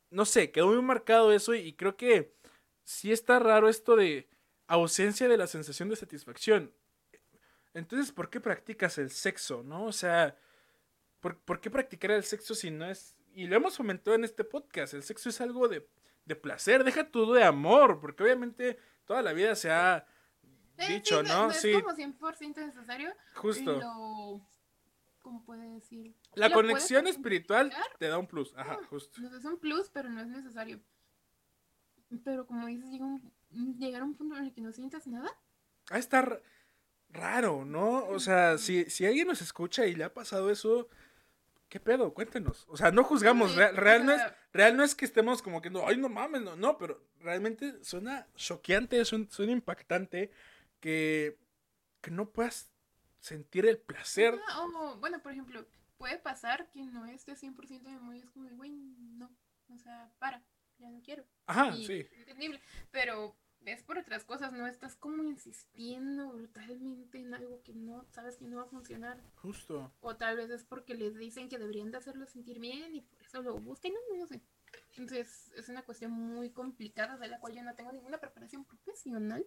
no 0.09 0.26
sé, 0.26 0.49
quedó 0.49 0.70
muy 0.70 0.82
marcado 0.82 1.32
eso 1.32 1.53
y, 1.53 1.59
y 1.59 1.74
creo 1.74 1.97
que 1.97 2.34
sí 2.84 3.11
está 3.11 3.38
raro 3.38 3.70
esto 3.70 3.95
de 3.95 4.28
ausencia 4.66 5.28
de 5.28 5.38
la 5.38 5.45
sensación 5.45 5.88
de 5.88 5.97
satisfacción. 5.97 6.74
Entonces, 7.76 8.11
¿por 8.11 8.32
qué 8.32 8.41
practicas 8.41 8.97
el 8.97 9.11
sexo, 9.11 9.61
no? 9.61 9.86
O 9.86 9.91
sea, 9.91 10.36
¿por, 11.20 11.38
por 11.39 11.59
qué 11.61 11.70
practicar 11.70 12.11
el 12.11 12.24
sexo 12.24 12.55
si 12.55 12.72
no 12.72 12.86
es... 12.89 13.15
Y 13.34 13.45
lo 13.47 13.55
hemos 13.55 13.78
comentado 13.78 14.15
en 14.15 14.24
este 14.24 14.43
podcast, 14.43 14.93
el 14.93 15.03
sexo 15.03 15.30
es 15.30 15.39
algo 15.41 15.68
de, 15.68 15.88
de 16.26 16.36
placer, 16.36 16.84
deja 16.84 17.09
todo 17.11 17.34
de 17.34 17.43
amor, 17.43 17.99
porque 17.99 18.24
obviamente 18.24 18.80
toda 19.05 19.22
la 19.22 19.34
vida 19.34 19.55
se 19.55 19.70
ha 19.70 20.07
dicho, 20.89 21.22
sí, 21.22 21.28
¿no? 21.28 21.51
Es 21.51 21.61
Sí, 21.61 21.74
como 21.74 21.89
100% 21.95 22.55
necesario. 22.65 23.13
justo. 23.36 23.80
Lo, 23.80 24.41
¿Cómo 25.22 25.43
puede 25.43 25.70
decir? 25.74 26.15
La 26.36 26.51
conexión 26.51 27.05
espiritual 27.05 27.72
te 27.99 28.07
da 28.07 28.18
un 28.18 28.28
plus, 28.28 28.53
ajá, 28.55 28.78
Ah, 28.82 28.86
justo. 28.89 29.20
No 29.22 29.30
sé, 29.30 29.38
es 29.38 29.45
un 29.45 29.57
plus, 29.59 29.89
pero 29.89 30.09
no 30.09 30.22
es 30.22 30.28
necesario. 30.28 30.80
Pero 32.24 32.47
como 32.47 32.68
dices, 32.68 32.89
llega 32.89 33.05
un, 33.05 33.34
llegar 33.78 34.01
a 34.01 34.05
un 34.05 34.15
punto 34.15 34.38
en 34.38 34.45
el 34.45 34.53
que 34.53 34.61
no 34.61 34.72
sientas 34.72 35.05
nada. 35.07 35.30
a 35.89 35.97
estar 35.97 36.41
raro, 37.09 37.65
¿no? 37.65 38.05
O 38.07 38.20
sea, 38.20 38.57
si, 38.57 38.86
si 38.89 39.05
alguien 39.05 39.28
nos 39.28 39.41
escucha 39.41 39.86
y 39.86 39.95
le 39.95 40.05
ha 40.05 40.13
pasado 40.13 40.49
eso, 40.49 40.88
¿qué 41.70 41.80
pedo? 41.80 42.13
Cuéntenos. 42.13 42.65
O 42.70 42.78
sea, 42.78 42.91
no 42.91 43.03
juzgamos. 43.03 43.51
Sí, 43.51 43.57
Real, 43.57 43.76
real 43.76 44.05
no 44.05 44.13
es, 44.13 44.22
real 44.53 44.78
no 44.78 44.84
es 44.84 44.95
que 44.95 45.05
estemos 45.05 45.41
como 45.41 45.61
que, 45.61 45.70
no, 45.70 45.88
ay, 45.88 45.97
no 45.97 46.09
mames, 46.09 46.41
no, 46.41 46.55
no, 46.55 46.78
pero 46.78 47.03
realmente 47.20 47.84
suena 47.84 48.28
choqueante, 48.36 49.03
suena, 49.05 49.28
suena 49.30 49.51
impactante 49.51 50.32
que, 50.80 51.38
que 52.01 52.11
no 52.11 52.30
puedas 52.30 52.72
sentir 53.20 53.65
el 53.65 53.78
placer. 53.78 54.39
O, 54.57 54.95
bueno, 54.97 55.22
por 55.22 55.32
ejemplo, 55.32 55.65
puede 55.97 56.18
pasar 56.18 56.70
que 56.70 56.84
no 56.84 57.05
estés 57.05 57.41
100% 57.41 57.82
de 57.84 57.91
memoria, 57.91 58.24
es 58.24 58.30
como, 58.30 58.45
de, 58.45 58.55
güey, 58.55 58.72
no, 58.72 59.30
o 59.70 59.78
sea, 59.78 60.09
para, 60.20 60.43
ya 60.78 60.89
no 60.89 61.01
quiero. 61.01 61.26
Ajá, 61.45 61.76
y 61.76 61.86
sí. 61.86 62.07
entendible, 62.13 62.61
pero 62.91 63.36
es 63.74 63.84
por 63.84 63.97
otras 63.97 64.24
cosas, 64.24 64.53
no 64.53 64.65
estás 64.68 64.95
como 64.95 65.24
insistiendo 65.24 66.32
brutalmente 66.32 67.20
en 67.20 67.34
algo 67.34 67.61
que 67.63 67.74
no 67.74 68.05
sabes 68.11 68.38
que 68.38 68.45
no 68.45 68.57
va 68.57 68.63
a 68.63 68.68
funcionar. 68.68 69.22
Justo. 69.36 69.91
O 69.99 70.15
tal 70.15 70.38
vez 70.38 70.49
es 70.49 70.63
porque 70.63 70.95
les 70.95 71.15
dicen 71.18 71.49
que 71.49 71.57
deberían 71.59 71.91
de 71.91 71.97
hacerlo 71.97 72.26
sentir 72.26 72.59
bien 72.59 72.95
y 72.95 73.01
por 73.01 73.22
eso 73.22 73.41
lo 73.41 73.57
buscan, 73.59 73.91
no, 73.93 74.18
no 74.18 74.26
sé. 74.28 74.41
Entonces 74.97 75.51
es 75.55 75.70
una 75.70 75.84
cuestión 75.84 76.11
muy 76.11 76.49
complicada 76.49 77.18
de 77.18 77.28
la 77.28 77.39
cual 77.39 77.53
yo 77.53 77.63
no 77.63 77.76
tengo 77.76 77.91
ninguna 77.91 78.18
preparación 78.20 78.63
profesional. 78.65 79.45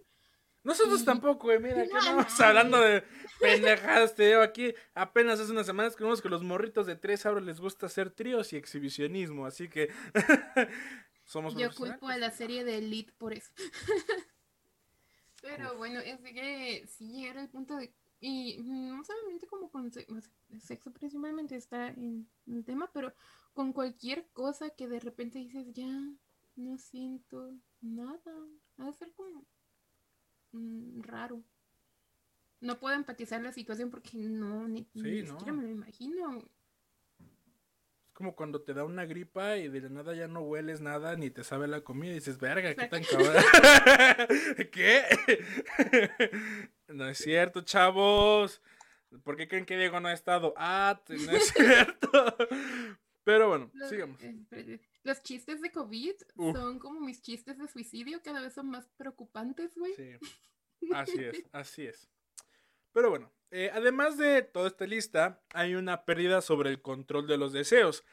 Nosotros 0.63 1.01
Y- 1.01 1.05
tampoco, 1.05 1.51
eh, 1.51 1.57
mira, 1.59 1.83
que 1.87 1.89
no, 1.91 2.25
hablando 2.45 2.79
de 2.79 3.03
pendejadas, 3.39 4.13
te 4.13 4.27
digo 4.27 4.41
aquí, 4.41 4.75
apenas 4.93 5.39
hace 5.39 5.51
unas 5.51 5.65
semanas 5.65 5.95
creemos 5.95 6.21
que 6.21 6.29
los 6.29 6.43
morritos 6.43 6.85
de 6.85 6.95
tres 6.95 7.25
ahora 7.25 7.41
les 7.41 7.59
gusta 7.59 7.87
hacer 7.87 8.11
tríos 8.11 8.53
y 8.53 8.57
exhibicionismo, 8.57 9.47
así 9.47 9.67
que 9.69 9.89
somos 11.31 11.55
Yo 11.55 11.73
culpo 11.73 12.09
a 12.09 12.17
la 12.17 12.29
serie 12.31 12.65
de 12.65 12.79
Elite 12.79 13.13
por 13.13 13.33
eso. 13.33 13.51
Pero 15.41 15.77
bueno, 15.77 15.99
es 15.99 16.19
que 16.19 16.85
sí 16.87 17.07
llegar 17.13 17.37
al 17.37 17.49
punto 17.49 17.77
de... 17.77 17.93
Y 18.19 18.57
no 18.63 19.03
solamente 19.03 19.47
como 19.47 19.71
con 19.71 19.89
el 20.49 20.61
sexo 20.61 20.91
principalmente 20.91 21.55
está 21.55 21.87
en 21.87 22.29
el 22.45 22.63
tema, 22.63 22.91
pero 22.93 23.15
con 23.53 23.73
cualquier 23.73 24.27
cosa 24.33 24.69
que 24.69 24.87
de 24.87 24.99
repente 24.99 25.39
dices, 25.39 25.65
ya, 25.73 25.89
no 26.55 26.77
siento 26.77 27.57
nada. 27.79 28.33
Va 28.79 28.89
a 28.89 28.93
ser 28.93 29.11
como 29.13 29.43
mm, 30.51 31.01
raro. 31.01 31.41
No 32.59 32.79
puedo 32.79 32.95
empatizar 32.95 33.41
la 33.41 33.51
situación 33.53 33.89
porque 33.89 34.17
no, 34.19 34.67
ni, 34.67 34.87
ni 34.93 35.01
Sí, 35.01 35.23
no. 35.23 35.39
siquiera 35.39 35.53
me 35.53 35.63
lo 35.63 35.69
imagino. 35.69 36.43
Como 38.21 38.35
cuando 38.35 38.61
te 38.61 38.75
da 38.75 38.83
una 38.83 39.05
gripa 39.05 39.57
y 39.57 39.67
de 39.67 39.81
la 39.81 39.89
nada 39.89 40.13
ya 40.13 40.27
no 40.27 40.41
hueles 40.41 40.79
nada 40.79 41.15
ni 41.15 41.31
te 41.31 41.43
sabe 41.43 41.67
la 41.67 41.81
comida 41.81 42.11
y 42.11 42.15
dices, 42.19 42.37
verga, 42.37 42.75
qué 42.75 42.85
tan 42.87 43.03
cabrón. 43.03 43.33
¿Qué? 44.71 45.03
no 46.87 47.09
es 47.09 47.17
cierto, 47.17 47.61
chavos. 47.61 48.61
¿Por 49.23 49.37
qué 49.37 49.47
creen 49.47 49.65
que 49.65 49.75
Diego 49.75 49.99
no 49.99 50.07
ha 50.07 50.13
estado? 50.13 50.53
Ah, 50.55 51.01
no 51.09 51.31
es 51.31 51.47
cierto. 51.51 52.11
Pero 53.23 53.47
bueno, 53.49 53.71
Los, 53.73 53.89
sigamos. 53.89 54.21
eh. 54.21 54.79
Los 55.01 55.23
chistes 55.23 55.59
de 55.59 55.71
COVID 55.71 56.13
son 56.53 56.77
como 56.77 56.99
mis 56.99 57.23
chistes 57.23 57.57
de 57.57 57.67
suicidio, 57.69 58.21
cada 58.23 58.39
vez 58.39 58.53
son 58.53 58.69
más 58.69 58.87
preocupantes, 58.97 59.73
güey. 59.75 59.95
Sí, 59.95 60.11
así 60.93 61.23
es, 61.23 61.43
así 61.53 61.87
es. 61.87 62.07
Pero 62.93 63.09
bueno, 63.09 63.31
eh, 63.51 63.69
además 63.73 64.17
de 64.17 64.41
toda 64.41 64.67
esta 64.67 64.87
lista, 64.87 65.41
hay 65.53 65.75
una 65.75 66.05
pérdida 66.05 66.41
sobre 66.41 66.69
el 66.69 66.81
control 66.81 67.27
de 67.27 67.37
los 67.37 67.53
deseos, 67.53 68.03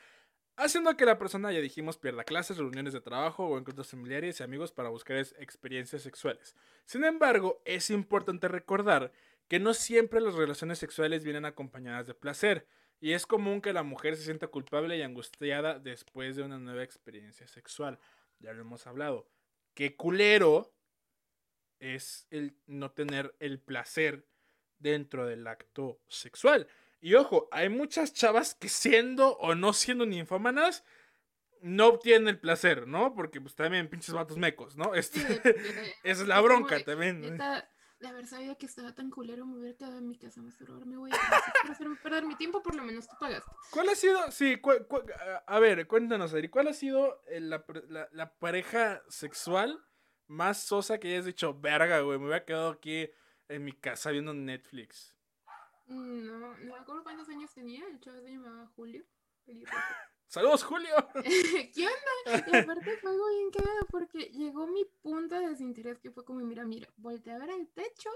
haciendo 0.56 0.96
que 0.96 1.06
la 1.06 1.18
persona, 1.18 1.52
ya 1.52 1.60
dijimos, 1.60 1.96
pierda 1.96 2.24
clases, 2.24 2.58
reuniones 2.58 2.92
de 2.92 3.00
trabajo 3.00 3.46
o 3.46 3.56
encuentros 3.56 3.88
familiares 3.88 4.40
y 4.40 4.42
amigos 4.42 4.72
para 4.72 4.88
buscar 4.88 5.16
experiencias 5.16 6.02
sexuales. 6.02 6.56
Sin 6.84 7.04
embargo, 7.04 7.62
es 7.64 7.90
importante 7.90 8.48
recordar 8.48 9.12
que 9.46 9.60
no 9.60 9.72
siempre 9.74 10.20
las 10.20 10.34
relaciones 10.34 10.78
sexuales 10.78 11.24
vienen 11.24 11.44
acompañadas 11.44 12.06
de 12.06 12.14
placer, 12.14 12.66
y 13.00 13.12
es 13.12 13.26
común 13.26 13.60
que 13.60 13.72
la 13.72 13.84
mujer 13.84 14.16
se 14.16 14.24
sienta 14.24 14.48
culpable 14.48 14.96
y 14.96 15.02
angustiada 15.02 15.78
después 15.78 16.34
de 16.34 16.42
una 16.42 16.58
nueva 16.58 16.82
experiencia 16.82 17.46
sexual. 17.46 17.98
Ya 18.40 18.52
lo 18.52 18.62
hemos 18.62 18.86
hablado. 18.86 19.28
Qué 19.74 19.94
culero 19.94 20.74
es 21.78 22.26
el 22.30 22.56
no 22.66 22.90
tener 22.90 23.36
el 23.38 23.60
placer 23.60 24.26
dentro 24.78 25.26
del 25.26 25.46
acto 25.46 26.00
sexual. 26.08 26.66
Y 27.00 27.14
ojo, 27.14 27.48
hay 27.52 27.68
muchas 27.68 28.12
chavas 28.12 28.54
que 28.54 28.68
siendo 28.68 29.36
o 29.38 29.54
no 29.54 29.72
siendo 29.72 30.04
ninfómanas 30.06 30.84
no 31.60 31.86
obtienen 31.88 32.28
el 32.28 32.38
placer, 32.40 32.86
¿no? 32.86 33.14
Porque 33.14 33.40
pues 33.40 33.54
también 33.54 33.88
pinches 33.88 34.14
vatos 34.14 34.36
mecos, 34.36 34.76
¿no? 34.76 34.94
Este, 34.94 35.20
Sí, 35.20 35.26
de- 35.26 35.34
de- 35.52 35.92
esa 36.04 36.22
es 36.22 36.28
la 36.28 36.40
bronca 36.40 36.82
también. 36.84 37.20
de 38.00 38.06
haber 38.08 38.26
sabido 38.28 38.56
que 38.56 38.66
estaba 38.66 38.94
tan 38.94 39.10
culero, 39.10 39.44
me 39.44 39.58
hubiera 39.58 39.76
quedado 39.76 39.98
en 39.98 40.06
mi 40.08 40.16
casa 40.16 40.38
a 40.40 40.44
masturbarme, 40.44 40.96
güey. 40.96 41.12
Por 41.62 41.70
hacerme 41.72 41.96
perder 41.96 42.24
mi 42.26 42.36
tiempo, 42.36 42.62
por 42.62 42.76
lo 42.76 42.84
menos 42.84 43.08
tú 43.08 43.16
pagaste. 43.18 43.50
¿Cuál 43.72 43.88
ha 43.88 43.96
sido? 43.96 44.30
Sí, 44.30 44.56
cu- 44.58 44.86
cu- 44.86 45.02
a- 45.46 45.58
ver, 45.58 45.84
cuéntanos, 45.88 46.32
Ari, 46.32 46.48
¿cuál 46.48 46.68
ha 46.68 46.74
sido 46.74 47.20
eh, 47.26 47.40
la, 47.40 47.64
la- 47.88 48.08
la 48.12 48.32
pareja 48.38 49.02
sexual 49.08 49.84
más 50.28 50.62
sosa 50.62 50.98
que 50.98 51.08
hayas 51.08 51.24
dicho, 51.24 51.58
verga, 51.58 52.00
güey, 52.00 52.18
me 52.18 52.26
hubiera 52.26 52.44
quedado 52.44 52.70
aquí 52.70 53.10
en 53.48 53.64
mi 53.64 53.72
casa 53.72 54.10
viendo 54.10 54.34
Netflix? 54.34 55.14
No, 55.86 55.96
no 55.96 56.56
me 56.56 56.74
acuerdo 56.74 57.02
cuántos 57.02 57.28
años 57.30 57.52
tenía, 57.54 57.86
el 57.86 57.98
chavo 58.00 58.20
se 58.20 58.30
llamaba 58.30 58.66
Julio. 58.76 59.04
¡Saludos, 60.28 60.62
Julio! 60.62 60.94
¿Qué 61.74 61.86
onda? 61.86 62.46
Y 62.46 62.56
aparte 62.56 62.98
fue 62.98 63.10
algo 63.10 63.28
bien 63.30 63.50
cagado 63.50 63.86
porque 63.90 64.18
llegó 64.30 64.66
mi 64.66 64.84
punto 64.84 65.36
de 65.36 65.48
desinterés 65.48 65.98
que 65.98 66.10
fue 66.10 66.24
como, 66.24 66.40
mira, 66.40 66.64
mira, 66.64 66.88
voltea 66.96 67.36
a 67.36 67.38
ver 67.38 67.50
el 67.50 67.68
techo, 67.68 68.10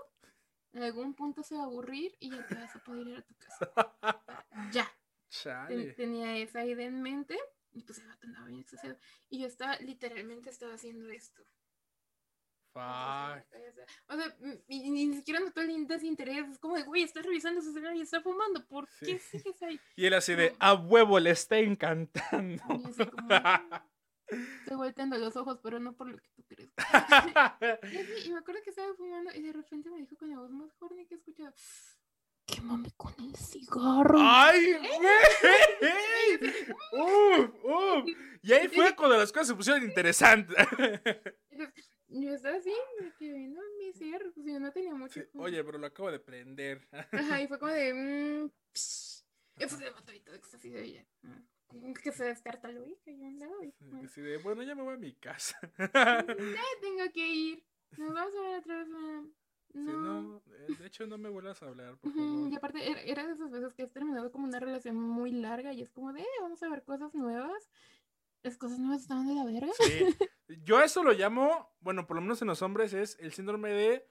en 0.75 0.83
algún 0.83 1.15
punto 1.15 1.43
se 1.43 1.55
va 1.55 1.63
a 1.63 1.65
aburrir 1.65 2.15
y 2.21 2.31
ya 2.31 2.47
te 2.47 2.55
vas 2.55 2.77
a 2.77 2.85
poder 2.85 3.09
ir 3.09 3.17
a 3.17 3.23
tu 3.23 3.35
casa. 3.37 4.37
Ya. 4.73 4.91
Chale. 5.31 5.95
tenía 5.95 6.37
esa 6.37 6.63
idea 6.63 6.87
en 6.87 7.01
mente 7.01 7.39
y 7.73 7.83
pues 7.83 7.99
el 8.01 8.09
vato 8.09 8.27
andaba 8.27 8.49
bien. 8.49 8.67
Y 9.31 9.41
yo 9.41 9.47
estaba, 9.47 9.77
literalmente 9.77 10.51
estaba 10.51 10.75
haciendo 10.75 11.09
esto. 11.09 11.43
Fuck. 12.73 13.45
O 14.09 14.17
sea, 14.17 14.37
y 14.69 14.91
ni 14.91 15.15
siquiera 15.15 15.41
notó 15.41 15.61
el 15.61 15.87
desinterés. 15.87 16.49
Es 16.49 16.59
como 16.59 16.77
de, 16.77 16.85
güey, 16.85 17.03
está 17.03 17.21
revisando 17.21 17.61
su 17.61 17.73
celular 17.73 17.95
y 17.97 18.01
está 18.01 18.21
fumando. 18.23 18.65
¿Por 18.67 18.89
Sí. 18.89 19.07
qué 19.07 19.19
sigues 19.19 19.63
ahí? 19.63 19.79
Y 19.97 20.07
él 20.07 20.15
así 20.15 20.35
de, 20.35 20.55
a 20.59 20.75
huevo, 20.75 21.21
le 21.21 21.31
está 21.31 21.59
encantando. 21.59 22.63
Y 22.71 22.85
así 22.87 23.07
como. 23.07 23.29
Estoy 24.29 24.77
volteando 24.77 25.19
los 25.19 25.37
ojos, 25.37 25.59
pero 25.63 25.79
no 25.81 25.93
por 25.95 26.09
lo 26.09 26.17
que 26.19 26.29
tú 26.35 26.45
crees. 26.49 26.71
Y, 28.27 28.31
me 28.33 28.39
acuerdo 28.39 28.63
que 28.63 28.71
estaba 28.71 28.95
fumando 28.95 29.31
y 29.35 29.43
de 29.43 29.53
repente 29.53 29.91
me 29.91 29.99
dijo 29.99 30.17
con 30.17 30.31
la 30.31 30.39
voz 30.39 30.51
más 30.51 30.71
horny 30.81 31.07
que 31.07 31.15
he 31.15 31.19
escuchado. 31.19 31.53
Quémame 32.47 32.91
con 32.97 33.15
el 33.21 33.37
cigarro. 33.37 34.19
¡Ay, 34.19 34.75
güey! 34.75 36.53
¡Uf, 36.93 37.51
uf! 37.65 38.05
Y 38.43 38.53
ahí 38.53 38.69
fue 38.69 38.97
cuando 38.97 39.17
las 39.17 39.31
cosas 39.31 39.49
se 39.49 39.55
pusieron 39.55 39.83
interesantes. 39.85 40.57
Yo 42.13 42.35
estaba 42.35 42.57
así, 42.57 42.73
me 43.01 43.11
quedé 43.19 43.33
viendo 43.39 43.61
mi 43.79 43.93
cigarro, 43.93 44.33
pues 44.35 44.47
yo 44.47 44.61
no 44.61 44.71
tenía 44.73 44.95
mucho. 44.95 45.15
Sí, 45.21 45.27
Oye, 45.35 45.65
pero 45.65 45.79
lo 45.79 45.87
acabo 45.87 46.11
de 46.11 46.21
prender. 46.21 46.87
Ajá, 47.13 47.41
y 47.41 47.49
fue 47.49 47.59
como 47.59 47.73
de. 47.73 47.95
Mmm. 47.95 48.51
Y 49.59 49.67
pues 49.67 49.81
el 49.81 49.93
vato 49.93 50.13
y 50.13 50.21
todo 50.21 50.35
éxtasis 50.35 50.73
de 50.73 50.83
ella. 50.83 51.07
Mm, 51.73 51.93
Que 51.95 52.11
se 52.11 52.35
cayó 52.43 52.81
a 52.81 53.29
un 53.29 53.39
lado. 53.39 53.63
Y, 53.63 53.69
mm, 53.85 54.05
Así 54.07 54.21
de, 54.23 54.39
bueno, 54.39 54.63
ya 54.63 54.75
me 54.75 54.83
voy 54.83 54.95
a 54.95 54.99
mi 54.99 55.13
casa. 55.15 55.59
"Ya 55.79 56.63
tengo 56.81 57.13
que 57.13 57.29
ir. 57.29 57.65
Nos 57.97 58.15
vamos 58.15 58.33
a 58.35 58.43
ver 58.43 58.59
otra 58.61 58.79
vez. 58.79 58.89
ma". 58.89 59.25
Sí, 59.73 59.79
No. 59.79 59.93
no, 60.03 60.43
eh, 60.55 60.75
de 60.79 60.87
hecho, 60.87 61.07
no 61.07 61.17
me 61.19 61.29
vuelvas 61.29 61.63
a 61.63 61.67
hablar, 61.69 61.97
por 61.99 62.11
Ujú, 62.11 62.19
favor. 62.19 62.53
Y 62.53 62.57
aparte, 62.57 62.91
era, 62.91 63.01
era 63.03 63.27
de 63.27 63.33
esas 63.35 63.51
veces 63.51 63.73
que 63.75 63.83
has 63.85 63.93
terminado 63.93 64.33
como 64.33 64.47
una 64.47 64.59
relación 64.59 64.97
muy 64.97 65.31
larga 65.33 65.73
y 65.73 65.83
es 65.83 65.91
como 65.91 66.13
de, 66.13 66.21
"Eh, 66.23 66.27
vamos 66.41 66.63
a 66.63 66.69
ver 66.69 66.83
cosas 66.83 67.15
nuevas. 67.15 67.71
Las 68.43 68.57
cosas 68.57 68.79
nuevas 68.81 69.03
estaban 69.03 69.27
de 69.29 69.35
la 69.35 69.45
verga. 69.45 69.73
Sí. 69.73 70.05
Yo 70.65 70.79
a 70.79 70.85
eso 70.85 71.03
lo 71.03 71.13
llamo, 71.13 71.75
bueno, 71.81 72.07
por 72.07 72.17
lo 72.17 72.21
menos 72.23 72.41
en 72.43 72.49
los 72.49 72.63
hombres, 72.63 72.93
es 72.95 73.17
el 73.21 73.33
síndrome 73.33 73.71
de 73.71 74.07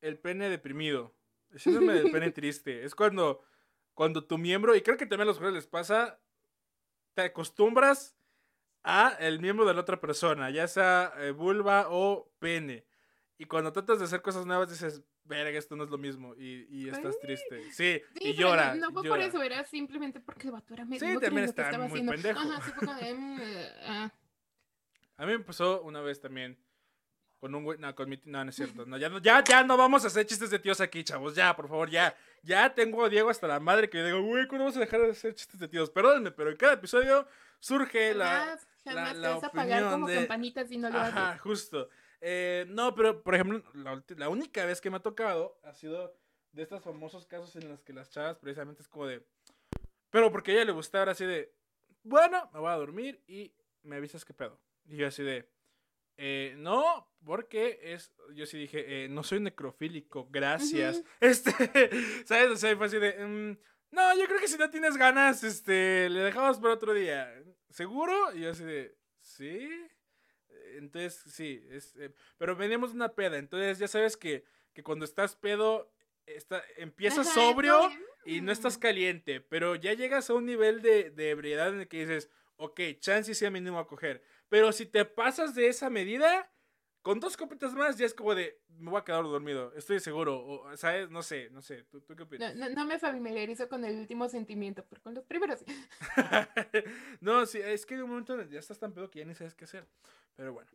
el 0.00 0.18
pene 0.18 0.48
deprimido. 0.48 1.14
El 1.50 1.60
síndrome 1.60 1.92
del 1.94 2.10
pene 2.10 2.30
triste. 2.32 2.84
Es 2.84 2.94
cuando, 2.94 3.42
cuando 3.94 4.24
tu 4.24 4.38
miembro, 4.38 4.74
y 4.74 4.82
creo 4.82 4.96
que 4.96 5.06
también 5.06 5.22
a 5.22 5.30
los 5.30 5.36
jugadores 5.38 5.64
les 5.64 5.70
pasa, 5.70 6.20
te 7.14 7.22
acostumbras 7.22 8.16
a 8.84 9.16
el 9.20 9.40
miembro 9.40 9.64
de 9.66 9.74
la 9.74 9.80
otra 9.80 10.00
persona, 10.00 10.50
ya 10.50 10.66
sea 10.66 11.12
eh, 11.18 11.30
vulva 11.30 11.86
o 11.90 12.32
pene. 12.38 12.84
Y 13.38 13.44
cuando 13.44 13.72
tratas 13.72 13.98
de 13.98 14.04
hacer 14.06 14.22
cosas 14.22 14.44
nuevas 14.46 14.70
dices, 14.70 15.02
verga, 15.24 15.56
esto 15.58 15.76
no 15.76 15.84
es 15.84 15.90
lo 15.90 15.98
mismo. 15.98 16.34
Y, 16.36 16.66
y 16.68 16.88
estás 16.88 17.18
triste. 17.20 17.62
Sí, 17.72 18.00
Sí, 18.16 18.28
y 18.30 18.34
llora. 18.34 18.74
No 18.74 18.86
fue 18.92 19.02
por 19.02 19.18
llora. 19.18 19.24
eso, 19.26 19.42
era 19.42 19.64
simplemente 19.64 20.20
porque 20.20 20.46
el 20.48 20.52
vato 20.52 20.74
era 20.74 20.84
medio 20.84 21.00
Sí, 21.00 21.18
también 21.20 21.44
está 21.44 21.70
muy 21.78 21.86
haciendo. 21.86 22.12
pendejo. 22.12 22.40
Ajá, 22.40 22.62
sí 22.64 22.70
fue 22.72 22.86
como 22.86 22.98
de, 22.98 23.14
"Mm, 23.14 23.40
eh, 23.40 23.68
ah". 23.86 24.12
A 25.22 25.26
mí 25.26 25.32
me 25.32 25.38
pasó 25.44 25.82
una 25.82 26.00
vez 26.00 26.20
también 26.20 26.58
con 27.38 27.54
un 27.54 27.62
güey, 27.64 27.78
no, 27.78 27.94
con 27.94 28.08
mi 28.08 28.20
no, 28.24 28.44
no 28.44 28.50
es 28.50 28.56
cierto, 28.56 28.84
no, 28.86 28.98
ya, 28.98 29.08
no, 29.08 29.18
ya, 29.18 29.42
ya 29.44 29.62
no 29.62 29.76
vamos 29.76 30.02
a 30.02 30.08
hacer 30.08 30.26
chistes 30.26 30.50
de 30.50 30.58
tíos 30.58 30.80
aquí, 30.80 31.04
chavos, 31.04 31.34
ya, 31.36 31.54
por 31.54 31.68
favor, 31.68 31.88
ya, 31.90 32.16
ya 32.42 32.74
tengo 32.74 33.04
a 33.04 33.08
Diego 33.08 33.30
hasta 33.30 33.46
la 33.46 33.60
madre 33.60 33.88
que 33.88 33.98
yo 33.98 34.04
digo, 34.06 34.20
güey, 34.22 34.48
¿cuándo 34.48 34.64
vamos 34.64 34.76
a 34.76 34.80
dejar 34.80 35.00
de 35.00 35.10
hacer 35.10 35.34
chistes 35.34 35.60
de 35.60 35.68
tíos? 35.68 35.90
Perdónenme, 35.90 36.32
pero 36.32 36.50
en 36.50 36.56
cada 36.56 36.72
episodio 36.72 37.26
surge 37.60 38.14
la, 38.14 38.28
Jamás, 38.30 38.66
jamás 38.84 39.16
la 39.16 39.28
te 39.28 39.34
vas 39.34 39.44
a 39.44 39.50
pagar 39.52 39.90
como 39.92 40.08
de- 40.08 40.14
campanitas 40.16 40.68
si 40.68 40.76
no 40.78 40.90
lo 40.90 40.98
Ajá, 40.98 41.30
haces. 41.30 41.40
justo. 41.42 41.88
Eh, 42.20 42.64
no, 42.68 42.92
pero 42.96 43.22
por 43.22 43.34
ejemplo, 43.36 43.62
la, 43.74 44.02
la 44.16 44.28
única 44.28 44.64
vez 44.64 44.80
que 44.80 44.90
me 44.90 44.96
ha 44.96 45.00
tocado 45.00 45.58
ha 45.62 45.72
sido 45.72 46.16
de 46.52 46.62
estos 46.62 46.82
famosos 46.82 47.26
casos 47.26 47.54
en 47.56 47.68
los 47.68 47.80
que 47.82 47.92
las 47.92 48.10
chavas 48.10 48.38
precisamente 48.38 48.82
es 48.82 48.88
como 48.88 49.06
de, 49.06 49.24
Pero 50.10 50.30
porque 50.32 50.50
a 50.50 50.54
ella 50.54 50.64
le 50.66 50.72
gustaba 50.72 51.12
así 51.12 51.24
de, 51.24 51.52
bueno, 52.04 52.48
me 52.52 52.58
voy 52.60 52.70
a 52.70 52.76
dormir 52.76 53.22
y 53.26 53.52
me 53.82 53.96
avisas 53.96 54.24
qué 54.24 54.32
pedo. 54.32 54.60
Y 54.92 54.98
yo 54.98 55.06
así 55.06 55.22
de, 55.22 55.48
eh, 56.18 56.54
no, 56.58 57.10
porque 57.24 57.80
es, 57.82 58.12
yo 58.34 58.44
sí 58.44 58.58
dije, 58.58 59.04
eh, 59.04 59.08
no 59.08 59.22
soy 59.22 59.40
necrofílico, 59.40 60.28
gracias. 60.30 61.02
Este, 61.20 61.50
¿sabes? 62.26 62.50
O 62.50 62.56
sea, 62.56 62.76
fue 62.76 62.86
así 62.86 62.98
de, 62.98 63.26
mm, 63.26 63.58
no, 63.90 64.18
yo 64.18 64.26
creo 64.26 64.38
que 64.38 64.48
si 64.48 64.58
no 64.58 64.68
tienes 64.68 64.98
ganas, 64.98 65.42
este, 65.44 66.10
le 66.10 66.20
dejamos 66.20 66.58
por 66.58 66.72
otro 66.72 66.92
día. 66.92 67.42
¿Seguro? 67.70 68.34
Y 68.34 68.40
yo 68.40 68.50
así 68.50 68.64
de, 68.64 68.94
sí. 69.18 69.66
Entonces, 70.74 71.22
sí, 71.32 71.64
es, 71.70 71.96
eh, 71.96 72.12
pero 72.36 72.54
veníamos 72.54 72.90
de 72.90 72.96
una 72.96 73.14
peda, 73.14 73.38
entonces 73.38 73.78
ya 73.78 73.88
sabes 73.88 74.18
que, 74.18 74.44
que 74.74 74.82
cuando 74.82 75.06
estás 75.06 75.36
pedo, 75.36 75.90
está, 76.26 76.62
empiezas 76.76 77.32
sobrio 77.32 77.90
y 78.26 78.42
no 78.42 78.52
estás 78.52 78.76
caliente, 78.76 79.40
pero 79.40 79.74
ya 79.74 79.94
llegas 79.94 80.28
a 80.28 80.34
un 80.34 80.44
nivel 80.44 80.82
de, 80.82 81.08
de 81.08 81.30
ebriedad 81.30 81.68
en 81.68 81.80
el 81.80 81.88
que 81.88 82.00
dices, 82.00 82.28
ok, 82.56 82.80
chance 83.00 83.34
sea 83.34 83.50
mínimo 83.50 83.78
a 83.78 83.86
coger. 83.86 84.22
Pero 84.52 84.70
si 84.70 84.84
te 84.84 85.06
pasas 85.06 85.54
de 85.54 85.66
esa 85.68 85.88
medida, 85.88 86.52
con 87.00 87.20
dos 87.20 87.38
copitas 87.38 87.72
más 87.72 87.96
ya 87.96 88.04
es 88.04 88.12
como 88.12 88.34
de, 88.34 88.60
me 88.68 88.90
voy 88.90 89.00
a 89.00 89.02
quedar 89.02 89.22
dormido, 89.22 89.72
estoy 89.74 89.98
seguro, 89.98 90.44
o, 90.46 90.76
¿sabes? 90.76 91.08
No 91.08 91.22
sé, 91.22 91.48
no 91.48 91.62
sé, 91.62 91.84
¿tú, 91.84 92.04
qué 92.14 92.22
opinas? 92.22 92.54
No, 92.56 92.68
no, 92.68 92.84
me 92.84 92.98
familiarizo 92.98 93.66
con 93.66 93.82
el 93.82 93.96
último 93.96 94.28
sentimiento, 94.28 94.84
pero 94.86 95.00
con 95.00 95.14
los 95.14 95.24
primeros 95.24 95.60
sí. 95.60 95.64
no, 97.22 97.46
sí, 97.46 97.60
es 97.64 97.86
que 97.86 97.94
hay 97.94 98.02
un 98.02 98.10
momento 98.10 98.42
ya 98.42 98.58
estás 98.58 98.78
tan 98.78 98.92
pedo 98.92 99.10
que 99.10 99.20
ya 99.20 99.24
ni 99.24 99.34
sabes 99.34 99.54
qué 99.54 99.64
hacer. 99.64 99.88
Pero 100.36 100.52
bueno, 100.52 100.70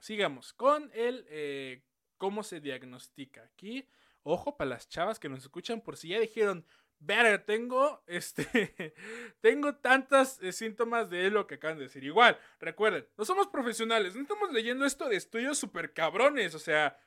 sigamos 0.00 0.54
con 0.54 0.90
el 0.94 1.26
eh, 1.28 1.82
cómo 2.16 2.42
se 2.42 2.62
diagnostica. 2.62 3.42
Aquí, 3.42 3.86
ojo 4.22 4.56
para 4.56 4.70
las 4.70 4.88
chavas 4.88 5.20
que 5.20 5.28
nos 5.28 5.40
escuchan, 5.40 5.82
por 5.82 5.98
si 5.98 6.08
ya 6.08 6.18
dijeron, 6.18 6.64
verga, 6.98 7.44
tengo, 7.44 8.02
este, 8.06 8.94
tengo 9.40 9.76
tantos 9.76 10.40
eh, 10.42 10.52
síntomas 10.52 11.10
de 11.10 11.30
lo 11.30 11.46
que 11.46 11.56
acaban 11.56 11.78
de 11.78 11.84
decir. 11.84 12.04
Igual, 12.04 12.38
recuerden, 12.60 13.06
no 13.16 13.24
somos 13.24 13.48
profesionales, 13.48 14.14
no 14.14 14.22
estamos 14.22 14.52
leyendo 14.52 14.84
esto 14.84 15.08
de 15.08 15.16
estudios 15.16 15.58
super 15.58 15.92
cabrones, 15.92 16.54
o 16.54 16.58
sea, 16.58 16.98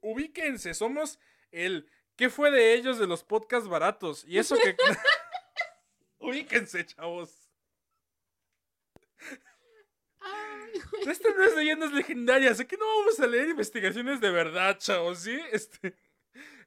ubíquense, 0.00 0.74
somos 0.74 1.18
el, 1.50 1.88
¿qué 2.16 2.30
fue 2.30 2.50
de 2.50 2.74
ellos 2.74 2.98
de 2.98 3.06
los 3.06 3.24
podcasts 3.24 3.68
baratos? 3.68 4.24
Y 4.26 4.38
eso 4.38 4.56
que... 4.56 4.76
ubíquense, 6.18 6.86
chavos. 6.86 7.40
Esto 11.06 11.28
no 11.36 11.44
es 11.44 11.54
leyendas 11.54 11.92
legendarias, 11.92 12.58
aquí 12.60 12.76
no 12.76 12.86
vamos 12.86 13.20
a 13.20 13.26
leer 13.26 13.50
investigaciones 13.50 14.20
de 14.20 14.30
verdad, 14.30 14.78
chavos, 14.78 15.20
¿sí? 15.20 15.38
Este... 15.52 15.94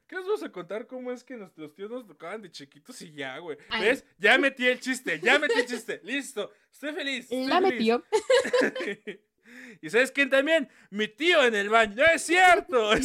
¿Qué 0.08 0.16
os 0.16 0.24
vamos 0.24 0.42
a 0.42 0.50
contar 0.50 0.86
cómo 0.86 1.12
es 1.12 1.22
que 1.22 1.36
nuestros 1.36 1.74
tíos 1.74 1.90
nos 1.90 2.06
tocaban 2.06 2.40
de 2.40 2.50
chiquitos 2.50 3.00
y 3.02 3.12
ya, 3.12 3.36
güey? 3.38 3.58
¿Ves? 3.78 4.06
Ya 4.16 4.38
metí 4.38 4.66
el 4.66 4.80
chiste, 4.80 5.20
ya 5.20 5.38
metí 5.38 5.60
el 5.60 5.66
chiste. 5.66 6.00
Listo. 6.02 6.50
Estoy 6.72 6.94
feliz. 6.94 7.24
Estoy 7.24 7.46
la 7.46 7.60
metió. 7.60 8.02
¿Y 9.82 9.90
sabes 9.90 10.10
quién 10.10 10.30
también? 10.30 10.66
Mi 10.88 11.08
tío 11.08 11.44
en 11.44 11.54
el 11.54 11.68
baño. 11.68 11.96
¡No 11.96 12.06
es 12.06 12.22
cierto! 12.22 12.92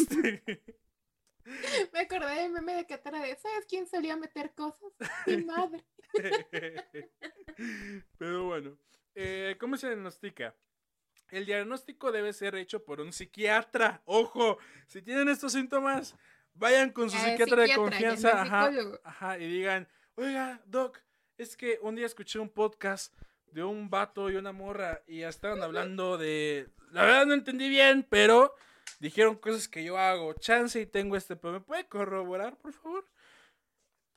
Este... 1.45 1.89
Me 1.91 1.99
acordé 1.99 2.41
del 2.41 2.53
meme 2.53 2.73
de 2.73 2.85
Catara 2.85 3.21
de 3.21 3.35
¿sabes 3.35 3.65
quién 3.67 3.85
solía 3.85 4.15
meter 4.15 4.53
cosas? 4.53 4.93
Mi 5.27 5.43
madre. 5.43 5.83
Pero 8.17 8.45
bueno, 8.45 8.77
eh, 9.13 9.57
¿cómo 9.59 9.75
se 9.75 9.87
diagnostica? 9.87 10.55
El 11.31 11.45
diagnóstico 11.45 12.13
debe 12.13 12.31
ser 12.31 12.55
hecho 12.55 12.85
por 12.85 13.01
un 13.01 13.11
psiquiatra. 13.11 14.03
Ojo, 14.05 14.57
si 14.87 15.01
tienen 15.01 15.27
estos 15.27 15.51
síntomas, 15.51 16.15
Vayan 16.55 16.91
con 16.91 17.09
su 17.09 17.17
psiquiatra, 17.17 17.63
de 17.63 17.75
confianza 17.75 18.41
ajá, 18.41 18.71
ajá, 19.03 19.39
y 19.39 19.47
digan, 19.47 19.87
oiga, 20.15 20.61
Doc, 20.65 20.99
es 21.37 21.57
que 21.57 21.79
un 21.81 21.95
día 21.95 22.05
escuché 22.05 22.39
un 22.39 22.49
podcast 22.49 23.13
de 23.51 23.63
un 23.63 23.89
vato 23.89 24.29
y 24.29 24.35
una 24.35 24.51
morra 24.51 25.01
y 25.07 25.21
estaban 25.21 25.61
hablando 25.63 26.17
de... 26.17 26.69
La 26.91 27.03
verdad 27.03 27.25
no 27.25 27.33
entendí 27.33 27.69
bien, 27.69 28.05
pero 28.07 28.53
dijeron 28.99 29.35
cosas 29.35 29.67
que 29.67 29.83
yo 29.83 29.97
hago. 29.97 30.33
Chance 30.33 30.81
y 30.81 30.85
tengo 30.85 31.15
este, 31.15 31.35
pero 31.35 31.53
¿me 31.53 31.61
puede 31.61 31.87
corroborar, 31.87 32.57
por 32.57 32.73
favor? 32.73 33.07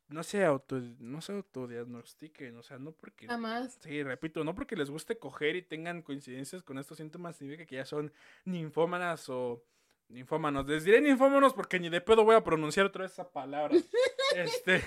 No 0.09 0.23
se 0.23 0.45
auto, 0.45 0.79
no 1.01 1.21
se 1.21 1.33
autodiagnostiquen, 1.33 2.57
o 2.57 2.63
sea, 2.63 2.79
no 2.79 2.93
porque... 2.93 3.27
Jamás. 3.27 3.79
Sí, 3.81 4.03
repito, 4.05 4.45
no 4.45 4.55
porque 4.55 4.77
les 4.77 4.89
guste 4.89 5.19
coger 5.19 5.57
y 5.57 5.63
tengan 5.63 6.03
coincidencias 6.03 6.63
con 6.63 6.79
estos 6.79 6.99
síntomas 6.99 7.37
significa 7.37 7.67
que 7.67 7.77
ya 7.77 7.85
son 7.85 8.13
ninfómanas 8.45 9.29
o 9.29 9.65
Ninfómanos. 10.09 10.67
Les 10.67 10.85
diré 10.85 11.01
ninfómanos 11.01 11.53
porque 11.53 11.81
ni 11.81 11.89
de 11.89 12.01
pedo 12.01 12.25
voy 12.25 12.37
a 12.37 12.45
pronunciar 12.45 12.87
otra 12.87 13.03
vez 13.03 13.13
esa 13.13 13.29
palabra. 13.31 13.77
este, 14.37 14.83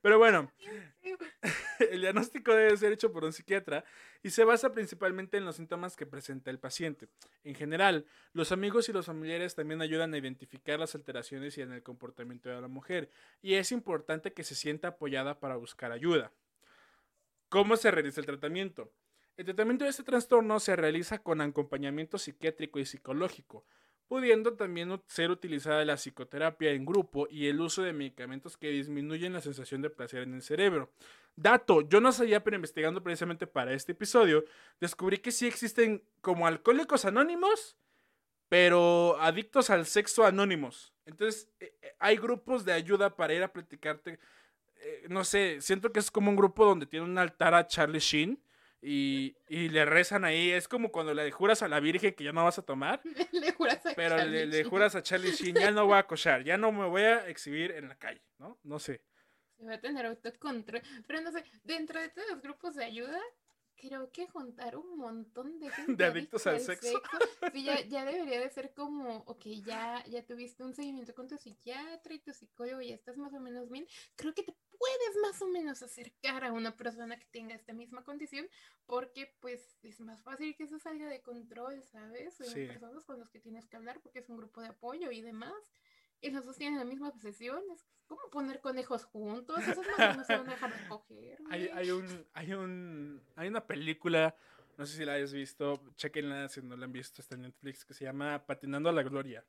pero 0.00 0.18
bueno, 0.18 0.50
el 1.90 2.00
diagnóstico 2.00 2.54
debe 2.54 2.76
ser 2.76 2.92
hecho 2.92 3.12
por 3.12 3.24
un 3.24 3.32
psiquiatra 3.32 3.84
y 4.22 4.30
se 4.30 4.44
basa 4.44 4.72
principalmente 4.72 5.36
en 5.36 5.44
los 5.44 5.56
síntomas 5.56 5.96
que 5.96 6.06
presenta 6.06 6.50
el 6.50 6.58
paciente. 6.58 7.08
En 7.44 7.54
general, 7.54 8.06
los 8.32 8.50
amigos 8.50 8.88
y 8.88 8.92
los 8.92 9.06
familiares 9.06 9.54
también 9.54 9.82
ayudan 9.82 10.14
a 10.14 10.18
identificar 10.18 10.80
las 10.80 10.94
alteraciones 10.94 11.58
y 11.58 11.62
en 11.62 11.72
el 11.72 11.82
comportamiento 11.82 12.48
de 12.48 12.60
la 12.60 12.68
mujer, 12.68 13.10
y 13.42 13.54
es 13.54 13.70
importante 13.70 14.32
que 14.32 14.44
se 14.44 14.54
sienta 14.54 14.88
apoyada 14.88 15.40
para 15.40 15.56
buscar 15.56 15.92
ayuda. 15.92 16.32
¿Cómo 17.50 17.76
se 17.76 17.90
realiza 17.90 18.20
el 18.20 18.26
tratamiento? 18.26 18.92
El 19.36 19.44
tratamiento 19.44 19.84
de 19.84 19.90
este 19.90 20.02
trastorno 20.02 20.58
se 20.58 20.74
realiza 20.74 21.18
con 21.18 21.40
acompañamiento 21.40 22.18
psiquiátrico 22.18 22.80
y 22.80 22.86
psicológico 22.86 23.64
pudiendo 24.08 24.54
también 24.54 25.00
ser 25.06 25.30
utilizada 25.30 25.84
la 25.84 25.96
psicoterapia 25.96 26.72
en 26.72 26.84
grupo 26.84 27.28
y 27.30 27.46
el 27.46 27.60
uso 27.60 27.82
de 27.82 27.92
medicamentos 27.92 28.56
que 28.56 28.70
disminuyen 28.70 29.34
la 29.34 29.40
sensación 29.40 29.82
de 29.82 29.90
placer 29.90 30.22
en 30.22 30.34
el 30.34 30.42
cerebro. 30.42 30.90
Dato, 31.36 31.82
yo 31.82 32.00
no 32.00 32.10
sabía, 32.10 32.42
pero 32.42 32.56
investigando 32.56 33.02
precisamente 33.02 33.46
para 33.46 33.72
este 33.72 33.92
episodio, 33.92 34.44
descubrí 34.80 35.18
que 35.18 35.30
sí 35.30 35.46
existen 35.46 36.02
como 36.20 36.46
alcohólicos 36.46 37.04
anónimos, 37.04 37.76
pero 38.48 39.16
adictos 39.20 39.70
al 39.70 39.86
sexo 39.86 40.24
anónimos. 40.24 40.92
Entonces, 41.06 41.48
eh, 41.60 41.74
eh, 41.82 41.94
hay 41.98 42.16
grupos 42.16 42.64
de 42.64 42.72
ayuda 42.72 43.14
para 43.14 43.34
ir 43.34 43.42
a 43.42 43.52
platicarte. 43.52 44.18
Eh, 44.80 45.06
no 45.08 45.22
sé, 45.22 45.60
siento 45.60 45.92
que 45.92 46.00
es 46.00 46.10
como 46.10 46.30
un 46.30 46.36
grupo 46.36 46.64
donde 46.64 46.86
tiene 46.86 47.04
un 47.04 47.18
altar 47.18 47.54
a 47.54 47.66
Charlie 47.66 48.00
Sheen 48.00 48.42
y, 48.80 49.36
y, 49.48 49.68
le 49.68 49.84
rezan 49.84 50.24
ahí. 50.24 50.50
Es 50.50 50.68
como 50.68 50.90
cuando 50.90 51.14
le 51.14 51.30
juras 51.30 51.62
a 51.62 51.68
la 51.68 51.80
Virgen 51.80 52.14
que 52.14 52.24
ya 52.24 52.32
no 52.32 52.44
vas 52.44 52.58
a 52.58 52.62
tomar. 52.62 53.00
le 53.32 53.52
juras 53.52 53.84
a 53.86 53.94
pero 53.94 54.24
le, 54.24 54.64
juras 54.64 54.94
a 54.94 55.02
Charlie 55.02 55.32
Sheen, 55.32 55.56
ya 55.56 55.70
no 55.70 55.86
voy 55.86 55.98
a 55.98 56.02
cochar, 56.06 56.44
ya 56.44 56.56
no 56.56 56.72
me 56.72 56.86
voy 56.86 57.02
a 57.02 57.28
exhibir 57.28 57.72
en 57.72 57.88
la 57.88 57.96
calle, 57.96 58.22
¿no? 58.38 58.58
No 58.62 58.78
sé. 58.78 59.02
Se 59.56 59.64
va 59.64 59.74
a 59.74 59.80
tener 59.80 60.06
autocontrol. 60.06 60.82
Pero 61.06 61.20
no 61.20 61.32
sé, 61.32 61.44
dentro 61.64 62.00
de 62.00 62.08
todos 62.10 62.28
los 62.30 62.40
grupos 62.42 62.76
de 62.76 62.84
ayuda, 62.84 63.20
creo 63.78 64.10
que 64.12 64.26
juntar 64.26 64.76
un 64.76 64.96
montón 64.96 65.58
de 65.58 65.70
gente 65.96 66.02
de 66.02 66.04
adictos 66.04 66.46
al 66.46 66.60
sexo, 66.60 67.00
sí, 67.52 67.64
ya, 67.64 67.80
ya, 67.88 68.04
debería 68.04 68.40
de 68.40 68.50
ser 68.50 68.72
como, 68.74 69.18
ok, 69.26 69.44
ya, 69.64 70.04
ya 70.06 70.24
tuviste 70.24 70.62
un 70.62 70.74
seguimiento 70.74 71.14
con 71.14 71.28
tu 71.28 71.36
psiquiatra 71.38 72.14
y 72.14 72.18
tu 72.18 72.32
psicólogo 72.32 72.80
y 72.80 72.92
estás 72.92 73.16
más 73.16 73.32
o 73.32 73.40
menos 73.40 73.70
bien, 73.70 73.86
creo 74.16 74.34
que 74.34 74.42
te 74.42 74.54
puedes 74.78 75.16
más 75.22 75.42
o 75.42 75.48
menos 75.48 75.82
acercar 75.82 76.44
a 76.44 76.52
una 76.52 76.76
persona 76.76 77.18
que 77.18 77.26
tenga 77.26 77.54
esta 77.54 77.72
misma 77.72 78.04
condición 78.04 78.48
porque 78.86 79.34
pues 79.40 79.76
es 79.82 80.00
más 80.00 80.22
fácil 80.22 80.56
que 80.56 80.64
eso 80.64 80.78
salga 80.78 81.08
de 81.08 81.20
control, 81.20 81.82
¿sabes? 81.84 82.36
Sí. 82.36 82.66
personas 82.66 83.04
con 83.04 83.18
las 83.18 83.28
que 83.28 83.40
tienes 83.40 83.66
que 83.66 83.76
hablar 83.76 84.00
porque 84.00 84.20
es 84.20 84.28
un 84.28 84.36
grupo 84.36 84.60
de 84.60 84.68
apoyo 84.68 85.10
y 85.10 85.20
demás. 85.20 85.52
Y 86.20 86.30
los 86.30 86.44
dos 86.44 86.56
tienen 86.56 86.78
la 86.78 86.84
misma 86.84 87.08
obsesión. 87.08 87.62
Es 87.72 87.84
como 88.06 88.20
poner 88.30 88.60
conejos 88.60 89.04
juntos. 89.04 89.58
Esos 89.60 89.86
no 89.86 90.24
se 90.24 90.36
van 90.36 90.48
a 90.48 90.52
dejar 90.52 90.80
de 90.80 90.88
coger. 90.88 91.38
Hay, 91.50 91.68
hay, 91.72 91.90
un, 91.90 92.26
hay, 92.32 92.52
un, 92.54 93.22
hay 93.36 93.48
una 93.48 93.66
película, 93.66 94.34
no 94.76 94.86
sé 94.86 94.96
si 94.96 95.04
la 95.04 95.14
hayas 95.14 95.32
visto, 95.32 95.82
chequenla 95.96 96.48
si 96.48 96.62
no 96.62 96.76
la 96.76 96.86
han 96.86 96.92
visto, 96.92 97.22
está 97.22 97.34
en 97.36 97.42
Netflix, 97.42 97.84
que 97.84 97.94
se 97.94 98.04
llama 98.04 98.44
Patinando 98.46 98.88
a 98.88 98.92
la 98.92 99.02
Gloria. 99.02 99.44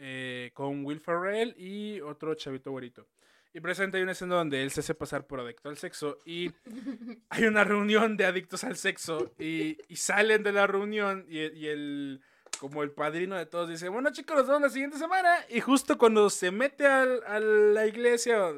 Eh, 0.00 0.52
con 0.54 0.84
Will 0.84 1.00
Ferrell 1.00 1.54
y 1.58 2.00
otro 2.00 2.32
chavito 2.36 2.70
güerito. 2.70 3.08
Y 3.52 3.60
presente 3.60 3.96
hay 3.96 4.04
una 4.04 4.12
escena 4.12 4.36
donde 4.36 4.62
él 4.62 4.70
se 4.70 4.78
hace 4.80 4.94
pasar 4.94 5.26
por 5.26 5.40
adicto 5.40 5.68
al 5.68 5.76
sexo 5.76 6.18
y 6.24 6.52
hay 7.30 7.44
una 7.44 7.64
reunión 7.64 8.16
de 8.16 8.24
adictos 8.24 8.62
al 8.62 8.76
sexo 8.76 9.32
y, 9.38 9.76
y 9.88 9.96
salen 9.96 10.44
de 10.44 10.52
la 10.52 10.68
reunión 10.68 11.26
y, 11.28 11.40
y, 11.40 11.66
el 11.66 12.22
como 12.58 12.82
el 12.82 12.90
padrino 12.90 13.36
de 13.36 13.46
todos 13.46 13.68
dice, 13.68 13.88
bueno 13.88 14.12
chicos, 14.12 14.36
nos 14.36 14.46
vemos 14.46 14.62
la 14.62 14.68
siguiente 14.70 14.98
semana 14.98 15.44
y 15.48 15.60
justo 15.60 15.96
cuando 15.96 16.28
se 16.30 16.50
mete 16.50 16.86
al, 16.86 17.22
a 17.26 17.40
la 17.40 17.86
iglesia, 17.86 18.52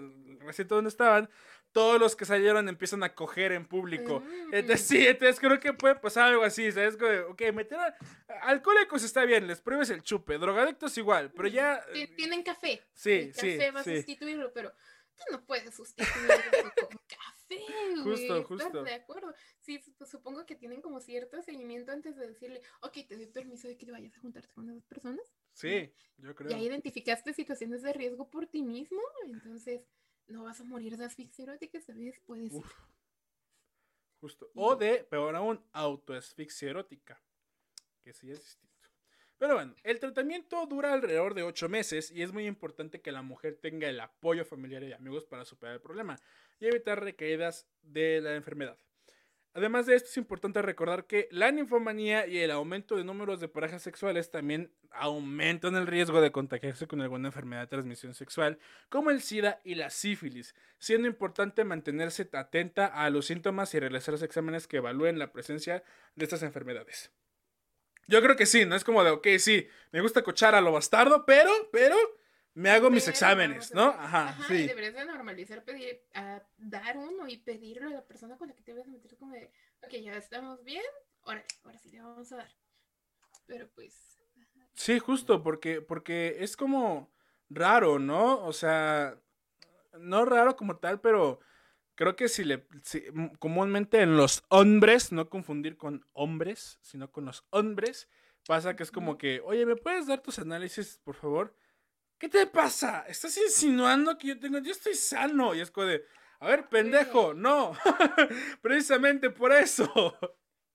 recién 0.44 0.68
donde 0.68 0.88
estaban, 0.88 1.28
todos 1.72 2.00
los 2.00 2.16
que 2.16 2.24
salieron 2.24 2.68
empiezan 2.68 3.02
a 3.02 3.14
coger 3.14 3.52
en 3.52 3.66
público. 3.66 4.20
Mm. 4.20 4.54
Entonces, 4.54 4.86
sí, 4.86 5.06
entonces 5.06 5.38
creo 5.38 5.60
que 5.60 5.72
puede 5.72 5.94
pasar 5.94 6.28
algo 6.28 6.42
así, 6.42 6.70
¿sabes? 6.72 6.96
Ok, 7.28 7.42
meter 7.54 7.78
alcohólicos 8.42 9.02
está 9.04 9.24
bien, 9.24 9.46
les 9.46 9.60
pruebes 9.60 9.90
el 9.90 10.02
chupe, 10.02 10.38
drogadictos 10.38 10.96
igual, 10.98 11.30
pero 11.32 11.48
ya... 11.48 11.84
Tienen 12.16 12.42
café. 12.42 12.82
Sí, 12.94 13.12
el 13.12 13.34
sí. 13.34 13.52
Café 13.52 13.70
va 13.70 13.80
a 13.80 13.84
sustituirlo, 13.84 14.52
pero 14.52 14.72
tú 15.16 15.22
no 15.30 15.44
puedes 15.44 15.74
sustituirlo 15.74 16.28
con 16.88 16.98
café, 17.06 17.39
Justo, 18.02 18.44
justo. 18.44 18.82
de 18.82 18.94
acuerdo? 18.94 19.34
Sí, 19.58 19.80
pues, 19.96 20.10
supongo 20.10 20.46
que 20.46 20.56
tienen 20.56 20.80
como 20.80 21.00
cierto 21.00 21.42
seguimiento 21.42 21.92
antes 21.92 22.16
de 22.16 22.28
decirle, 22.28 22.60
ok, 22.82 22.98
te 23.08 23.16
doy 23.16 23.26
permiso 23.26 23.68
de 23.68 23.76
que 23.76 23.86
te 23.86 23.92
vayas 23.92 24.16
a 24.16 24.20
juntarte 24.20 24.52
con 24.54 24.70
esas 24.70 24.84
personas. 24.84 25.32
Sí, 25.52 25.92
yo 26.18 26.34
creo. 26.34 26.50
Ya 26.50 26.58
identificaste 26.58 27.32
situaciones 27.32 27.82
de 27.82 27.92
riesgo 27.92 28.30
por 28.30 28.46
ti 28.46 28.62
mismo, 28.62 29.02
entonces 29.26 29.82
no 30.26 30.44
vas 30.44 30.60
a 30.60 30.64
morir 30.64 30.96
de 30.96 31.04
asfixia 31.04 31.44
erótica, 31.44 31.80
¿sabes? 31.80 32.20
Puedes. 32.26 32.52
Uf. 32.52 32.72
Justo. 34.20 34.50
O 34.54 34.76
de, 34.76 35.04
peor 35.04 35.34
aún, 35.34 35.64
autoasfixia 35.72 36.70
erótica. 36.70 37.20
Que 38.02 38.12
sí 38.12 38.30
es 38.30 38.40
distinto. 38.40 38.70
Pero 39.38 39.54
bueno, 39.54 39.74
el 39.84 39.98
tratamiento 39.98 40.66
dura 40.66 40.92
alrededor 40.92 41.32
de 41.32 41.42
8 41.42 41.70
meses 41.70 42.10
y 42.10 42.20
es 42.22 42.30
muy 42.30 42.46
importante 42.46 43.00
que 43.00 43.10
la 43.10 43.22
mujer 43.22 43.56
tenga 43.56 43.88
el 43.88 43.98
apoyo 43.98 44.44
familiar 44.44 44.82
y 44.82 44.92
amigos 44.92 45.24
para 45.24 45.46
superar 45.46 45.76
el 45.76 45.80
problema 45.80 46.20
y 46.60 46.66
evitar 46.66 47.02
recaídas 47.02 47.66
de 47.82 48.20
la 48.20 48.36
enfermedad. 48.36 48.78
Además 49.52 49.86
de 49.86 49.96
esto, 49.96 50.08
es 50.08 50.16
importante 50.16 50.62
recordar 50.62 51.06
que 51.06 51.26
la 51.32 51.50
ninfomanía 51.50 52.26
y 52.26 52.38
el 52.38 52.52
aumento 52.52 52.96
de 52.96 53.02
números 53.02 53.40
de 53.40 53.48
parejas 53.48 53.82
sexuales 53.82 54.30
también 54.30 54.72
aumentan 54.92 55.74
el 55.74 55.88
riesgo 55.88 56.20
de 56.20 56.30
contagiarse 56.30 56.86
con 56.86 57.00
alguna 57.00 57.28
enfermedad 57.28 57.62
de 57.62 57.66
transmisión 57.66 58.14
sexual, 58.14 58.60
como 58.88 59.10
el 59.10 59.20
SIDA 59.20 59.60
y 59.64 59.74
la 59.74 59.90
sífilis, 59.90 60.54
siendo 60.78 61.08
importante 61.08 61.64
mantenerse 61.64 62.28
atenta 62.32 62.86
a 62.86 63.10
los 63.10 63.26
síntomas 63.26 63.74
y 63.74 63.80
realizar 63.80 64.12
los 64.12 64.22
exámenes 64.22 64.68
que 64.68 64.76
evalúen 64.76 65.18
la 65.18 65.32
presencia 65.32 65.82
de 66.14 66.24
estas 66.24 66.44
enfermedades. 66.44 67.10
Yo 68.06 68.22
creo 68.22 68.36
que 68.36 68.46
sí, 68.46 68.64
no 68.66 68.76
es 68.76 68.84
como 68.84 69.02
de, 69.02 69.10
ok, 69.10 69.26
sí, 69.38 69.66
me 69.90 70.00
gusta 70.00 70.22
cochar 70.22 70.54
a 70.54 70.60
lo 70.60 70.72
bastardo, 70.72 71.24
pero, 71.26 71.50
pero, 71.72 71.96
me 72.54 72.70
hago 72.70 72.90
mis 72.90 73.06
exámenes, 73.08 73.72
¿no? 73.74 73.88
Ajá, 73.88 74.28
Ajá, 74.30 74.46
sí. 74.48 74.66
deberías 74.66 74.94
de 74.94 75.04
normalizar 75.04 75.64
pedir, 75.64 76.02
a 76.14 76.42
dar 76.58 76.96
uno 76.98 77.28
y 77.28 77.38
pedirlo 77.38 77.88
a 77.88 77.92
la 77.92 78.04
persona 78.06 78.36
con 78.36 78.48
la 78.48 78.54
que 78.54 78.62
te 78.62 78.72
vas 78.74 78.86
a 78.86 78.90
meter 78.90 79.16
como 79.16 79.32
de, 79.34 79.50
ok, 79.82 79.92
ya 80.02 80.14
estamos 80.16 80.62
bien, 80.64 80.84
órale, 81.22 81.46
ahora 81.64 81.78
sí 81.78 81.90
le 81.90 82.00
vamos 82.02 82.32
a 82.32 82.36
dar. 82.38 82.50
Pero 83.46 83.68
pues, 83.74 84.18
Sí, 84.74 84.98
justo, 84.98 85.42
porque, 85.42 85.82
porque 85.82 86.36
es 86.40 86.56
como 86.56 87.12
raro, 87.50 87.98
¿no? 87.98 88.44
O 88.44 88.52
sea, 88.52 89.20
no 89.98 90.24
raro 90.24 90.56
como 90.56 90.78
tal, 90.78 91.00
pero 91.00 91.40
creo 91.94 92.16
que 92.16 92.28
si 92.28 92.44
le, 92.44 92.66
si- 92.82 93.04
m- 93.08 93.32
comúnmente 93.38 94.00
en 94.00 94.16
los 94.16 94.42
hombres, 94.48 95.12
no 95.12 95.28
confundir 95.28 95.76
con 95.76 96.06
hombres, 96.12 96.78
sino 96.82 97.10
con 97.12 97.24
los 97.26 97.44
hombres, 97.50 98.08
pasa 98.46 98.76
que 98.76 98.82
es 98.84 98.90
como 98.92 99.18
que, 99.18 99.40
oye, 99.44 99.66
¿me 99.66 99.76
puedes 99.76 100.06
dar 100.06 100.22
tus 100.22 100.38
análisis, 100.38 100.98
por 101.04 101.14
favor? 101.16 101.54
¿Qué 102.20 102.28
te 102.28 102.46
pasa? 102.46 103.06
¿Estás 103.08 103.34
insinuando 103.38 104.18
que 104.18 104.28
yo 104.28 104.38
tengo, 104.38 104.58
yo 104.58 104.72
estoy 104.72 104.94
sano? 104.94 105.54
Y 105.54 105.60
es 105.62 105.70
como 105.70 105.86
de, 105.86 106.04
a 106.38 106.48
ver, 106.48 106.68
pendejo, 106.68 107.32
no, 107.32 107.72
precisamente 108.60 109.30
por 109.30 109.52
eso. 109.52 110.14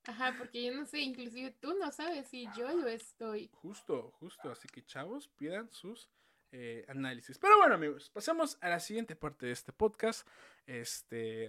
ajá, 0.06 0.34
porque 0.40 0.64
yo 0.64 0.74
no 0.74 0.88
sé, 0.88 1.02
inclusive 1.02 1.52
tú 1.62 1.76
no 1.78 1.92
sabes 1.92 2.28
si 2.30 2.48
yo 2.58 2.76
lo 2.76 2.88
estoy. 2.88 3.52
Justo, 3.54 4.10
justo. 4.20 4.50
Así 4.50 4.68
que 4.68 4.84
chavos, 4.88 5.28
pidan 5.38 5.72
sus 5.72 6.10
eh, 6.52 6.84
análisis. 6.88 7.38
Pero 7.38 7.58
bueno, 7.58 7.76
amigos, 7.76 8.10
pasamos 8.10 8.58
a 8.62 8.70
la 8.70 8.80
siguiente 8.80 9.16
parte 9.16 9.46
de 9.46 9.52
este 9.52 9.72
podcast. 9.72 10.28
Este, 10.66 11.46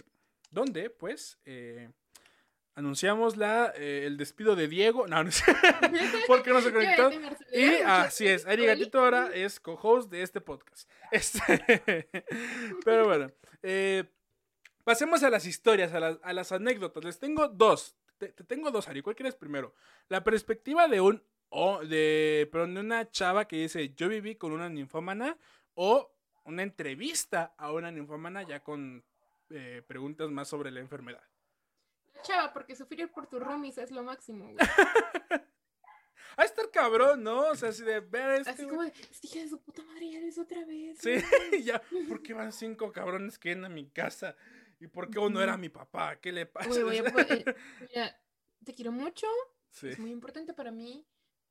donde, 0.50 0.90
pues, 0.90 1.40
eh, 1.46 1.90
anunciamos 2.76 3.36
la, 3.36 3.72
eh, 3.74 4.04
el 4.06 4.16
despido 4.16 4.54
de 4.54 4.68
Diego. 4.68 5.08
No, 5.08 5.24
no 5.24 5.32
sé. 5.32 5.44
porque 6.28 6.50
no 6.50 6.60
se 6.60 6.72
conectó. 6.72 7.10
Y 7.52 7.64
así 7.84 8.28
es, 8.28 8.46
Ari. 8.46 8.66
Gatito 8.66 9.00
ahora 9.00 9.30
es 9.34 9.58
co-host 9.58 10.10
de 10.10 10.22
este 10.22 10.40
podcast. 10.40 10.88
Este, 11.10 12.08
pero 12.84 13.06
bueno, 13.06 13.32
eh, 13.62 14.04
pasemos 14.84 15.22
a 15.24 15.30
las 15.30 15.46
historias, 15.46 15.92
a 15.92 16.00
las, 16.00 16.18
a 16.22 16.32
las 16.32 16.52
anécdotas. 16.52 17.02
Les 17.02 17.18
tengo 17.18 17.48
dos. 17.48 17.96
Te, 18.18 18.28
te 18.28 18.44
tengo 18.44 18.70
dos, 18.70 18.86
Ari. 18.88 19.02
¿Cuál 19.02 19.16
quieres 19.16 19.34
primero? 19.34 19.74
La 20.08 20.22
perspectiva 20.22 20.86
de 20.86 21.00
un 21.00 21.22
o 21.48 21.80
de, 21.84 22.48
perdón, 22.52 22.74
de 22.74 22.80
una 22.80 23.10
chava 23.10 23.46
que 23.46 23.56
dice 23.56 23.94
yo 23.94 24.08
viví 24.08 24.34
con 24.34 24.52
una 24.52 24.68
ninfómana 24.68 25.38
o 25.74 26.12
una 26.44 26.62
entrevista 26.62 27.54
a 27.56 27.72
una 27.72 27.90
ninfómana 27.90 28.42
ya 28.42 28.62
con 28.62 29.04
eh, 29.50 29.82
preguntas 29.86 30.30
más 30.30 30.48
sobre 30.48 30.70
la 30.70 30.80
enfermedad. 30.80 31.22
Chava, 32.22 32.52
porque 32.52 32.74
sufrir 32.76 33.10
por 33.10 33.26
tus 33.26 33.40
roomies 33.40 33.78
es 33.78 33.90
lo 33.90 34.02
máximo, 34.02 34.44
güey. 34.52 34.56
A 36.38 36.44
estar 36.44 36.70
cabrón, 36.70 37.22
¿no? 37.22 37.48
O 37.50 37.54
sea, 37.54 37.70
así 37.70 37.82
de 37.82 38.00
ver 38.00 38.40
este 38.40 38.50
Así 38.50 38.64
güey- 38.64 38.68
como 38.70 38.82
de, 38.82 38.88
"Esta 38.88 39.26
hija 39.26 39.40
de 39.40 39.48
su 39.48 39.60
puta 39.62 39.82
madre 39.84 40.10
ya 40.10 40.20
lo 40.20 40.26
hizo 40.26 40.42
otra 40.42 40.64
vez. 40.66 40.98
Sí, 40.98 41.14
güey". 41.50 41.62
ya, 41.64 41.82
¿por 42.08 42.22
qué 42.22 42.34
van 42.34 42.52
cinco 42.52 42.92
cabrones 42.92 43.38
que 43.38 43.48
vienen 43.50 43.64
a 43.64 43.68
mi 43.70 43.88
casa? 43.88 44.36
¿Y 44.78 44.88
por 44.88 45.08
qué 45.10 45.18
uno 45.18 45.40
era 45.42 45.56
mi 45.56 45.70
papá? 45.70 46.16
¿Qué 46.20 46.32
le 46.32 46.44
pasa? 46.44 46.68
Güey, 46.68 46.82
voy 46.82 46.98
a 46.98 47.04
po- 47.04 47.20
eh, 47.20 47.44
mira, 47.88 48.20
te 48.64 48.74
quiero 48.74 48.92
mucho, 48.92 49.26
Sí, 49.70 49.88
es 49.88 49.98
muy 49.98 50.10
importante 50.10 50.52
para 50.52 50.70
mí, 50.70 51.06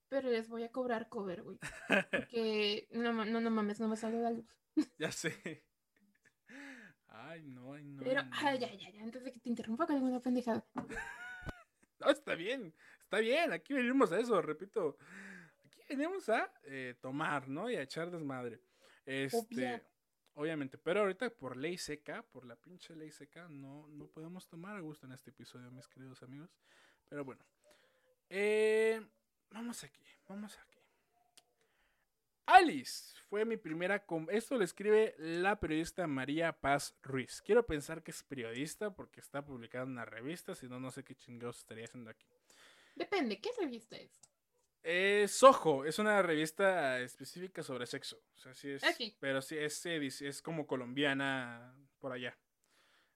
pero 0.10 0.30
les 0.30 0.48
voy 0.50 0.64
a 0.64 0.72
cobrar 0.72 1.10
cover, 1.10 1.42
güey. 1.42 1.58
Porque 2.12 2.88
no, 2.92 3.12
no, 3.26 3.42
no 3.42 3.50
mames, 3.50 3.80
no 3.80 3.88
me 3.88 3.98
sale 3.98 4.20
la 4.22 4.30
luz. 4.30 4.46
ya 5.00 5.12
sé. 5.12 5.64
Ay, 7.36 7.44
no, 7.44 7.74
ay, 7.74 7.84
no. 7.84 8.02
Pero, 8.02 8.22
ay, 8.22 8.28
no. 8.30 8.32
ah, 8.34 8.56
ya, 8.56 8.74
ya, 8.74 8.90
ya, 8.90 9.04
antes 9.04 9.22
de 9.22 9.32
que 9.34 9.40
te 9.42 9.50
interrumpa 9.50 9.86
con 9.86 9.96
alguna 9.98 10.22
pendejada. 10.22 10.66
No, 11.98 12.12
está 12.12 12.36
bien, 12.36 12.74
está 13.04 13.20
bien. 13.20 13.54
Aquí 13.54 13.74
venimos 13.74 14.12
a 14.12 14.20
eso, 14.20 14.42
repito. 14.42 14.98
Aquí 15.66 15.82
venimos 15.90 16.28
a 16.28 16.54
eh, 16.64 16.94
tomar, 17.02 17.48
¿no? 17.48 17.70
Y 17.70 17.78
a 17.78 17.82
echar 17.82 18.12
desmadre. 18.12 18.60
Este, 19.06 19.38
Obvia. 19.38 19.84
obviamente, 20.34 20.78
pero 20.78 21.00
ahorita 21.00 21.30
por 21.30 21.56
ley 21.56 21.78
seca, 21.78 22.22
por 22.22 22.46
la 22.46 22.58
pinche 22.58 22.96
ley 22.96 23.12
seca, 23.12 23.48
no, 23.48 23.88
no 23.88 24.08
podemos 24.08 24.46
tomar 24.46 24.76
a 24.76 24.82
gusto 24.82 25.06
en 25.06 25.14
este 25.14 25.30
episodio, 25.30 25.72
mis 25.72 25.88
queridos 25.88 26.22
amigos. 26.22 26.50
Pero 27.10 27.24
bueno. 27.24 27.44
Eh, 28.30 29.02
vamos 29.50 29.82
aquí, 29.86 30.04
vamos 30.28 30.60
aquí. 30.60 30.75
Alice 32.46 33.14
fue 33.30 33.44
mi 33.46 33.58
primera... 33.58 34.06
com- 34.06 34.28
Esto 34.30 34.58
lo 34.58 34.64
escribe 34.64 35.16
la 35.18 35.60
periodista 35.60 36.06
María 36.08 36.54
Paz 36.54 36.96
Ruiz. 37.02 37.42
Quiero 37.42 37.66
pensar 37.66 38.04
que 38.04 38.12
es 38.12 38.24
periodista 38.24 38.94
porque 38.96 39.20
está 39.20 39.44
publicada 39.44 39.84
en 39.86 39.92
una 39.92 40.06
revista, 40.06 40.54
si 40.56 40.68
no, 40.68 40.80
no 40.80 40.92
sé 40.92 41.04
qué 41.04 41.16
chingados 41.16 41.58
estaría 41.60 41.86
haciendo 41.86 42.10
aquí. 42.12 42.26
Depende, 42.96 43.42
¿qué 43.42 43.50
revista 43.60 43.98
es? 43.98 44.22
Es 44.84 45.32
Soho, 45.32 45.84
es 45.86 45.98
una 45.98 46.22
revista 46.22 47.00
específica 47.00 47.64
sobre 47.64 47.88
sexo. 47.88 48.22
O 48.36 48.38
sea, 48.38 48.54
sí 48.54 48.70
es. 48.70 48.84
Pero 49.20 49.42
sí 49.42 49.58
es, 49.58 49.84
es, 49.86 50.22
es 50.22 50.42
como 50.42 50.68
colombiana 50.68 51.76
por 52.00 52.12
allá. 52.12 52.38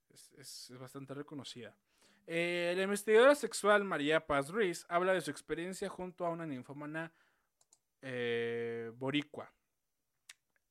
Es, 0.09 0.31
es- 0.33 0.69
es 0.71 0.77
bastante 0.79 1.13
reconocida. 1.13 1.75
Eh, 2.25 2.73
la 2.75 2.83
investigadora 2.83 3.35
sexual 3.35 3.83
María 3.83 4.25
Paz 4.25 4.49
Ruiz 4.49 4.85
habla 4.89 5.13
de 5.13 5.21
su 5.21 5.29
experiencia 5.31 5.89
junto 5.89 6.25
a 6.25 6.29
una 6.29 6.45
ninfómana 6.45 7.11
eh, 8.01 8.91
boricua. 8.95 9.51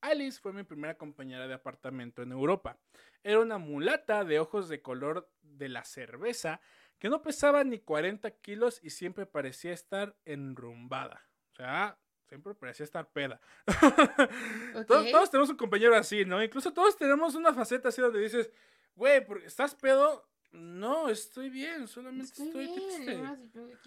Alice 0.01 0.41
fue 0.41 0.53
mi 0.53 0.63
primera 0.63 0.97
compañera 0.97 1.49
de 1.49 1.55
apartamento 1.55 2.23
en 2.23 2.33
Europa. 2.33 2.79
Era 3.25 3.41
una 3.41 3.59
mulata 3.59 4.25
de 4.25 4.39
ojos 4.39 4.69
de 4.69 4.81
color 4.81 5.29
de 5.43 5.69
la 5.69 5.85
cerveza 5.85 6.61
que 6.99 7.09
no 7.09 7.21
pesaba 7.23 7.65
ni 7.65 7.81
40 7.81 8.31
kilos 8.31 8.81
y 8.83 8.91
siempre 8.91 9.27
parecía 9.27 9.73
estar 9.73 10.17
enrumbada. 10.25 11.27
O 11.53 11.55
sea, 11.57 11.99
siempre 12.29 12.55
parecía 12.55 12.85
estar 12.85 13.11
peda. 13.11 13.41
todos, 14.87 15.31
tenemos 15.31 15.51
un 15.51 15.57
compañero 15.57 15.97
así, 15.97 16.25
¿no? 16.25 16.43
Incluso 16.43 16.73
todos 16.73 16.97
tenemos 16.97 17.35
una 17.35 17.53
faceta 17.53 17.89
así 17.89 18.01
donde 18.01 18.21
dices, 18.21 18.51
güey, 18.95 19.25
¿por- 19.25 19.43
¿estás 19.43 19.75
pedo? 19.75 20.29
No, 20.51 21.09
estoy 21.09 21.51
bien, 21.51 21.89
solamente 21.89 22.33
Estoy, 22.33 22.47
estoy, 22.47 22.67
bien, 22.67 22.89
triste. 22.89 23.23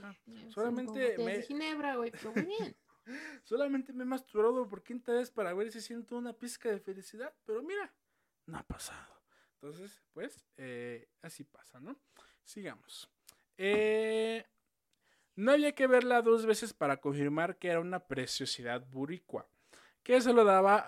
Ah, 0.03 0.13
solamente 0.49 1.17
me- 1.17 1.41
ginebra, 1.41 1.95
güey, 1.95 2.11
pero 2.11 2.33
muy 2.33 2.45
bien. 2.45 2.75
Solamente 3.43 3.93
me 3.93 4.03
he 4.03 4.05
masturbado 4.05 4.67
por 4.67 4.83
quinta 4.83 5.13
vez 5.13 5.31
para 5.31 5.53
ver 5.53 5.71
si 5.71 5.81
siento 5.81 6.17
una 6.17 6.33
pizca 6.33 6.69
de 6.69 6.79
felicidad, 6.79 7.33
pero 7.45 7.61
mira, 7.63 7.93
no 8.45 8.57
ha 8.57 8.63
pasado. 8.63 9.21
Entonces, 9.55 10.01
pues, 10.13 10.43
eh, 10.57 11.09
así 11.21 11.43
pasa, 11.43 11.79
¿no? 11.79 11.99
Sigamos. 12.43 13.09
Eh, 13.57 14.45
no 15.35 15.51
había 15.51 15.73
que 15.73 15.87
verla 15.87 16.21
dos 16.21 16.45
veces 16.45 16.73
para 16.73 16.97
confirmar 16.97 17.57
que 17.57 17.69
era 17.69 17.79
una 17.79 17.99
preciosidad 17.99 18.85
buricua, 18.87 19.47
que 20.03 20.19
se 20.19 20.33
lo 20.33 20.43
daba 20.43 20.85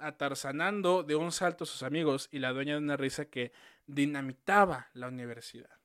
atarzanando 0.00 1.02
de 1.02 1.16
un 1.16 1.32
salto 1.32 1.64
a 1.64 1.66
sus 1.66 1.82
amigos 1.82 2.28
y 2.30 2.38
la 2.38 2.52
dueña 2.52 2.74
de 2.74 2.78
una 2.78 2.96
risa 2.96 3.24
que 3.24 3.52
dinamitaba 3.86 4.88
la 4.94 5.08
universidad. 5.08 5.81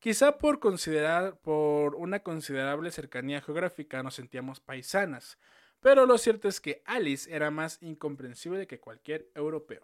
Quizá 0.00 0.38
por 0.38 0.60
considerar, 0.60 1.38
por 1.40 1.96
una 1.96 2.22
considerable 2.22 2.92
cercanía 2.92 3.40
geográfica 3.40 4.02
nos 4.04 4.14
sentíamos 4.14 4.60
paisanas, 4.60 5.38
pero 5.80 6.06
lo 6.06 6.18
cierto 6.18 6.46
es 6.46 6.60
que 6.60 6.82
Alice 6.84 7.34
era 7.34 7.50
más 7.50 7.78
incomprensible 7.82 8.68
que 8.68 8.78
cualquier 8.78 9.28
europeo. 9.34 9.82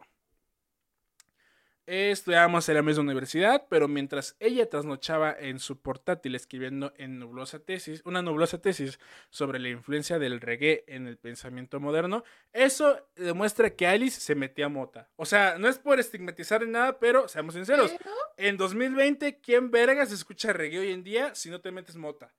Estudiábamos 1.87 2.67
en 2.71 2.77
la 2.77 2.83
misma 2.83 3.03
universidad, 3.03 3.67
pero 3.69 3.89
mientras 3.89 4.37
ella 4.41 4.69
trasnochaba 4.71 5.37
en 5.39 5.59
su 5.59 5.83
portátil 5.83 6.35
escribiendo 6.35 6.95
en 6.97 7.19
nublosa 7.19 7.59
tesis, 7.59 8.01
una 8.07 8.23
nublosa 8.23 8.63
tesis 8.63 8.99
sobre 9.29 9.59
la 9.59 9.69
influencia 9.69 10.19
del 10.19 10.41
reggae 10.41 10.85
en 10.87 11.07
el 11.07 11.19
pensamiento 11.19 11.81
moderno, 11.81 12.25
eso 12.55 13.07
demuestra 13.17 13.77
que 13.77 13.87
Alice 13.87 14.19
se 14.19 14.35
metía 14.35 14.71
mota. 14.71 15.11
O 15.17 15.27
sea, 15.27 15.59
no 15.59 15.69
es 15.69 15.79
por 15.79 16.01
estigmatizar 16.01 16.65
ni 16.65 16.71
nada, 16.71 16.99
pero 16.99 17.29
seamos 17.29 17.55
sinceros, 17.55 17.95
Pero, 17.99 18.15
en 18.39 18.57
2020, 18.57 19.41
¿quién 19.41 19.71
vergas 19.71 20.11
escucha 20.11 20.55
reggae 20.55 20.79
hoy 20.79 20.91
en 20.91 21.05
día 21.05 21.35
si 21.35 21.51
no 21.51 21.61
te 21.61 21.71
metes 21.71 21.97
mota? 21.97 22.33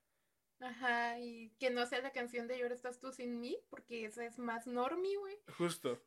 ajá, 0.59 1.19
y 1.19 1.51
que 1.59 1.69
no 1.69 1.85
sea 1.85 2.01
la 2.01 2.11
canción 2.11 2.47
de 2.47 2.57
Y 2.57 2.61
ahora 2.61 2.73
estás 2.73 2.99
tú 2.99 3.11
sin 3.11 3.39
mí, 3.39 3.57
porque 3.69 4.05
esa 4.05 4.25
es 4.25 4.39
más 4.39 4.65
normie, 4.65 5.15
güey. 5.17 5.37
Justo. 5.57 6.01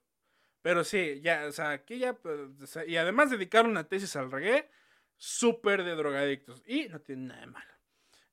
Pero 0.62 0.84
sí, 0.84 1.20
ya, 1.22 1.46
o 1.46 1.52
sea, 1.52 1.70
aquí 1.70 1.98
ya, 1.98 2.14
pues, 2.14 2.40
o 2.60 2.66
sea, 2.66 2.84
y 2.86 2.96
además 2.96 3.30
dedicaron 3.30 3.70
una 3.70 3.84
tesis 3.88 4.16
al 4.16 4.30
reggae, 4.30 4.68
súper 5.16 5.84
de 5.84 5.94
drogadictos. 5.94 6.62
Y 6.66 6.88
no 6.88 7.00
tiene 7.00 7.28
nada 7.28 7.40
de 7.40 7.46
malo. 7.46 7.72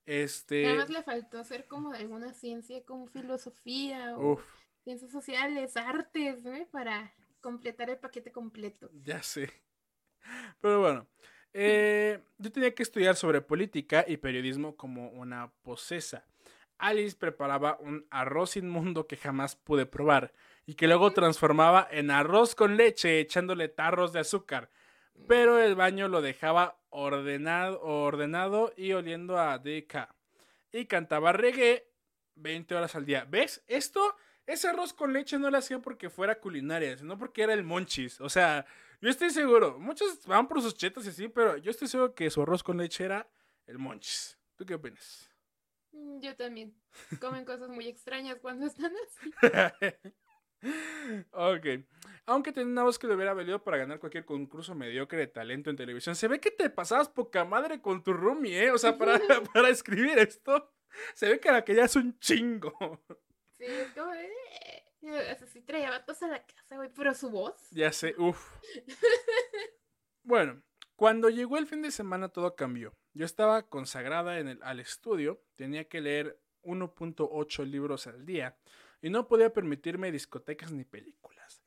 Este. 0.05 0.65
Además 0.67 0.89
le 0.89 1.03
faltó 1.03 1.39
hacer 1.39 1.67
como 1.67 1.91
de 1.91 1.99
alguna 1.99 2.33
ciencia 2.33 2.83
como 2.85 3.07
filosofía 3.07 4.15
o 4.17 4.33
Uf, 4.33 4.43
ciencias 4.83 5.11
sociales, 5.11 5.77
artes, 5.77 6.43
¿no? 6.43 6.53
Para 6.71 7.13
completar 7.41 7.89
el 7.89 7.97
paquete 7.97 8.31
completo. 8.31 8.89
ya 9.03 9.21
sé. 9.23 9.51
Pero 10.61 10.79
bueno. 10.81 11.07
eh, 11.53 12.23
yo 12.37 12.51
tenía 12.51 12.73
que 12.75 12.83
estudiar 12.83 13.15
sobre 13.15 13.41
política 13.41 14.03
y 14.07 14.17
periodismo 14.17 14.75
como 14.75 15.09
una 15.09 15.51
posesa. 15.63 16.25
Alice 16.77 17.15
preparaba 17.15 17.77
un 17.79 18.05
arroz 18.09 18.57
inmundo 18.57 19.07
que 19.07 19.15
jamás 19.17 19.55
pude 19.55 19.85
probar 19.85 20.33
y 20.65 20.75
que 20.75 20.87
luego 20.87 21.11
transformaba 21.11 21.87
en 21.91 22.11
arroz 22.11 22.55
con 22.55 22.77
leche 22.77 23.19
echándole 23.19 23.67
tarros 23.67 24.13
de 24.13 24.19
azúcar. 24.19 24.69
Pero 25.27 25.59
el 25.59 25.75
baño 25.75 26.07
lo 26.07 26.21
dejaba 26.21 26.77
ordenado, 26.89 27.81
ordenado 27.81 28.73
y 28.75 28.91
oliendo 28.93 29.37
a 29.39 29.57
DK. 29.59 30.09
Y 30.71 30.85
cantaba 30.87 31.31
reggae 31.31 31.87
20 32.35 32.75
horas 32.75 32.95
al 32.95 33.05
día. 33.05 33.25
¿Ves? 33.29 33.63
Esto, 33.67 34.15
ese 34.45 34.67
arroz 34.67 34.93
con 34.93 35.13
leche 35.13 35.39
no 35.39 35.49
lo 35.49 35.57
hacía 35.57 35.79
porque 35.79 36.09
fuera 36.09 36.39
culinaria, 36.39 36.97
sino 36.97 37.17
porque 37.17 37.43
era 37.43 37.53
el 37.53 37.63
monchis. 37.63 38.19
O 38.19 38.27
sea, 38.27 38.65
yo 38.99 39.09
estoy 39.09 39.29
seguro, 39.29 39.79
muchos 39.79 40.25
van 40.25 40.47
por 40.47 40.61
sus 40.61 40.75
chetas 40.75 41.05
y 41.05 41.09
así, 41.09 41.27
pero 41.29 41.57
yo 41.57 41.71
estoy 41.71 41.87
seguro 41.87 42.13
que 42.13 42.29
su 42.29 42.41
arroz 42.41 42.63
con 42.63 42.77
leche 42.77 43.05
era 43.05 43.27
el 43.67 43.77
monchis. 43.77 44.37
¿Tú 44.55 44.65
qué 44.65 44.73
opinas? 44.75 45.29
Mm, 45.91 46.19
Yo 46.19 46.35
también. 46.35 46.75
Comen 47.21 47.45
cosas 47.45 47.69
muy 47.69 47.87
extrañas 47.87 48.37
cuando 48.41 48.65
están 48.65 48.91
así. 49.05 49.31
ok. 51.31 51.65
Aunque 52.27 52.51
tenía 52.51 52.71
una 52.71 52.83
voz 52.83 52.97
que 52.97 53.07
le 53.07 53.15
hubiera 53.15 53.33
valido 53.33 53.63
para 53.63 53.77
ganar 53.77 53.99
cualquier 53.99 54.25
concurso 54.25 54.73
mediocre 54.73 55.19
de 55.19 55.27
talento 55.27 55.69
en 55.69 55.75
televisión. 55.75 56.15
Se 56.15 56.27
ve 56.27 56.39
que 56.39 56.51
te 56.51 56.69
pasabas 56.69 57.09
poca 57.09 57.45
madre 57.45 57.81
con 57.81 58.03
tu 58.03 58.13
roomie, 58.13 58.65
¿eh? 58.65 58.71
O 58.71 58.77
sea, 58.77 58.97
para, 58.97 59.19
para 59.53 59.69
escribir 59.69 60.17
esto. 60.17 60.73
Se 61.13 61.29
ve 61.29 61.39
que 61.39 61.51
la 61.51 61.63
que 61.63 61.75
ya 61.75 61.85
es 61.85 61.95
un 61.95 62.17
chingo. 62.19 63.03
Sí, 63.57 63.65
es 63.65 63.91
como 63.93 64.11
de... 64.11 64.25
eh, 64.25 64.83
O 65.01 65.37
sea, 65.37 65.47
sí 65.47 65.61
traía 65.61 65.89
vatos 65.89 66.21
a 66.23 66.27
la 66.27 66.45
casa, 66.45 66.75
güey, 66.77 66.89
pero 66.95 67.13
su 67.13 67.29
voz... 67.29 67.69
Ya 67.71 67.91
sé, 67.91 68.15
uff. 68.17 68.57
Bueno, 70.23 70.63
cuando 70.95 71.29
llegó 71.29 71.57
el 71.57 71.67
fin 71.67 71.81
de 71.81 71.91
semana 71.91 72.29
todo 72.29 72.55
cambió. 72.55 72.93
Yo 73.13 73.25
estaba 73.25 73.63
consagrada 73.69 74.39
en 74.39 74.47
el, 74.47 74.63
al 74.63 74.79
estudio, 74.79 75.43
tenía 75.55 75.87
que 75.87 76.01
leer 76.01 76.39
1.8 76.63 77.65
libros 77.65 78.07
al 78.07 78.25
día 78.25 78.57
y 79.01 79.09
no 79.09 79.27
podía 79.27 79.53
permitirme 79.53 80.11
discotecas 80.11 80.71
ni 80.71 80.83
películas. 80.83 81.63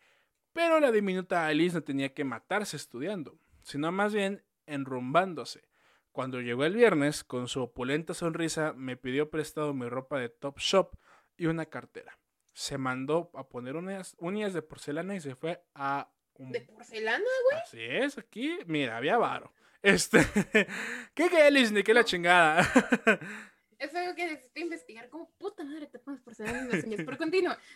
Pero 0.52 0.80
la 0.80 0.90
diminuta 0.90 1.46
Alice 1.46 1.74
no 1.74 1.82
tenía 1.82 2.12
que 2.12 2.24
matarse 2.24 2.76
estudiando, 2.76 3.38
sino 3.62 3.92
más 3.92 4.12
bien 4.12 4.44
enrumbándose. 4.66 5.68
Cuando 6.12 6.40
llegó 6.40 6.64
el 6.64 6.74
viernes, 6.74 7.22
con 7.22 7.48
su 7.48 7.62
opulenta 7.62 8.12
sonrisa, 8.12 8.72
me 8.72 8.96
pidió 8.96 9.30
prestado 9.30 9.72
mi 9.72 9.88
ropa 9.88 10.18
de 10.18 10.28
Top 10.28 10.58
Shop 10.58 10.96
y 11.36 11.46
una 11.46 11.66
cartera. 11.66 12.18
Se 12.52 12.76
mandó 12.76 13.30
a 13.34 13.48
poner 13.48 13.76
uñas, 13.76 14.16
uñas 14.18 14.52
de 14.52 14.62
porcelana 14.62 15.14
y 15.14 15.20
se 15.20 15.36
fue 15.36 15.62
a 15.74 16.10
un 16.34 16.50
¿De 16.50 16.62
porcelana? 16.62 17.24
Así 17.62 17.80
es, 17.80 18.18
aquí, 18.18 18.58
mira, 18.66 18.96
había 18.96 19.16
varo. 19.16 19.52
Este, 19.80 20.18
¿qué 21.14 21.28
que 21.28 21.42
Alice? 21.42 21.72
Ni 21.72 21.82
que 21.84 21.94
la 21.94 22.04
chingada. 22.04 22.66
Es 23.78 23.94
algo 23.94 24.14
que 24.14 24.26
necesito 24.26 24.60
investigar. 24.60 25.08
Como 25.08 25.30
puta 25.38 25.64
madre 25.64 25.86
te 25.86 25.98
pones 25.98 26.20
en 26.40 26.68
las 26.68 26.84
uñas. 26.84 27.00
Pero 27.04 27.16
continúa. 27.18 27.58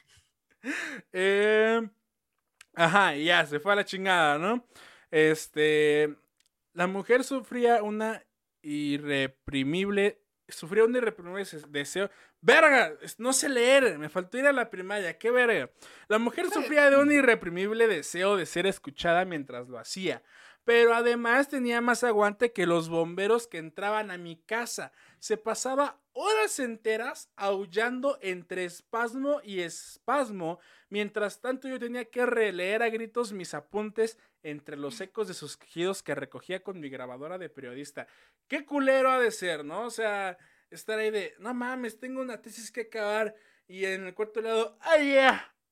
Eh, 1.13 1.81
ajá, 2.75 3.17
ya, 3.17 3.45
se 3.47 3.59
fue 3.59 3.73
a 3.73 3.77
la 3.77 3.85
chingada, 3.85 4.39
¿no? 4.39 4.65
Este, 5.11 6.15
la 6.73 6.87
mujer 6.87 7.25
sufría 7.25 7.83
una 7.83 8.23
irreprimible, 8.63 10.23
sufría 10.49 10.85
un 10.85 10.95
irreprimible 10.95 11.41
des- 11.45 11.71
deseo. 11.73 12.11
Verga, 12.41 12.93
no 13.19 13.33
sé 13.33 13.49
leer, 13.49 13.99
me 13.99 14.09
faltó 14.09 14.39
ir 14.39 14.47
a 14.47 14.53
la 14.53 14.71
primaria, 14.71 15.19
qué 15.19 15.31
verga. 15.31 15.71
La 16.09 16.19
mujer 16.19 16.49
sufría 16.51 16.91
de 16.91 16.97
un 16.97 17.13
irreprimible 17.13 17.87
deseo 17.89 18.37
de 18.37 18.47
ser 18.47 18.67
escuchada 18.67 19.25
mientras 19.25 19.69
lo 19.69 19.79
hacía. 19.79 20.23
Pero 20.65 20.95
además 20.95 21.49
tenía 21.49 21.81
más 21.81 22.05
aguante 22.05 22.53
que 22.53 22.67
los 22.67 22.89
bomberos 22.89 23.47
que 23.47 23.59
entraban 23.59 24.11
a 24.11 24.19
mi 24.19 24.37
casa. 24.37 24.93
Se 25.19 25.37
pasaba 25.37 26.01
horas 26.13 26.59
enteras 26.61 27.31
aullando 27.37 28.19
entre 28.23 28.65
espasmo 28.65 29.41
y 29.43 29.61
espasmo. 29.61 30.61
Mientras 30.89 31.41
tanto 31.41 31.69
yo 31.69 31.79
tenía 31.79 32.05
que 32.05 32.27
releer 32.27 32.83
a 32.83 32.91
gritos 32.91 33.33
mis 33.33 33.55
apuntes 33.55 34.19
entre 34.43 34.77
los 34.77 35.01
ecos 35.01 35.29
de 35.29 35.35
sus 35.35 35.57
quejidos 35.57 36.03
que 36.03 36.15
recogía 36.15 36.63
con 36.63 36.81
mi 36.81 36.89
grabadora 36.89 37.39
de 37.39 37.49
periodista. 37.49 38.07
Qué 38.47 38.65
culero 38.65 39.11
ha 39.11 39.21
de 39.21 39.31
ser, 39.31 39.65
¿no? 39.65 39.83
O 39.87 39.91
sea, 39.91 40.39
estar 40.71 40.99
ahí 40.99 41.11
de, 41.11 41.35
no 41.39 41.55
mames, 41.55 41.99
tengo 41.99 42.21
una 42.21 42.41
tesis 42.41 42.71
que 42.71 42.83
acabar. 42.83 43.35
Y 43.67 43.85
en 43.85 44.07
el 44.07 44.15
cuarto 44.15 44.41
lado, 44.41 44.77
¡ay, 44.81 45.17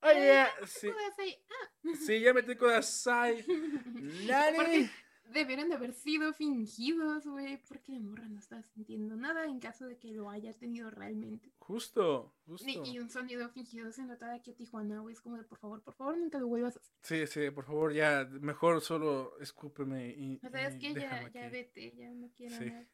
ya! 0.03 0.51
Sí. 0.67 0.89
Ah. 0.91 1.89
sí, 2.07 2.21
ya 2.21 2.33
me 2.35 2.43
tengo 2.43 2.69
de 2.69 2.77
asai. 2.77 3.45
Nani. 4.27 4.55
Aparte, 4.55 4.91
debieron 5.33 5.69
de 5.69 5.75
haber 5.77 5.93
sido 5.93 6.33
fingidos, 6.33 7.25
güey. 7.27 7.59
Porque 7.69 7.93
la 7.93 8.01
morra 8.01 8.29
no 8.29 8.39
estaba 8.39 8.63
sintiendo 8.63 9.17
nada 9.17 9.45
en 9.45 9.61
caso 9.61 9.87
de 9.87 9.97
que 9.99 10.11
lo 10.13 10.29
haya 10.31 10.53
tenido 10.55 10.91
realmente. 10.91 11.53
Justo, 11.59 12.35
justo. 12.47 12.67
Ni- 12.67 12.93
Y 12.95 12.99
un 12.99 13.11
sonido 13.11 13.49
fingido 13.51 13.93
se 13.93 14.03
nota 14.05 14.29
de 14.29 14.37
aquí 14.37 14.51
a 14.53 14.55
Tijuana, 14.57 15.01
güey. 15.01 15.15
Es 15.15 15.21
como 15.21 15.37
de, 15.37 15.45
por 15.45 15.59
favor, 15.59 15.83
por 15.83 15.95
favor, 15.95 16.17
nunca 16.19 16.39
lo 16.39 16.49
vuelvas 16.49 16.77
a 16.77 16.81
hacer. 16.81 16.95
Sí, 17.03 17.27
sí, 17.27 17.51
por 17.51 17.65
favor, 17.65 17.93
ya, 17.93 18.27
mejor 18.41 18.81
solo 18.81 19.39
escúpeme 19.41 20.09
y. 20.09 20.41
O 20.45 20.51
sea, 20.51 20.67
es 20.69 20.75
y 20.77 20.79
que 20.79 20.95
ya, 20.95 21.31
ya 21.33 21.49
vete, 21.49 21.95
ya 21.97 22.11
no 22.11 22.29
quiero 22.35 22.57
Sí. 22.57 22.65
nada. 22.67 22.87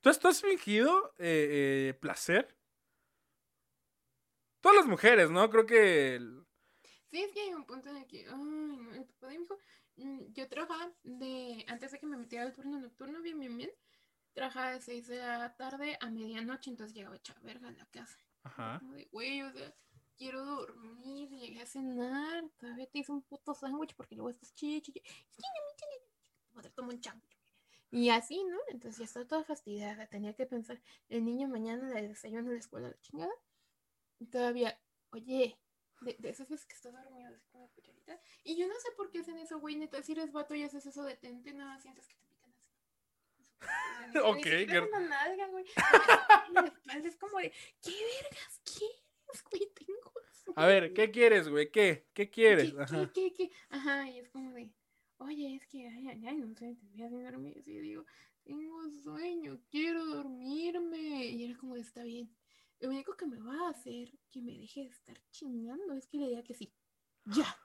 ¿Tú 0.00 0.08
has, 0.08 0.18
tú 0.18 0.28
has 0.28 0.40
fingido 0.40 1.12
eh, 1.18 1.90
eh, 1.90 1.94
placer? 2.00 2.56
Todas 4.60 4.76
las 4.78 4.86
mujeres, 4.86 5.30
¿no? 5.30 5.48
Creo 5.50 5.66
que. 5.66 6.16
el- 6.16 6.46
Sí, 7.10 7.20
es 7.22 7.32
que 7.32 7.40
hay 7.40 7.52
un 7.54 7.64
punto 7.64 7.88
en 7.90 7.96
el 7.96 8.06
que, 8.06 8.26
ay, 8.28 8.34
no, 8.38 8.94
el 8.94 9.04
papá 9.04 9.28
de 9.28 9.38
mi 9.38 9.44
hijo, 9.44 9.58
mm, 9.96 10.32
yo 10.32 10.48
trabajaba 10.48 10.92
de, 11.02 11.64
antes 11.66 11.90
de 11.90 11.98
que 11.98 12.06
me 12.06 12.16
metiera 12.16 12.44
al 12.44 12.52
turno 12.52 12.78
nocturno, 12.78 13.20
bien, 13.20 13.38
bien, 13.40 13.56
bien, 13.56 13.70
trabajaba 14.32 14.70
de 14.70 14.80
6 14.80 15.08
de 15.08 15.16
la 15.16 15.56
tarde 15.56 15.96
a 16.00 16.08
medianoche, 16.08 16.70
entonces 16.70 16.94
llegaba 16.94 17.16
hecha 17.16 17.34
verga 17.42 17.68
a 17.68 17.72
la 17.72 17.84
casa. 17.86 18.16
Ajá. 18.44 18.78
Como 18.78 18.94
de, 18.94 19.06
güey, 19.10 19.42
o 19.42 19.50
sea, 19.50 19.74
quiero 20.16 20.44
dormir, 20.44 21.30
llegué 21.30 21.62
a 21.62 21.66
cenar, 21.66 22.44
todavía 22.58 22.86
te 22.86 23.00
hice 23.00 23.10
un 23.10 23.22
puto 23.22 23.54
sándwich 23.54 23.94
porque 23.96 24.14
luego 24.14 24.30
estás 24.30 24.54
chichi. 24.54 24.92
Es 24.96 25.02
que 25.36 25.42
no 25.42 25.66
me 25.68 25.76
tiene. 25.76 25.94
Madre, 26.52 26.70
toma 26.70 26.92
un 26.94 27.02
sándwich. 27.02 27.36
Y 27.90 28.10
así, 28.10 28.44
¿no? 28.44 28.56
Entonces 28.68 28.98
ya 28.98 29.04
estaba 29.06 29.26
toda 29.26 29.42
fastidiada. 29.42 30.06
Tenía 30.06 30.32
que 30.34 30.46
pensar, 30.46 30.80
el 31.08 31.24
niño 31.24 31.48
mañana 31.48 31.88
le 31.92 32.06
desayuno 32.06 32.46
en 32.50 32.52
la 32.54 32.60
escuela, 32.60 32.88
la 32.88 33.00
chingada. 33.00 33.32
Todavía, 34.30 34.78
oye, 35.12 35.58
de, 36.00 36.16
de 36.18 36.28
esas 36.30 36.48
veces 36.48 36.66
que 36.66 36.74
estás 36.74 36.92
dormido 36.92 37.28
así 37.34 37.46
como 37.48 37.68
cucharita. 37.70 38.20
Y 38.44 38.56
yo 38.56 38.66
no 38.68 38.74
sé 38.80 38.90
por 38.96 39.10
qué 39.10 39.20
hacen 39.20 39.38
eso, 39.38 39.58
güey. 39.60 39.76
Neta, 39.76 40.02
si 40.02 40.12
eres 40.12 40.32
vato 40.32 40.54
y 40.54 40.62
haces 40.62 40.84
eso 40.86 41.02
de 41.04 41.16
tente, 41.16 41.52
nada, 41.52 41.78
sientes 41.78 42.06
que 42.06 42.14
te 42.16 42.26
pican 42.26 42.50
así. 42.52 42.66
Siquiera- 44.64 44.84
Ok, 44.84 44.88
una 44.88 45.00
nalga, 45.08 45.46
güey. 45.48 45.64
La 46.54 46.60
espalda 46.66 47.08
es 47.08 47.16
como 47.16 47.38
de, 47.38 47.52
¿qué 47.82 47.90
vergas 47.92 48.60
quieres, 48.64 49.44
güey? 49.50 49.66
Tengo 49.74 50.12
A 50.56 50.66
ver, 50.66 50.92
¿qué 50.94 51.10
quieres, 51.10 51.48
güey? 51.48 51.70
¿Qué? 51.70 52.08
¿Qué 52.12 52.30
quieres? 52.30 52.72
¿Qué, 52.72 52.80
Ajá. 52.82 53.10
qué, 53.14 53.32
qué, 53.32 53.48
qué? 53.48 53.52
Ajá, 53.70 54.08
y 54.08 54.18
es 54.18 54.28
como 54.30 54.52
de, 54.52 54.70
oye, 55.18 55.54
es 55.56 55.66
que, 55.66 55.86
ay, 55.88 56.08
ay, 56.08 56.26
ay, 56.26 56.36
no 56.38 56.54
sé, 56.54 56.76
te 56.76 57.08
voy 57.08 57.24
a 57.24 57.30
dormir. 57.30 57.62
Y 57.66 57.74
yo 57.74 57.80
digo, 57.82 58.04
tengo 58.42 58.90
sueño, 59.02 59.60
quiero 59.70 60.04
dormirme. 60.04 61.26
Y 61.26 61.44
era 61.44 61.56
como 61.58 61.74
de, 61.74 61.82
está 61.82 62.02
bien. 62.02 62.34
Lo 62.80 62.88
único 62.88 63.16
que 63.16 63.26
me 63.26 63.38
va 63.38 63.66
a 63.66 63.70
hacer 63.70 64.10
que 64.30 64.40
me 64.42 64.52
deje 64.58 64.80
de 64.84 64.88
estar 64.88 65.16
chingando 65.30 65.92
es 65.94 66.06
que 66.06 66.18
le 66.18 66.28
diga 66.28 66.42
que 66.42 66.54
sí. 66.54 66.72
Ya. 67.26 67.56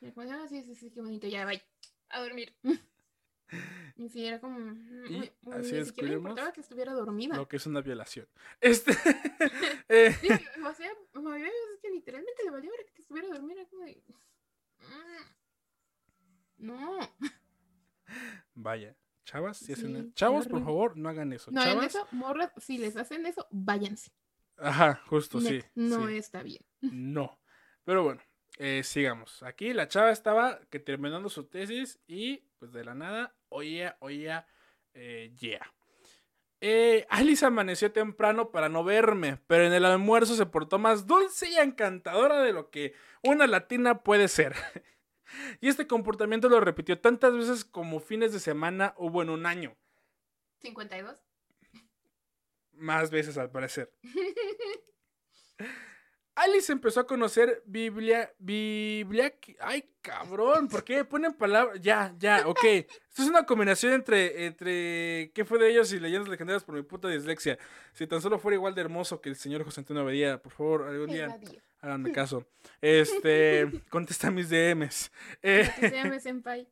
Y 0.00 0.06
era 0.06 0.14
como, 0.14 0.30
ah, 0.32 0.46
sí, 0.48 0.74
sí, 0.74 0.90
qué 0.90 1.00
bonito, 1.00 1.28
ya, 1.28 1.44
vaya, 1.44 1.62
a 2.08 2.20
dormir. 2.20 2.56
Y 3.96 4.08
sí, 4.08 4.26
era 4.26 4.40
como, 4.40 4.58
mm, 4.58 5.06
Y 5.06 5.30
así 5.52 5.74
ni 5.74 5.84
siquiera 5.84 6.14
importaba 6.14 6.52
que 6.52 6.62
estuviera 6.62 6.92
dormida. 6.94 7.36
Lo 7.36 7.46
que 7.46 7.56
es 7.56 7.66
una 7.66 7.80
violación. 7.82 8.26
Este. 8.60 8.90
eh, 9.88 10.12
Sí, 10.20 10.28
o 10.28 10.72
sea, 10.74 10.90
había 11.14 11.44
veces 11.44 11.78
que 11.80 11.90
literalmente 11.90 12.42
le 12.42 12.50
valía 12.50 12.70
ver 12.70 12.86
que 12.92 13.02
estuviera 13.02 13.28
dormida. 13.28 13.60
Era 13.60 13.68
como 13.70 13.84
de. 13.84 14.02
"Mm, 14.80 16.66
No, 16.66 16.98
Vaya. 18.54 18.96
Chavas, 19.32 19.56
si 19.56 19.72
hacen 19.72 19.96
Sí, 19.96 20.12
Chavos, 20.14 20.46
por 20.46 20.62
favor, 20.62 20.96
no 20.96 21.08
hagan 21.08 21.32
eso. 21.32 21.50
no 21.50 21.60
hagan 21.62 21.82
eso, 21.84 22.06
morras. 22.10 22.52
Si 22.58 22.76
les 22.76 22.96
hacen 22.96 23.24
eso, 23.24 23.46
váyanse. 23.50 24.12
Ajá, 24.58 25.00
justo, 25.06 25.40
sí. 25.40 25.62
No 25.74 26.08
sí. 26.08 26.16
está 26.18 26.42
bien. 26.42 26.62
No. 26.92 27.40
Pero 27.84 28.04
bueno, 28.04 28.20
eh, 28.58 28.82
sigamos. 28.84 29.42
Aquí 29.42 29.72
la 29.72 29.88
chava 29.88 30.10
estaba 30.12 30.60
que 30.68 30.78
terminando 30.78 31.30
su 31.30 31.44
tesis 31.44 31.98
y 32.06 32.44
pues 32.58 32.72
de 32.72 32.84
la 32.84 32.94
nada, 32.94 33.34
oía, 33.48 33.96
oía, 34.00 34.46
eh, 34.92 35.32
yeah. 35.40 35.66
Eh, 36.60 37.06
Alice 37.08 37.44
amaneció 37.44 37.90
temprano 37.90 38.50
para 38.52 38.68
no 38.68 38.84
verme, 38.84 39.40
pero 39.48 39.64
en 39.66 39.72
el 39.72 39.84
almuerzo 39.84 40.36
se 40.36 40.46
portó 40.46 40.78
más 40.78 41.06
dulce 41.08 41.48
y 41.50 41.56
encantadora 41.56 42.40
de 42.40 42.52
lo 42.52 42.70
que 42.70 42.94
una 43.22 43.46
latina 43.46 44.02
puede 44.02 44.28
ser. 44.28 44.54
y 45.60 45.68
este 45.68 45.86
comportamiento 45.86 46.48
lo 46.48 46.60
repitió 46.60 46.98
tantas 47.00 47.34
veces 47.34 47.64
como 47.64 48.00
fines 48.00 48.32
de 48.32 48.40
semana 48.40 48.94
hubo 48.96 49.22
en 49.22 49.30
un 49.30 49.46
año. 49.46 49.76
52. 50.60 51.22
Más 52.72 53.10
veces 53.10 53.36
al 53.38 53.50
parecer. 53.50 53.92
Alice 56.34 56.72
empezó 56.72 57.00
a 57.00 57.06
conocer 57.06 57.62
Biblia. 57.66 58.32
Biblia. 58.38 59.34
Ay, 59.60 59.84
cabrón, 60.00 60.68
¿por 60.68 60.82
qué 60.82 61.04
ponen 61.04 61.34
palabras? 61.34 61.78
Ya, 61.80 62.14
ya, 62.18 62.48
ok. 62.48 62.64
Esto 62.64 63.22
es 63.22 63.28
una 63.28 63.44
combinación 63.44 63.92
entre, 63.92 64.46
entre 64.46 65.30
¿Qué 65.34 65.44
fue 65.44 65.58
de 65.58 65.70
ellos 65.70 65.92
y 65.92 66.00
leyendas 66.00 66.28
legendarias 66.28 66.64
por 66.64 66.74
mi 66.74 66.82
puta 66.82 67.08
dislexia? 67.08 67.58
Si 67.92 68.06
tan 68.06 68.22
solo 68.22 68.38
fuera 68.38 68.56
igual 68.56 68.74
de 68.74 68.80
hermoso 68.80 69.20
que 69.20 69.28
el 69.28 69.36
señor 69.36 69.62
José 69.64 69.80
Antonio 69.80 70.02
Abadía, 70.02 70.40
por 70.40 70.52
favor, 70.52 70.84
algún 70.84 71.08
día. 71.08 71.38
Háganme 71.82 72.12
caso. 72.12 72.46
Este, 72.80 73.68
contesta 73.90 74.30
mis 74.30 74.48
DMs. 74.48 75.10
Eh, 75.42 75.68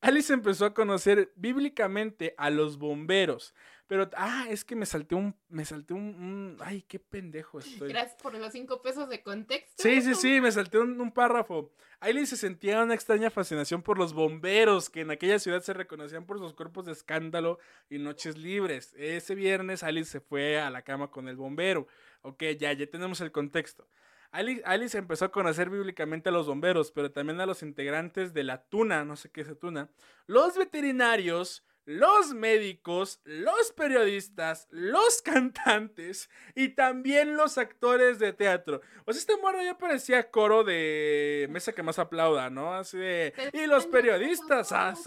Alice 0.00 0.32
empezó 0.32 0.64
a 0.64 0.72
conocer 0.72 1.30
bíblicamente 1.36 2.34
a 2.38 2.48
los 2.48 2.78
bomberos. 2.78 3.54
Pero, 3.86 4.08
ah, 4.16 4.46
es 4.48 4.64
que 4.64 4.74
me 4.74 4.86
salté 4.86 5.14
un, 5.14 5.36
me 5.50 5.66
salté 5.66 5.92
un, 5.92 6.56
ay, 6.60 6.80
qué 6.80 6.98
pendejo 6.98 7.58
estoy. 7.58 7.90
Gracias 7.90 8.16
por 8.22 8.32
los 8.32 8.50
cinco 8.52 8.80
pesos 8.80 9.06
de 9.10 9.22
contexto. 9.22 9.82
Sí, 9.82 10.00
sí, 10.00 10.14
sí, 10.14 10.40
me 10.40 10.50
salté 10.50 10.78
un, 10.78 10.98
un 10.98 11.12
párrafo. 11.12 11.70
Alice 12.00 12.34
se 12.34 12.36
sentía 12.38 12.82
una 12.82 12.94
extraña 12.94 13.28
fascinación 13.28 13.82
por 13.82 13.98
los 13.98 14.14
bomberos, 14.14 14.88
que 14.88 15.02
en 15.02 15.10
aquella 15.10 15.38
ciudad 15.38 15.60
se 15.60 15.74
reconocían 15.74 16.24
por 16.24 16.38
sus 16.38 16.54
cuerpos 16.54 16.86
de 16.86 16.92
escándalo 16.92 17.58
y 17.90 17.98
noches 17.98 18.38
libres. 18.38 18.94
Ese 18.96 19.34
viernes 19.34 19.82
Alice 19.82 20.10
se 20.10 20.20
fue 20.20 20.58
a 20.58 20.70
la 20.70 20.80
cama 20.80 21.10
con 21.10 21.28
el 21.28 21.36
bombero. 21.36 21.86
Ok, 22.22 22.44
ya, 22.58 22.72
ya 22.72 22.86
tenemos 22.86 23.20
el 23.20 23.30
contexto. 23.30 23.86
Alice, 24.32 24.96
empezó 24.96 25.26
a 25.26 25.32
conocer 25.32 25.68
bíblicamente 25.68 26.30
a 26.30 26.32
los 26.32 26.46
bomberos, 26.46 26.90
pero 26.90 27.12
también 27.12 27.40
a 27.40 27.46
los 27.46 27.62
integrantes 27.62 28.32
de 28.32 28.44
la 28.44 28.64
tuna, 28.64 29.04
no 29.04 29.16
sé 29.16 29.30
qué 29.30 29.42
es 29.42 29.48
la 29.48 29.54
tuna, 29.54 29.90
los 30.26 30.56
veterinarios, 30.56 31.66
los 31.84 32.32
médicos, 32.32 33.20
los 33.24 33.72
periodistas, 33.72 34.68
los 34.70 35.20
cantantes 35.22 36.30
y 36.54 36.70
también 36.70 37.36
los 37.36 37.58
actores 37.58 38.18
de 38.18 38.32
teatro. 38.32 38.80
O 39.04 39.12
sea, 39.12 39.20
este 39.20 39.36
morro 39.36 39.62
ya 39.62 39.76
parecía 39.76 40.30
coro 40.30 40.64
de 40.64 41.46
mesa 41.50 41.72
que 41.72 41.82
más 41.82 41.98
aplauda, 41.98 42.48
¿no? 42.48 42.74
Así 42.74 42.96
de... 42.96 43.34
Y 43.52 43.66
los 43.66 43.86
periodistas. 43.86 44.72
Ah, 44.72 44.94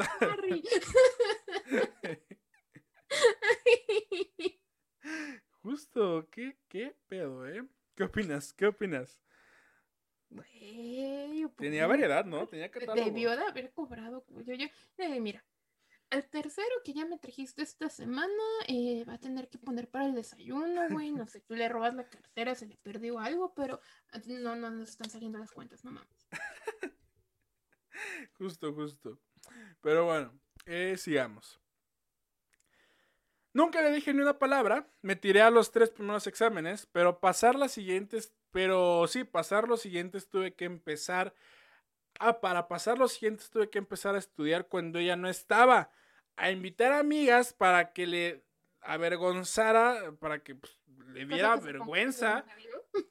Justo, 5.63 6.27
¿qué, 6.29 6.57
qué 6.67 6.95
pedo, 7.07 7.47
eh? 7.47 7.65
¿Qué 7.95 8.03
opinas? 8.03 8.53
¿Qué 8.53 8.67
opinas? 8.67 9.21
Tenía 11.57 11.87
variedad, 11.87 12.25
¿no? 12.25 12.47
Tenía 12.47 12.69
catálogo. 12.69 13.05
Debió 13.05 13.31
de 13.31 13.43
haber 13.43 13.71
cobrado. 13.71 14.25
Yo, 14.45 14.53
yo, 14.53 14.67
eh, 14.97 15.19
mira, 15.21 15.45
el 16.09 16.27
tercero 16.29 16.67
que 16.83 16.93
ya 16.93 17.05
me 17.05 17.17
trajiste 17.17 17.61
esta 17.61 17.89
semana 17.89 18.43
eh, 18.67 19.05
va 19.07 19.13
a 19.13 19.19
tener 19.19 19.49
que 19.49 19.57
poner 19.57 19.89
para 19.89 20.05
el 20.05 20.15
desayuno, 20.15 20.81
güey. 21.01 21.11
No 21.11 21.27
sé, 21.27 21.41
tú 21.41 21.55
le 21.55 21.69
robas 21.69 21.95
la 21.95 22.07
cartera, 22.09 22.55
se 22.55 22.67
le 22.67 22.77
perdió 22.77 23.19
algo, 23.19 23.53
pero 23.55 23.79
no, 24.27 24.55
no 24.55 24.69
nos 24.69 24.89
están 24.89 25.09
saliendo 25.09 25.37
las 25.37 25.51
cuentas, 25.51 25.83
no 25.85 25.91
mames. 25.91 26.27
justo, 28.37 28.73
justo. 28.73 29.19
Pero 29.81 30.05
bueno, 30.05 30.37
eh, 30.65 30.95
sigamos. 30.97 31.61
Nunca 33.55 33.81
le 33.81 33.91
dije 33.91 34.13
ni 34.13 34.21
una 34.21 34.37
palabra, 34.37 34.87
me 35.01 35.15
tiré 35.15 35.41
a 35.41 35.49
los 35.49 35.71
tres 35.71 35.89
primeros 35.89 36.27
exámenes, 36.27 36.87
pero 36.91 37.19
pasar 37.19 37.55
las 37.55 37.71
siguientes, 37.71 38.33
pero 38.51 39.07
sí, 39.07 39.23
pasar 39.23 39.67
los 39.67 39.81
siguientes 39.81 40.29
tuve 40.29 40.53
que 40.53 40.65
empezar 40.65 41.33
Ah, 42.19 42.39
para 42.39 42.67
pasar 42.67 42.97
los 42.97 43.13
siguientes 43.13 43.49
tuve 43.49 43.69
que 43.69 43.77
empezar 43.77 44.15
a 44.15 44.19
estudiar 44.19 44.67
cuando 44.67 44.99
ella 44.99 45.15
no 45.15 45.27
estaba. 45.27 45.91
A 46.37 46.51
invitar 46.51 46.93
amigas 46.93 47.53
para 47.53 47.93
que 47.93 48.07
le 48.07 48.43
avergonzara, 48.81 50.13
para 50.19 50.39
que 50.39 50.55
pues, 50.55 50.77
le 51.13 51.25
diera 51.25 51.55
vergüenza. 51.57 52.45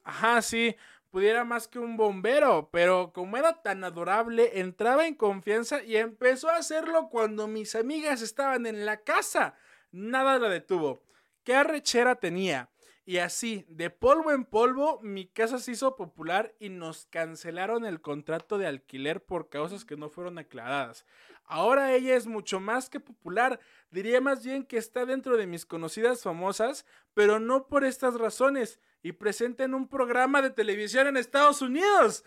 Ajá, 0.03 0.41
sí, 0.41 0.75
pudiera 1.11 1.43
más 1.43 1.67
que 1.67 1.79
un 1.79 1.97
bombero, 1.97 2.69
pero 2.71 3.11
como 3.13 3.37
era 3.37 3.61
tan 3.61 3.83
adorable, 3.83 4.59
entraba 4.59 5.05
en 5.07 5.15
confianza 5.15 5.83
y 5.83 5.97
empezó 5.97 6.49
a 6.49 6.57
hacerlo 6.57 7.09
cuando 7.09 7.47
mis 7.47 7.75
amigas 7.75 8.21
estaban 8.21 8.65
en 8.65 8.85
la 8.85 9.01
casa 9.01 9.55
nada 9.95 10.37
la 10.37 10.49
detuvo. 10.49 11.01
¿Qué 11.43 11.55
arrechera 11.55 12.15
tenía? 12.15 12.69
Y 13.07 13.19
así, 13.19 13.65
de 13.69 13.91
polvo 13.91 14.31
en 14.31 14.45
polvo, 14.45 14.99
mi 15.03 15.27
casa 15.27 15.59
se 15.59 15.71
hizo 15.71 15.95
popular 15.95 16.55
y 16.59 16.69
nos 16.69 17.05
cancelaron 17.05 17.85
el 17.85 18.01
contrato 18.01 18.57
de 18.57 18.65
alquiler 18.65 19.23
por 19.23 19.49
causas 19.49 19.85
que 19.85 19.95
no 19.95 20.09
fueron 20.09 20.39
aclaradas. 20.39 21.05
Ahora 21.43 21.93
ella 21.93 22.15
es 22.15 22.25
mucho 22.25 22.59
más 22.59 22.89
que 22.89 22.99
popular, 22.99 23.59
diría 23.91 24.21
más 24.21 24.43
bien 24.43 24.65
que 24.65 24.77
está 24.77 25.05
dentro 25.05 25.37
de 25.37 25.45
mis 25.45 25.67
conocidas 25.67 26.23
famosas, 26.23 26.85
pero 27.13 27.39
no 27.39 27.67
por 27.67 27.83
estas 27.83 28.15
razones, 28.15 28.79
y 29.03 29.11
presenta 29.11 29.63
en 29.63 29.75
un 29.75 29.87
programa 29.87 30.41
de 30.41 30.49
televisión 30.49 31.05
en 31.05 31.17
Estados 31.17 31.61
Unidos. 31.61 32.23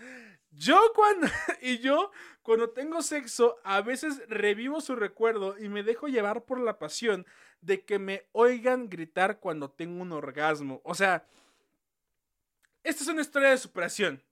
Yo 0.53 0.81
cuando 0.95 1.27
y 1.61 1.79
yo 1.79 2.13
cuando 2.43 2.71
tengo 2.71 3.03
sexo 3.03 3.57
a 3.65 3.81
veces 3.81 4.23
revivo 4.29 4.81
su 4.81 4.95
recuerdo 4.95 5.59
y 5.59 5.69
me 5.69 5.83
dejo 5.83 6.07
llevar 6.07 6.45
por 6.45 6.61
la 6.61 6.79
pasión 6.79 7.27
de 7.61 7.85
que 7.85 7.99
me 7.99 8.27
oigan 8.33 8.89
gritar 8.89 9.41
cuando 9.41 9.71
tengo 9.71 10.03
un 10.03 10.13
orgasmo. 10.13 10.81
O 10.85 10.95
sea, 10.95 11.27
esta 12.83 13.03
es 13.03 13.09
una 13.09 13.21
historia 13.21 13.51
de 13.51 13.59
superación. 13.59 14.23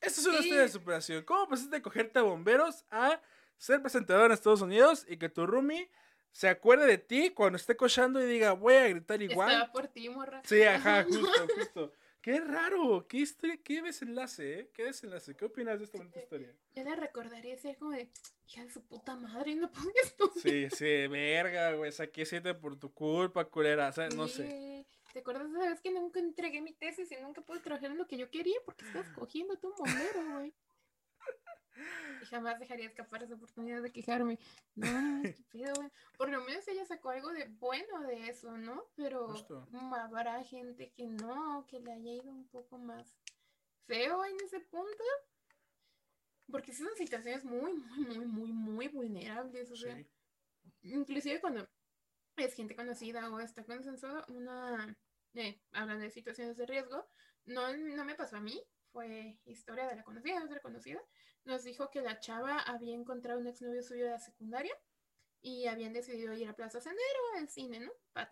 Esta 0.00 0.20
es 0.20 0.26
una 0.26 0.38
historia 0.38 0.62
de 0.62 0.68
superación. 0.68 1.24
¿Cómo 1.24 1.48
pasaste 1.48 1.76
de 1.76 1.82
cogerte 1.82 2.18
a 2.18 2.22
bomberos 2.22 2.84
a 2.90 3.20
ser 3.56 3.80
presentador 3.80 4.26
en 4.26 4.32
Estados 4.32 4.62
Unidos 4.62 5.04
y 5.08 5.16
que 5.16 5.28
tu 5.28 5.46
roomie 5.46 5.90
se 6.30 6.48
acuerde 6.48 6.86
de 6.86 6.98
ti 6.98 7.30
cuando 7.30 7.56
esté 7.56 7.76
cochando 7.76 8.22
y 8.22 8.26
diga, 8.26 8.52
voy 8.52 8.74
a 8.74 8.88
gritar 8.88 9.20
igual? 9.22 9.50
Estaba 9.50 9.72
por 9.72 9.88
ti, 9.88 10.08
morra. 10.08 10.40
Sí, 10.44 10.62
ajá, 10.62 11.04
justo, 11.08 11.46
justo. 11.56 11.92
Qué 12.22 12.38
raro, 12.38 13.04
qué 13.08 13.16
historia, 13.16 13.56
qué 13.64 13.82
desenlace, 13.82 14.60
¿eh? 14.60 14.70
Qué 14.72 14.84
desenlace. 14.84 15.34
¿Qué 15.34 15.44
opinas 15.44 15.80
de 15.80 15.86
esta 15.86 15.98
bonita 15.98 16.20
historia? 16.20 16.54
Yo 16.72 16.84
la 16.84 16.94
recordaría 16.94 17.58
ser 17.58 17.76
como 17.76 17.90
de, 17.90 18.08
hija 18.46 18.64
de 18.64 18.70
su 18.70 18.80
puta 18.80 19.16
madre, 19.16 19.56
no 19.56 19.72
pongas 19.72 20.16
tu. 20.16 20.30
Sí, 20.40 20.68
sí, 20.70 21.08
verga, 21.08 21.72
güey, 21.72 21.90
saqué 21.90 22.24
siete 22.24 22.54
por 22.54 22.78
tu 22.78 22.94
culpa, 22.94 23.44
culera, 23.46 23.88
o 23.88 23.92
sea, 23.92 24.08
no 24.10 24.28
sé. 24.28 24.86
¿Te 25.12 25.18
acuerdas 25.18 25.50
de 25.50 25.58
esa 25.58 25.68
vez 25.68 25.80
que 25.80 25.90
nunca 25.90 26.20
entregué 26.20 26.62
mi 26.62 26.72
tesis 26.72 27.10
y 27.10 27.20
nunca 27.20 27.42
pude 27.42 27.58
trabajar 27.58 27.90
en 27.90 27.98
lo 27.98 28.06
que 28.06 28.16
yo 28.16 28.30
quería 28.30 28.56
porque 28.64 28.86
estás 28.86 29.08
cogiendo 29.10 29.58
tu 29.58 29.74
bombero, 29.74 30.38
güey? 30.38 30.54
Y 32.22 32.26
jamás 32.26 32.58
dejaría 32.58 32.86
escapar 32.86 33.22
esa 33.22 33.34
oportunidad 33.34 33.82
de 33.82 33.92
quejarme. 33.92 34.38
No, 34.74 34.90
no. 34.90 35.22
Por 36.18 36.30
lo 36.30 36.42
menos 36.42 36.66
ella 36.68 36.84
sacó 36.84 37.10
algo 37.10 37.32
de 37.32 37.46
bueno 37.58 38.02
de 38.02 38.28
eso, 38.28 38.56
¿no? 38.56 38.84
Pero 38.94 39.34
habrá 39.92 40.42
gente 40.44 40.92
que 40.92 41.06
no, 41.06 41.66
que 41.66 41.80
le 41.80 41.92
haya 41.92 42.12
ido 42.12 42.30
un 42.30 42.46
poco 42.48 42.78
más 42.78 43.16
feo 43.86 44.24
en 44.24 44.36
ese 44.44 44.60
punto. 44.60 45.04
Porque 46.50 46.72
son 46.72 46.88
situaciones 46.96 47.44
muy, 47.44 47.72
muy, 47.72 48.04
muy, 48.04 48.26
muy, 48.26 48.52
muy 48.52 48.88
vulnerables. 48.88 49.70
O 49.70 49.76
sea, 49.76 49.96
inclusive 50.82 51.40
cuando 51.40 51.68
es 52.36 52.54
gente 52.54 52.76
conocida 52.76 53.30
o 53.30 53.40
está 53.40 53.64
consensuado, 53.64 54.24
una, 54.28 54.96
eh, 55.34 55.60
hablando 55.72 56.04
de 56.04 56.10
situaciones 56.10 56.56
de 56.56 56.66
riesgo, 56.66 57.06
no, 57.46 57.76
no 57.76 58.04
me 58.04 58.14
pasó 58.14 58.36
a 58.36 58.40
mí, 58.40 58.62
fue 58.92 59.38
historia 59.44 59.88
de 59.88 59.96
la 59.96 60.04
conocida, 60.04 60.44
de 60.44 60.54
la 60.54 60.60
conocida, 60.60 61.00
nos 61.44 61.64
dijo 61.64 61.90
que 61.90 62.02
la 62.02 62.20
chava 62.20 62.58
había 62.60 62.94
encontrado 62.94 63.40
un 63.40 63.46
exnovio 63.46 63.82
suyo 63.82 64.04
de 64.04 64.10
la 64.10 64.18
secundaria 64.18 64.74
y 65.40 65.66
habían 65.66 65.92
decidido 65.92 66.34
ir 66.34 66.48
a 66.48 66.54
Plaza 66.54 66.80
Sendero 66.80 67.20
al 67.36 67.48
cine, 67.48 67.80
¿no? 67.80 67.90
Para, 68.12 68.30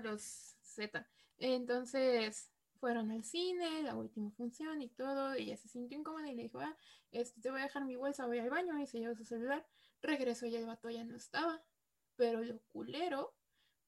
los, 0.00 0.56
Z. 0.62 1.06
Entonces 1.36 2.50
fueron 2.80 3.10
al 3.10 3.24
cine, 3.24 3.82
la 3.82 3.94
última 3.94 4.30
función 4.30 4.80
y 4.80 4.88
todo, 4.88 5.36
y 5.36 5.42
ella 5.42 5.56
se 5.56 5.68
sintió 5.68 5.98
incómoda 5.98 6.28
y 6.28 6.34
le 6.34 6.44
dijo, 6.44 6.60
ah, 6.60 6.76
este, 7.12 7.40
te 7.40 7.50
voy 7.50 7.60
a 7.60 7.64
dejar 7.64 7.84
mi 7.84 7.96
bolsa, 7.96 8.26
voy 8.26 8.38
al 8.38 8.50
baño, 8.50 8.78
y 8.80 8.86
se 8.86 8.98
llevó 8.98 9.14
su 9.14 9.24
celular, 9.24 9.66
regresó 10.00 10.46
y 10.46 10.56
el 10.56 10.66
vato 10.66 10.88
ya 10.88 11.04
no 11.04 11.16
estaba. 11.16 11.62
Pero 12.16 12.42
lo 12.42 12.60
culero 12.72 13.34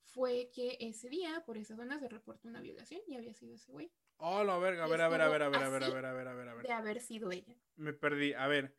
fue 0.07 0.51
que 0.55 0.77
ese 0.81 1.09
día, 1.09 1.43
por 1.45 1.59
esa 1.59 1.77
zona, 1.77 1.99
se 1.99 2.09
reportó 2.09 2.49
una 2.49 2.61
violación 2.61 3.01
y 3.07 3.17
había 3.17 3.35
sido 3.35 3.55
ese 3.55 3.71
güey. 3.71 3.93
Oh, 4.19 4.45
la 4.45 4.57
verga, 4.59 4.85
a 4.85 4.89
ver, 4.89 5.01
a 5.03 5.09
ver, 5.09 5.23
a 5.23 5.29
ver, 5.29 5.43
a 5.43 5.49
ver, 5.49 5.63
a 5.63 5.69
ver, 5.69 5.85
a 5.85 5.89
ver, 5.89 6.07
a 6.07 6.13
ver, 6.13 6.29
a 6.29 6.35
ver, 6.35 6.49
a 6.49 6.55
ver. 6.55 6.67
De 6.67 6.73
haber 6.73 7.01
sido 7.01 7.31
ella. 7.31 7.55
Me 7.77 7.93
perdí. 7.93 8.33
A 8.33 8.47
ver, 8.47 8.75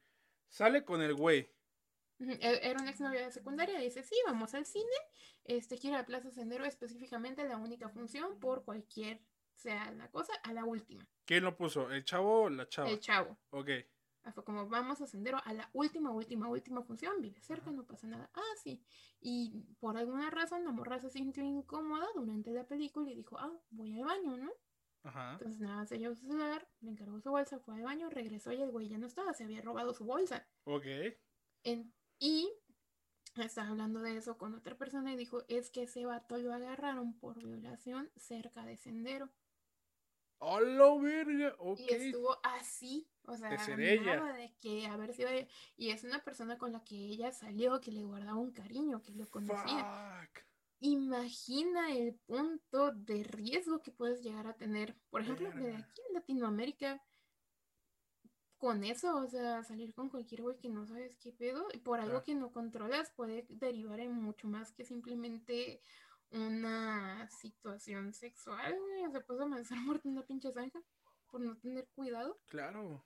sale 0.50 0.84
con 0.84 1.02
el 1.02 1.14
güey. 1.14 1.52
E, 2.20 2.60
era 2.64 2.82
una 2.82 2.90
exnovia 2.90 3.26
de 3.26 3.32
secundaria, 3.32 3.80
dice, 3.80 4.02
sí, 4.02 4.16
vamos 4.26 4.56
al 4.56 4.66
cine, 4.66 4.86
este, 5.44 5.78
quiere 5.78 5.98
a 5.98 6.06
Plaza 6.06 6.32
Sendero 6.32 6.66
específicamente 6.66 7.48
la 7.48 7.58
única 7.58 7.90
función 7.90 8.40
por 8.40 8.66
cualquier 8.66 9.22
sea 9.54 9.92
la 9.92 10.10
cosa, 10.10 10.34
a 10.44 10.54
la 10.54 10.66
última. 10.66 11.08
¿Quién 11.26 11.44
lo 11.44 11.56
puso? 11.56 11.92
¿El 11.92 12.06
chavo 12.06 12.44
o 12.44 12.50
la 12.50 12.68
chava? 12.70 12.90
El 12.90 13.00
chavo. 13.00 13.38
Ok. 13.50 13.70
Fue 14.32 14.44
como, 14.44 14.68
vamos 14.68 15.02
a 15.02 15.08
Sendero 15.08 15.40
a 15.44 15.54
la 15.54 15.70
última, 15.74 16.12
última, 16.12 16.48
última 16.48 16.82
función, 16.84 17.22
vive 17.22 17.42
cerca, 17.42 17.72
no 17.72 17.86
pasa 17.86 18.08
nada. 18.08 18.30
Ah, 18.34 18.56
sí. 18.64 18.84
Y 19.20 19.64
por 19.80 19.98
alguna 19.98 20.30
razón 20.30 20.64
la 20.64 20.72
morra 20.72 21.00
se 21.00 21.10
sintió 21.10 21.44
incómoda 21.44 22.08
durante 22.16 22.52
la 22.52 22.66
película 22.66 23.10
y 23.12 23.16
dijo, 23.16 23.38
ah, 23.40 23.52
voy 23.70 23.94
al 23.94 24.06
baño, 24.06 24.38
¿no? 24.38 24.52
Ajá. 25.04 25.34
Entonces 25.34 25.60
nada, 25.60 25.86
se 25.86 26.00
llevó 26.00 26.16
su 26.16 26.26
celular, 26.26 26.68
le 26.82 26.92
encargó 26.92 27.20
su 27.22 27.32
bolsa, 27.32 27.60
fue 27.60 27.76
al 27.76 27.84
baño, 27.84 28.10
regresó 28.10 28.52
y 28.52 28.62
el 28.62 28.72
güey 28.72 28.90
ya 28.90 28.98
no 28.98 29.08
estaba, 29.08 29.34
se 29.34 29.44
había 29.44 29.62
robado 29.62 29.94
su 29.94 30.06
bolsa. 30.06 30.48
Ok. 30.66 30.86
y 32.20 32.50
estaba 33.36 33.70
hablando 33.70 34.02
de 34.02 34.18
eso 34.18 34.38
con 34.38 34.56
otra 34.56 34.78
persona 34.78 35.14
y 35.14 35.16
dijo, 35.16 35.44
es 35.48 35.70
que 35.70 35.84
ese 35.84 36.06
vato 36.06 36.38
lo 36.38 36.54
agarraron 36.54 37.18
por 37.20 37.42
violación 37.42 38.12
cerca 38.16 38.66
de 38.66 38.78
Sendero. 38.78 39.30
¡Hola, 40.40 40.96
verga! 41.02 41.56
Y 41.78 41.94
estuvo 41.94 42.38
así, 42.44 43.10
o 43.28 43.36
sea, 43.36 43.50
nada 43.50 44.34
de 44.34 44.54
que 44.62 44.88
haber 44.88 45.14
sido 45.14 45.30
Y 45.76 45.90
es 45.90 46.06
una 46.06 46.24
persona 46.24 46.58
con 46.58 46.72
la 46.72 46.84
que 46.84 46.96
ella 46.96 47.32
salió, 47.32 47.82
que 47.82 47.92
le 47.92 48.04
guardaba 48.04 48.38
un 48.38 48.52
cariño, 48.52 49.04
que 49.04 49.12
lo 49.12 49.28
conocía. 49.30 50.30
Imagina 50.80 51.92
el 51.92 52.16
punto 52.16 52.92
de 52.94 53.24
riesgo 53.24 53.82
que 53.82 53.92
puedes 53.92 54.24
llegar 54.24 54.48
a 54.48 54.56
tener. 54.56 54.96
Por 55.10 55.22
ejemplo, 55.22 55.52
de 55.52 55.76
aquí 55.76 56.02
en 56.08 56.14
Latinoamérica, 56.14 57.04
con 58.58 58.86
eso, 58.86 59.18
o 59.18 59.28
sea, 59.28 59.62
salir 59.64 59.94
con 59.94 60.10
cualquier 60.10 60.42
güey 60.42 60.58
que 60.58 60.70
no 60.70 60.86
sabes 60.88 61.18
qué 61.18 61.34
pedo, 61.34 61.68
y 61.74 61.80
por 61.80 62.00
algo 62.00 62.24
que 62.24 62.34
no 62.34 62.52
controlas, 62.52 63.12
puede 63.12 63.46
derivar 63.50 64.00
en 64.00 64.14
mucho 64.14 64.48
más 64.48 64.72
que 64.72 64.86
simplemente 64.86 65.82
una 66.32 67.30
situación 67.30 68.14
sexual, 68.14 68.78
güey. 68.80 69.06
O 69.06 69.12
sea, 69.12 69.22
puedes 69.22 69.42
amanecer 69.42 69.78
muerto 69.80 70.08
en 70.08 70.14
una 70.14 70.26
pinche 70.26 70.54
zanja 70.54 70.82
por 71.30 71.42
no 71.42 71.58
tener 71.58 71.88
cuidado. 71.90 72.40
Claro. 72.48 73.04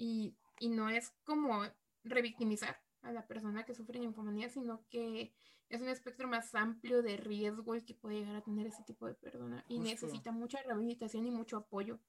Y, 0.00 0.34
y 0.58 0.70
no 0.70 0.88
es 0.88 1.10
como 1.24 1.62
revictimizar 2.04 2.80
a 3.02 3.12
la 3.12 3.26
persona 3.26 3.66
que 3.66 3.74
sufre 3.74 3.98
infomanía, 3.98 4.48
sino 4.48 4.82
que 4.88 5.34
es 5.68 5.82
un 5.82 5.90
espectro 5.90 6.26
más 6.26 6.54
amplio 6.54 7.02
de 7.02 7.18
riesgo 7.18 7.74
el 7.74 7.84
que 7.84 7.92
puede 7.92 8.16
llegar 8.16 8.36
a 8.36 8.40
tener 8.40 8.66
ese 8.66 8.82
tipo 8.84 9.06
de 9.06 9.12
persona 9.12 9.62
y 9.68 9.78
necesita 9.78 10.32
mucha 10.32 10.62
rehabilitación 10.62 11.26
y 11.26 11.30
mucho 11.30 11.58
apoyo. 11.58 12.00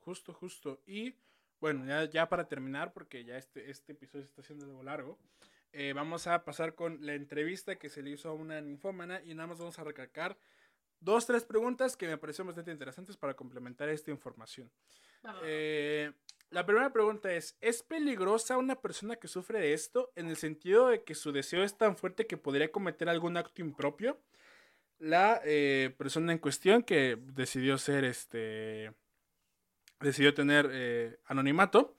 Justo, 0.00 0.34
justo. 0.34 0.82
Y 0.86 1.14
bueno, 1.58 1.86
ya, 1.86 2.04
ya 2.04 2.28
para 2.28 2.48
terminar, 2.48 2.92
porque 2.92 3.24
ya 3.24 3.38
este, 3.38 3.70
este 3.70 3.92
episodio 3.92 4.26
está 4.26 4.42
siendo 4.42 4.66
algo 4.66 4.82
largo, 4.82 5.18
eh, 5.72 5.94
vamos 5.94 6.26
a 6.26 6.44
pasar 6.44 6.74
con 6.74 7.04
la 7.04 7.14
entrevista 7.14 7.76
que 7.76 7.88
se 7.88 8.02
le 8.02 8.10
hizo 8.10 8.28
a 8.28 8.34
una 8.34 8.60
ninfómana 8.60 9.22
y 9.24 9.34
nada 9.34 9.46
más 9.46 9.58
vamos 9.58 9.78
a 9.78 9.84
recalcar 9.84 10.36
dos, 11.00 11.24
tres 11.24 11.44
preguntas 11.44 11.96
que 11.96 12.08
me 12.08 12.18
parecieron 12.18 12.48
bastante 12.48 12.72
interesantes 12.72 13.16
para 13.16 13.32
complementar 13.32 13.88
esta 13.88 14.10
información. 14.10 14.70
Eh, 15.42 16.12
la 16.54 16.64
primera 16.64 16.92
pregunta 16.92 17.32
es, 17.32 17.58
¿es 17.60 17.82
peligrosa 17.82 18.56
una 18.56 18.80
persona 18.80 19.16
que 19.16 19.28
sufre 19.28 19.60
de 19.60 19.72
esto 19.72 20.12
en 20.16 20.28
el 20.28 20.36
sentido 20.36 20.88
de 20.88 21.02
que 21.02 21.14
su 21.14 21.32
deseo 21.32 21.62
es 21.64 21.76
tan 21.76 21.96
fuerte 21.96 22.26
que 22.26 22.36
podría 22.36 22.72
cometer 22.72 23.08
algún 23.08 23.36
acto 23.36 23.60
impropio? 23.60 24.18
La 24.98 25.40
eh, 25.44 25.94
persona 25.98 26.32
en 26.32 26.38
cuestión 26.38 26.82
que 26.82 27.18
decidió 27.20 27.76
ser 27.76 28.04
este 28.04 28.92
decidió 30.00 30.34
tener 30.34 31.18
anonimato 31.26 31.96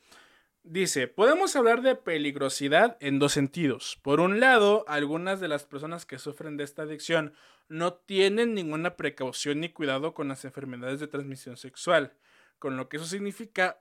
Dice, 0.67 1.07
podemos 1.07 1.55
hablar 1.55 1.83
de 1.83 1.93
peligrosidad 1.93 2.97
en 2.99 3.19
dos 3.19 3.33
sentidos. 3.33 3.99
Por 4.01 4.19
un 4.19 4.39
lado, 4.39 4.83
algunas 4.87 5.39
de 5.39 5.47
las 5.47 5.63
personas 5.63 6.07
que 6.07 6.17
sufren 6.17 6.57
de 6.57 6.63
esta 6.63 6.81
adicción 6.81 7.35
no 7.69 7.93
tienen 7.93 8.55
ninguna 8.55 8.95
precaución 8.95 9.59
ni 9.59 9.69
cuidado 9.69 10.15
con 10.15 10.27
las 10.27 10.43
enfermedades 10.43 10.99
de 10.99 11.07
transmisión 11.07 11.55
sexual, 11.55 12.13
con 12.57 12.77
lo 12.77 12.89
que 12.89 12.97
eso 12.97 13.05
significa 13.05 13.79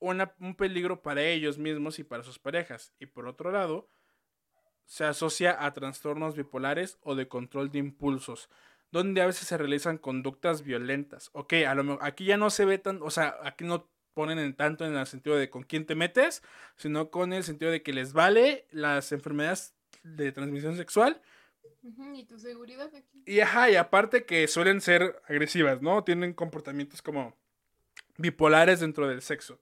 un 0.00 0.54
peligro 0.56 1.02
para 1.02 1.22
ellos 1.22 1.58
mismos 1.58 1.98
y 1.98 2.04
para 2.04 2.22
sus 2.22 2.38
parejas. 2.38 2.92
Y 2.98 3.06
por 3.06 3.26
otro 3.26 3.50
lado, 3.50 3.88
se 4.88 5.04
asocia 5.04 5.64
a 5.64 5.72
trastornos 5.74 6.34
bipolares 6.34 6.98
o 7.02 7.14
de 7.14 7.28
control 7.28 7.70
de 7.70 7.78
impulsos, 7.78 8.48
donde 8.90 9.20
a 9.20 9.26
veces 9.26 9.46
se 9.46 9.58
realizan 9.58 9.98
conductas 9.98 10.62
violentas. 10.62 11.30
Ok, 11.34 11.52
a 11.66 11.74
lo 11.74 11.98
aquí 12.02 12.24
ya 12.24 12.38
no 12.38 12.48
se 12.50 12.64
ve 12.64 12.78
tan, 12.78 13.02
o 13.02 13.10
sea, 13.10 13.36
aquí 13.42 13.64
no 13.64 13.88
ponen 14.14 14.38
en 14.38 14.56
tanto 14.56 14.86
en 14.86 14.96
el 14.96 15.06
sentido 15.06 15.36
de 15.36 15.50
con 15.50 15.62
quién 15.62 15.86
te 15.86 15.94
metes, 15.94 16.42
sino 16.76 17.10
con 17.10 17.32
el 17.32 17.44
sentido 17.44 17.70
de 17.70 17.82
que 17.82 17.92
les 17.92 18.14
vale 18.14 18.66
las 18.70 19.12
enfermedades 19.12 19.74
de 20.02 20.32
transmisión 20.32 20.76
sexual. 20.76 21.20
y 22.14 22.24
tu 22.24 22.38
seguridad 22.38 22.90
aquí. 22.94 23.22
Y 23.26 23.40
ajá, 23.40 23.70
y 23.70 23.76
aparte 23.76 24.24
que 24.24 24.48
suelen 24.48 24.80
ser 24.80 25.20
agresivas, 25.28 25.82
¿no? 25.82 26.02
Tienen 26.02 26.32
comportamientos 26.32 27.02
como 27.02 27.36
bipolares 28.16 28.80
dentro 28.80 29.06
del 29.06 29.22
sexo. 29.22 29.60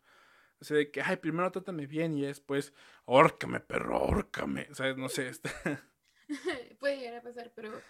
O 0.66 0.68
sea, 0.68 0.76
de 0.78 0.90
que, 0.90 1.00
ay, 1.00 1.16
primero 1.16 1.50
trátame 1.52 1.86
bien 1.86 2.16
y 2.18 2.22
después, 2.22 2.72
órcame, 3.04 3.60
perro, 3.60 4.02
órcame. 4.02 4.66
O 4.70 4.74
sea, 4.74 4.92
no 4.94 5.08
sé. 5.08 5.28
Este... 5.28 5.48
Puede 6.80 6.98
llegar 6.98 7.14
a 7.14 7.22
pasar, 7.22 7.52
pero 7.54 7.80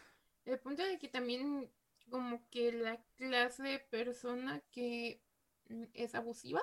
el 0.44 0.58
punto 0.58 0.82
de 0.82 0.98
que 0.98 1.08
también 1.08 1.70
como 2.10 2.48
que 2.50 2.72
la 2.72 3.02
clase 3.16 3.62
de 3.62 3.78
persona 3.78 4.62
que 4.70 5.20
Mm, 5.68 5.84
es 5.94 6.14
abusiva 6.14 6.62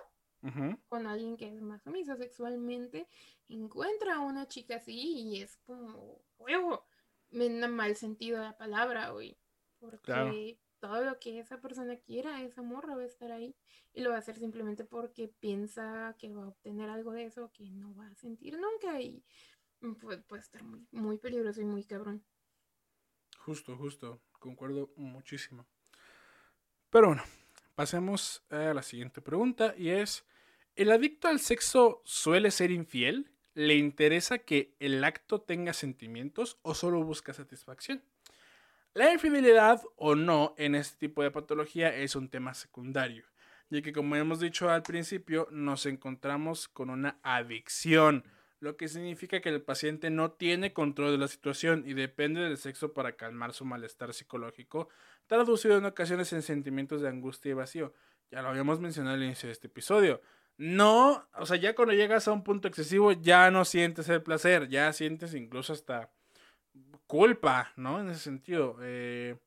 con 0.89 1.07
alguien 1.07 1.37
que 1.37 1.47
es 1.47 1.61
más 1.61 1.81
sumisa 1.83 2.17
sexualmente, 2.17 3.07
encuentra 3.47 4.15
a 4.15 4.19
una 4.19 4.45
chica 4.45 4.75
así 4.75 4.99
y 4.99 5.41
es 5.41 5.55
como 5.65 6.21
huevo, 6.37 6.85
en 7.31 7.71
mal 7.71 7.95
sentido 7.95 8.41
la 8.41 8.57
palabra, 8.57 9.11
güey. 9.11 9.37
Porque 9.79 10.59
todo 10.83 11.01
lo 11.05 11.17
que 11.17 11.39
esa 11.39 11.61
persona 11.61 11.95
quiera, 11.95 12.43
esa 12.43 12.61
morra 12.61 12.97
va 12.97 13.03
a 13.03 13.05
estar 13.05 13.31
ahí 13.31 13.55
y 13.93 14.01
lo 14.01 14.09
va 14.09 14.17
a 14.17 14.19
hacer 14.19 14.35
simplemente 14.35 14.83
porque 14.83 15.29
piensa 15.29 16.13
que 16.19 16.33
va 16.33 16.43
a 16.43 16.49
obtener 16.49 16.89
algo 16.89 17.13
de 17.13 17.23
eso 17.23 17.53
que 17.53 17.69
no 17.69 17.95
va 17.95 18.07
a 18.07 18.15
sentir 18.15 18.59
nunca 18.59 18.99
y 18.99 19.23
puede, 20.01 20.17
puede 20.23 20.41
estar 20.41 20.61
muy 20.91 21.17
peligroso 21.19 21.61
y 21.61 21.63
muy 21.63 21.85
cabrón. 21.85 22.25
Justo, 23.37 23.77
justo, 23.77 24.19
concuerdo 24.39 24.91
muchísimo. 24.97 25.65
Pero 26.89 27.07
bueno, 27.07 27.23
pasemos 27.75 28.45
a 28.49 28.73
la 28.73 28.83
siguiente 28.83 29.21
pregunta 29.21 29.75
y 29.77 29.87
es, 29.87 30.25
¿el 30.75 30.91
adicto 30.91 31.29
al 31.29 31.39
sexo 31.39 32.01
suele 32.03 32.51
ser 32.51 32.71
infiel? 32.71 33.31
¿Le 33.53 33.75
interesa 33.75 34.39
que 34.39 34.75
el 34.81 35.01
acto 35.05 35.39
tenga 35.39 35.71
sentimientos 35.71 36.59
o 36.61 36.75
solo 36.75 37.01
busca 37.05 37.33
satisfacción? 37.33 38.03
La 38.95 39.11
infidelidad 39.11 39.81
o 39.95 40.13
no 40.13 40.53
en 40.55 40.75
este 40.75 41.07
tipo 41.07 41.23
de 41.23 41.31
patología 41.31 41.95
es 41.95 42.15
un 42.15 42.29
tema 42.29 42.53
secundario, 42.53 43.25
ya 43.71 43.81
que 43.81 43.91
como 43.91 44.15
hemos 44.15 44.39
dicho 44.39 44.69
al 44.69 44.83
principio, 44.83 45.47
nos 45.49 45.87
encontramos 45.87 46.67
con 46.67 46.91
una 46.91 47.17
adicción, 47.23 48.23
lo 48.59 48.77
que 48.77 48.87
significa 48.87 49.41
que 49.41 49.49
el 49.49 49.63
paciente 49.63 50.11
no 50.11 50.33
tiene 50.33 50.73
control 50.73 51.11
de 51.11 51.17
la 51.17 51.27
situación 51.27 51.83
y 51.87 51.95
depende 51.95 52.41
del 52.41 52.57
sexo 52.57 52.93
para 52.93 53.15
calmar 53.15 53.53
su 53.53 53.65
malestar 53.65 54.13
psicológico, 54.13 54.89
traducido 55.25 55.75
en 55.75 55.85
ocasiones 55.85 56.31
en 56.31 56.43
sentimientos 56.43 57.01
de 57.01 57.09
angustia 57.09 57.49
y 57.49 57.53
vacío. 57.53 57.95
Ya 58.29 58.43
lo 58.43 58.49
habíamos 58.49 58.79
mencionado 58.79 59.15
al 59.15 59.23
inicio 59.23 59.47
de 59.47 59.53
este 59.53 59.67
episodio. 59.69 60.21
No, 60.57 61.27
o 61.33 61.47
sea, 61.47 61.57
ya 61.57 61.73
cuando 61.73 61.95
llegas 61.95 62.27
a 62.27 62.31
un 62.31 62.43
punto 62.43 62.67
excesivo 62.67 63.11
ya 63.11 63.49
no 63.49 63.65
sientes 63.65 64.07
el 64.07 64.21
placer, 64.21 64.69
ya 64.69 64.93
sientes 64.93 65.33
incluso 65.33 65.73
hasta 65.73 66.11
culpa, 67.13 67.71
¿no? 67.75 67.99
En 67.99 68.09
ese 68.09 68.21
sentido. 68.21 68.79
Eh, 68.81 69.37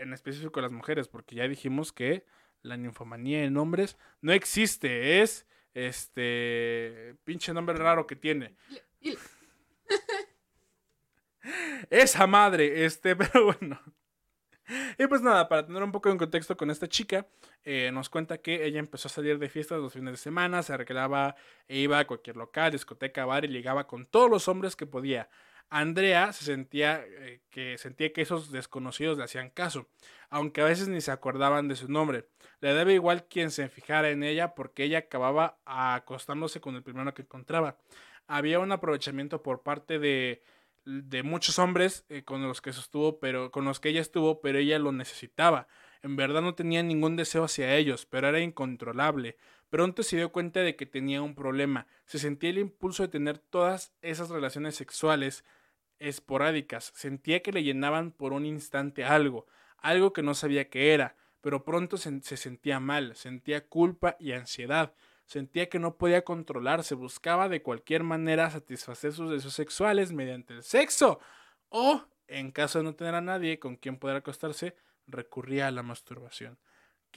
en 0.00 0.12
específico 0.12 0.60
las 0.60 0.70
mujeres, 0.70 1.08
porque 1.08 1.34
ya 1.34 1.48
dijimos 1.48 1.94
que 1.94 2.26
la 2.60 2.76
ninfomanía 2.76 3.44
en 3.44 3.56
hombres 3.56 3.96
no 4.20 4.34
existe, 4.34 5.22
es 5.22 5.46
este 5.72 7.16
pinche 7.24 7.54
nombre 7.54 7.78
raro 7.78 8.06
que 8.06 8.16
tiene. 8.16 8.54
Esa 11.88 12.26
madre, 12.26 12.84
este, 12.84 13.16
pero 13.16 13.46
bueno. 13.46 13.80
Y 14.98 15.06
pues 15.06 15.22
nada, 15.22 15.48
para 15.48 15.64
tener 15.64 15.82
un 15.82 15.92
poco 15.92 16.10
en 16.10 16.18
contexto 16.18 16.54
con 16.54 16.70
esta 16.70 16.86
chica, 16.86 17.26
eh, 17.64 17.90
nos 17.94 18.10
cuenta 18.10 18.36
que 18.36 18.66
ella 18.66 18.78
empezó 18.78 19.08
a 19.08 19.10
salir 19.10 19.38
de 19.38 19.48
fiestas 19.48 19.78
los 19.78 19.94
fines 19.94 20.12
de 20.12 20.18
semana, 20.18 20.62
se 20.62 20.74
arreglaba 20.74 21.34
e 21.66 21.78
iba 21.78 21.98
a 21.98 22.06
cualquier 22.06 22.36
local, 22.36 22.72
discoteca, 22.72 23.24
bar 23.24 23.46
y 23.46 23.48
llegaba 23.48 23.86
con 23.86 24.04
todos 24.04 24.28
los 24.28 24.48
hombres 24.48 24.76
que 24.76 24.84
podía. 24.84 25.30
Andrea 25.70 26.32
se 26.32 26.44
sentía 26.44 27.04
eh, 27.04 27.42
que 27.50 27.76
sentía 27.78 28.12
que 28.12 28.22
esos 28.22 28.50
desconocidos 28.50 29.18
le 29.18 29.24
hacían 29.24 29.50
caso, 29.50 29.88
aunque 30.30 30.62
a 30.62 30.64
veces 30.64 30.88
ni 30.88 31.00
se 31.00 31.10
acordaban 31.10 31.68
de 31.68 31.76
su 31.76 31.88
nombre. 31.88 32.28
Le 32.60 32.72
daba 32.72 32.92
igual 32.92 33.26
quien 33.28 33.50
se 33.50 33.68
fijara 33.68 34.10
en 34.10 34.22
ella 34.22 34.54
porque 34.54 34.84
ella 34.84 34.98
acababa 34.98 35.58
acostándose 35.64 36.60
con 36.60 36.74
el 36.74 36.82
primero 36.82 37.12
que 37.14 37.22
encontraba. 37.22 37.76
Había 38.26 38.60
un 38.60 38.72
aprovechamiento 38.72 39.42
por 39.42 39.62
parte 39.62 39.98
de, 39.98 40.42
de 40.84 41.22
muchos 41.22 41.58
hombres 41.58 42.04
eh, 42.08 42.24
con 42.24 42.42
los 42.42 42.60
que 42.62 42.72
sostuvo, 42.72 43.20
pero 43.20 43.50
con 43.50 43.64
los 43.64 43.78
que 43.80 43.90
ella 43.90 44.00
estuvo, 44.00 44.40
pero 44.40 44.58
ella 44.58 44.78
lo 44.78 44.92
necesitaba. 44.92 45.68
En 46.02 46.16
verdad 46.16 46.42
no 46.42 46.54
tenía 46.54 46.82
ningún 46.82 47.16
deseo 47.16 47.44
hacia 47.44 47.74
ellos, 47.76 48.06
pero 48.06 48.28
era 48.28 48.40
incontrolable. 48.40 49.36
Pronto 49.68 50.02
se 50.02 50.16
dio 50.16 50.32
cuenta 50.32 50.60
de 50.60 50.76
que 50.76 50.86
tenía 50.86 51.20
un 51.20 51.34
problema. 51.34 51.86
Se 52.06 52.18
sentía 52.18 52.50
el 52.50 52.58
impulso 52.58 53.02
de 53.02 53.08
tener 53.08 53.38
todas 53.38 53.92
esas 54.00 54.30
relaciones 54.30 54.76
sexuales 54.76 55.44
esporádicas. 55.98 56.92
Sentía 56.94 57.42
que 57.42 57.52
le 57.52 57.62
llenaban 57.62 58.12
por 58.12 58.32
un 58.32 58.46
instante 58.46 59.04
algo, 59.04 59.46
algo 59.78 60.12
que 60.12 60.22
no 60.22 60.34
sabía 60.34 60.68
qué 60.68 60.94
era, 60.94 61.16
pero 61.40 61.64
pronto 61.64 61.96
se, 61.96 62.20
sentía 62.20 62.80
mal, 62.80 63.14
sentía 63.16 63.66
culpa 63.66 64.16
y 64.18 64.32
ansiedad. 64.32 64.94
Sentía 65.26 65.68
que 65.68 65.78
no 65.78 65.96
podía 65.96 66.24
controlarse, 66.24 66.94
buscaba 66.94 67.48
de 67.48 67.62
cualquier 67.62 68.02
manera 68.02 68.50
satisfacer 68.50 69.12
sus 69.12 69.30
deseos 69.30 69.54
sexuales 69.54 70.12
mediante 70.12 70.54
el 70.54 70.62
sexo. 70.62 71.20
O, 71.68 72.02
en 72.26 72.50
caso 72.50 72.78
de 72.78 72.84
no 72.84 72.94
tener 72.94 73.14
a 73.14 73.20
nadie 73.20 73.58
con 73.58 73.76
quien 73.76 73.98
poder 73.98 74.16
acostarse, 74.16 74.74
recurría 75.06 75.68
a 75.68 75.70
la 75.70 75.82
masturbación. 75.82 76.58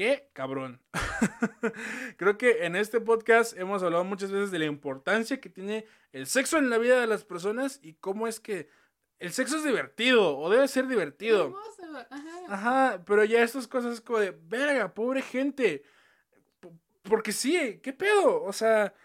¡Qué 0.02 0.32
cabrón! 0.34 0.82
Creo 2.18 2.36
que 2.36 2.66
en 2.66 2.76
este 2.76 2.99
podcast 2.99 3.56
hemos 3.56 3.84
hablado 3.84 4.04
muchas 4.04 4.32
veces 4.32 4.49
de 4.49 4.58
la 4.58 4.66
importancia 4.66 5.39
que 5.39 5.47
tiene 5.47 5.86
el 6.12 6.26
sexo 6.26 6.58
en 6.58 6.72
la 6.72 6.80
vida 6.80 6.99
de 6.99 7.06
las 7.06 7.24
personas 7.24 7.80
y 7.84 7.93
cómo 7.93 8.28
es 8.28 8.39
que 8.39 8.68
el 9.20 9.32
sexo 9.32 9.58
es 9.58 9.64
divertido 9.64 10.39
o 10.39 10.49
debe 10.49 10.68
ser 10.68 10.88
divertido. 10.88 11.56
Ajá. 12.10 12.39
Ajá, 12.49 13.04
pero 13.06 13.24
ya 13.26 13.43
estas 13.43 13.68
cosas 13.68 14.02
como 14.02 14.18
de, 14.18 14.36
verga, 14.47 14.91
pobre 14.91 15.22
gente. 15.22 15.84
P- 16.60 16.70
Porque 17.04 17.32
sí, 17.32 17.80
¿qué 17.84 17.93
pedo? 17.93 18.41
O 18.41 18.54
sea, 18.54 18.95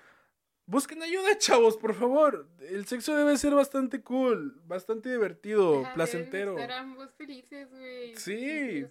busquen 0.66 1.02
ayuda, 1.02 1.36
chavos, 1.38 1.76
por 1.76 1.94
favor. 1.94 2.48
El 2.60 2.86
sexo 2.86 3.16
debe 3.16 3.36
ser 3.38 3.54
bastante 3.54 4.02
cool, 4.02 4.60
bastante 4.66 5.10
divertido, 5.10 5.82
Ajá, 5.84 5.94
placentero. 5.94 6.52
estar 6.58 6.72
ambos 6.72 7.12
felices, 7.14 7.70
güey. 7.70 8.14
Sí. 8.16 8.86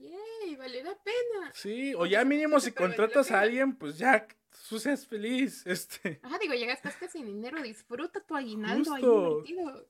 Yay, 0.00 0.56
vale 0.56 0.82
la 0.82 0.96
pena. 1.02 1.52
Sí, 1.54 1.94
o 1.94 2.06
ya 2.06 2.24
mínimo 2.24 2.56
poquito, 2.56 2.66
si 2.66 2.72
contratas 2.72 3.30
a 3.30 3.40
alguien, 3.40 3.76
pues 3.76 3.98
ya, 3.98 4.26
tú 4.68 4.78
seas 4.78 5.06
feliz, 5.06 5.66
este. 5.66 6.20
Ajá, 6.22 6.38
digo, 6.38 6.54
ya 6.54 6.66
gastaste 6.66 7.08
sin 7.08 7.26
dinero, 7.26 7.62
disfruta 7.62 8.20
tu 8.20 8.34
aguinaldo 8.34 8.94
ahí 8.94 9.02
divertido. 9.02 9.88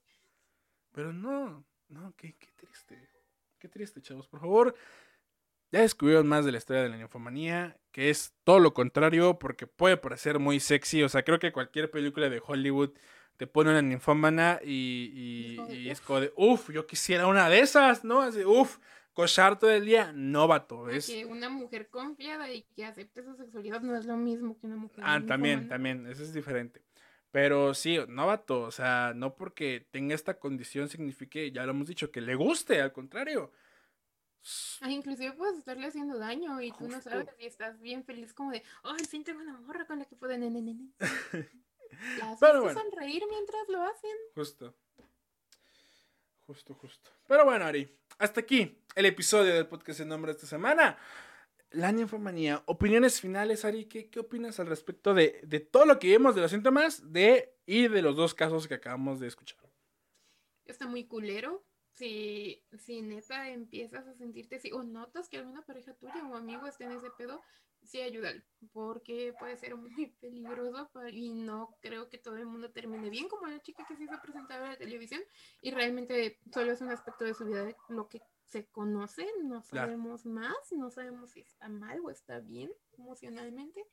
Pero 0.93 1.12
no, 1.12 1.64
no, 1.89 2.14
qué, 2.16 2.34
qué 2.36 2.49
triste. 2.57 3.09
Qué 3.59 3.68
triste, 3.68 4.01
chavos. 4.01 4.28
Por 4.28 4.41
favor, 4.41 4.74
ya 5.71 5.81
descubrieron 5.81 6.27
más 6.27 6.45
de 6.45 6.53
la 6.53 6.59
historia 6.59 6.83
de 6.83 6.89
la 6.89 6.97
ninfomanía, 6.97 7.77
que 7.93 8.11
es 8.11 8.33
todo 8.45 8.59
lo 8.61 8.75
contrario, 8.75 9.39
porque 9.39 9.66
puede 9.66 9.97
parecer 9.97 10.39
muy 10.39 10.61
sexy. 10.61 11.03
O 11.03 11.09
sea, 11.09 11.23
creo 11.25 11.39
que 11.39 11.53
cualquier 11.53 11.91
película 11.91 12.29
de 12.29 12.43
Hollywood 12.45 12.91
te 13.37 13.47
pone 13.47 13.71
una 13.71 13.83
ninfómana 13.83 14.61
y, 14.64 15.12
y, 15.14 15.59
Es 15.59 15.61
como 15.61 15.69
de, 15.69 15.77
y 15.77 15.91
es 15.91 16.01
"Uf". 16.01 16.07
como 16.07 16.21
de, 16.21 16.33
uff, 16.37 16.71
yo 16.71 16.87
quisiera 16.87 17.27
una 17.27 17.49
de 17.49 17.61
esas, 17.61 18.03
¿no? 18.05 18.23
Así, 18.23 18.45
uff, 18.45 18.79
cochar 19.12 19.59
todo 19.59 19.71
el 19.71 19.85
día. 19.85 20.12
No, 20.14 20.49
vato, 20.49 20.89
es... 20.91 21.07
Que 21.07 21.25
una 21.25 21.49
mujer 21.49 21.89
confiada 21.89 22.53
y 22.53 22.62
que 22.75 22.85
acepte 22.85 23.23
su 23.23 23.35
sexualidad 23.37 23.81
no 23.83 23.97
es 23.97 24.07
lo 24.07 24.16
mismo 24.16 24.59
que 24.59 24.66
una 24.66 24.77
mujer. 24.77 25.05
Ah, 25.07 25.21
también, 25.27 25.69
también, 25.69 26.07
eso 26.07 26.23
es 26.23 26.33
diferente. 26.33 26.83
Pero 27.31 27.75
sí, 27.75 27.99
no 28.09 28.27
vato, 28.27 28.62
o 28.62 28.71
sea, 28.71 29.12
no 29.14 29.35
porque 29.37 29.87
tenga 29.91 30.14
esta 30.14 30.39
condición 30.39 30.89
signifique, 30.89 31.53
ya 31.53 31.64
lo 31.64 31.73
hemos 31.73 31.87
dicho, 31.87 32.11
que 32.11 32.23
le 32.23 32.35
guste, 32.35 32.81
al 32.81 32.93
contrario. 32.93 33.53
Ah, 34.81 34.91
inclusive 34.91 35.33
puedes 35.33 35.59
estarle 35.59 35.87
haciendo 35.87 36.19
daño 36.19 36.61
y 36.61 36.73
tú 36.73 36.89
no 36.89 37.01
sabes 37.03 37.29
y 37.39 37.47
estás 37.47 37.81
bien 37.81 38.05
feliz 38.05 38.33
como 38.33 38.51
de, 38.51 38.63
ay, 38.83 39.05
sí 39.05 39.23
tengo 39.23 39.41
una 39.41 39.59
morra 39.61 39.87
con 39.87 39.99
la 39.99 40.05
que 40.05 40.17
pueden 40.17 40.41
nene, 40.41 40.63
nene". 40.63 40.93
Las 42.19 42.39
Pero 42.41 42.63
bueno. 42.63 42.81
sonreír 42.81 43.23
mientras 43.29 43.69
lo 43.69 43.83
hacen. 43.83 44.17
Justo. 44.35 44.75
Justo, 46.47 46.75
justo. 46.75 47.11
Pero 47.27 47.45
bueno, 47.45 47.67
Ari, 47.67 47.95
hasta 48.19 48.41
aquí 48.41 48.83
el 48.95 49.05
episodio 49.07 49.53
del 49.55 49.67
podcast 49.67 50.01
en 50.01 50.09
nombre 50.09 50.33
de 50.33 50.37
esta 50.37 50.47
semana. 50.47 50.97
La 51.71 51.93
ninfomanía. 51.93 52.63
Opiniones 52.65 53.21
finales, 53.21 53.67
Ari, 53.67 53.85
¿qué, 53.85 54.09
qué 54.09 54.21
opinas 54.21 54.59
al 54.59 54.67
respecto 54.67 55.13
de, 55.13 55.41
de 55.43 55.61
todo 55.61 55.85
lo 55.85 55.99
que 55.99 56.07
vimos 56.09 56.35
de 56.35 56.41
los 56.41 56.51
síntomas 56.51 57.13
de, 57.13 57.55
y 57.67 57.89
de 57.89 58.01
los 58.01 58.17
dos 58.17 58.35
casos 58.35 58.67
que 58.67 58.75
acabamos 58.75 59.21
de 59.21 59.27
escuchar? 59.27 59.59
Está 60.65 60.87
muy 60.87 61.05
culero. 61.05 61.68
Si, 61.99 62.63
si 62.79 63.03
neta 63.03 63.49
empiezas 63.51 64.07
a 64.07 64.15
sentirte 64.15 64.57
así, 64.57 64.71
o 64.73 64.85
notas 64.85 65.29
que 65.29 65.39
alguna 65.39 65.63
pareja 65.63 65.95
tuya 65.95 66.25
o 66.29 66.37
amigo 66.37 66.67
esté 66.69 66.85
en 66.85 66.93
ese 66.93 67.11
pedo, 67.19 67.41
sí 67.83 68.01
ayúdalo, 68.01 68.41
porque 68.73 69.35
puede 69.39 69.57
ser 69.57 69.75
muy 69.77 69.91
peligroso 70.21 70.89
y 71.11 71.31
no 71.31 71.77
creo 71.81 72.09
que 72.09 72.19
todo 72.19 72.37
el 72.37 72.47
mundo 72.47 72.71
termine 72.71 73.11
bien, 73.11 73.29
como 73.29 73.49
la 73.49 73.61
chica 73.61 73.85
que 73.89 73.97
se 73.97 74.05
hizo 74.05 74.21
presentar 74.23 74.63
a 74.63 74.69
la 74.69 74.77
televisión 74.77 75.21
y 75.61 75.73
realmente 75.73 76.39
solo 76.53 76.71
es 76.73 76.81
un 76.81 76.91
aspecto 76.91 77.25
de 77.25 77.35
su 77.35 77.47
vida 77.47 77.65
de 77.65 77.77
lo 77.89 78.09
que 78.09 78.21
se 78.45 78.67
conoce, 78.67 79.27
no 79.43 79.63
Claro. 79.63 79.89
sabemos 79.89 80.25
más, 80.25 80.57
no 80.71 80.91
sabemos 80.91 81.33
si 81.33 81.41
está 81.41 81.69
mal 81.69 82.01
o 82.05 82.11
está 82.11 82.41
bien 82.41 82.71
emocionalmente. 82.97 83.85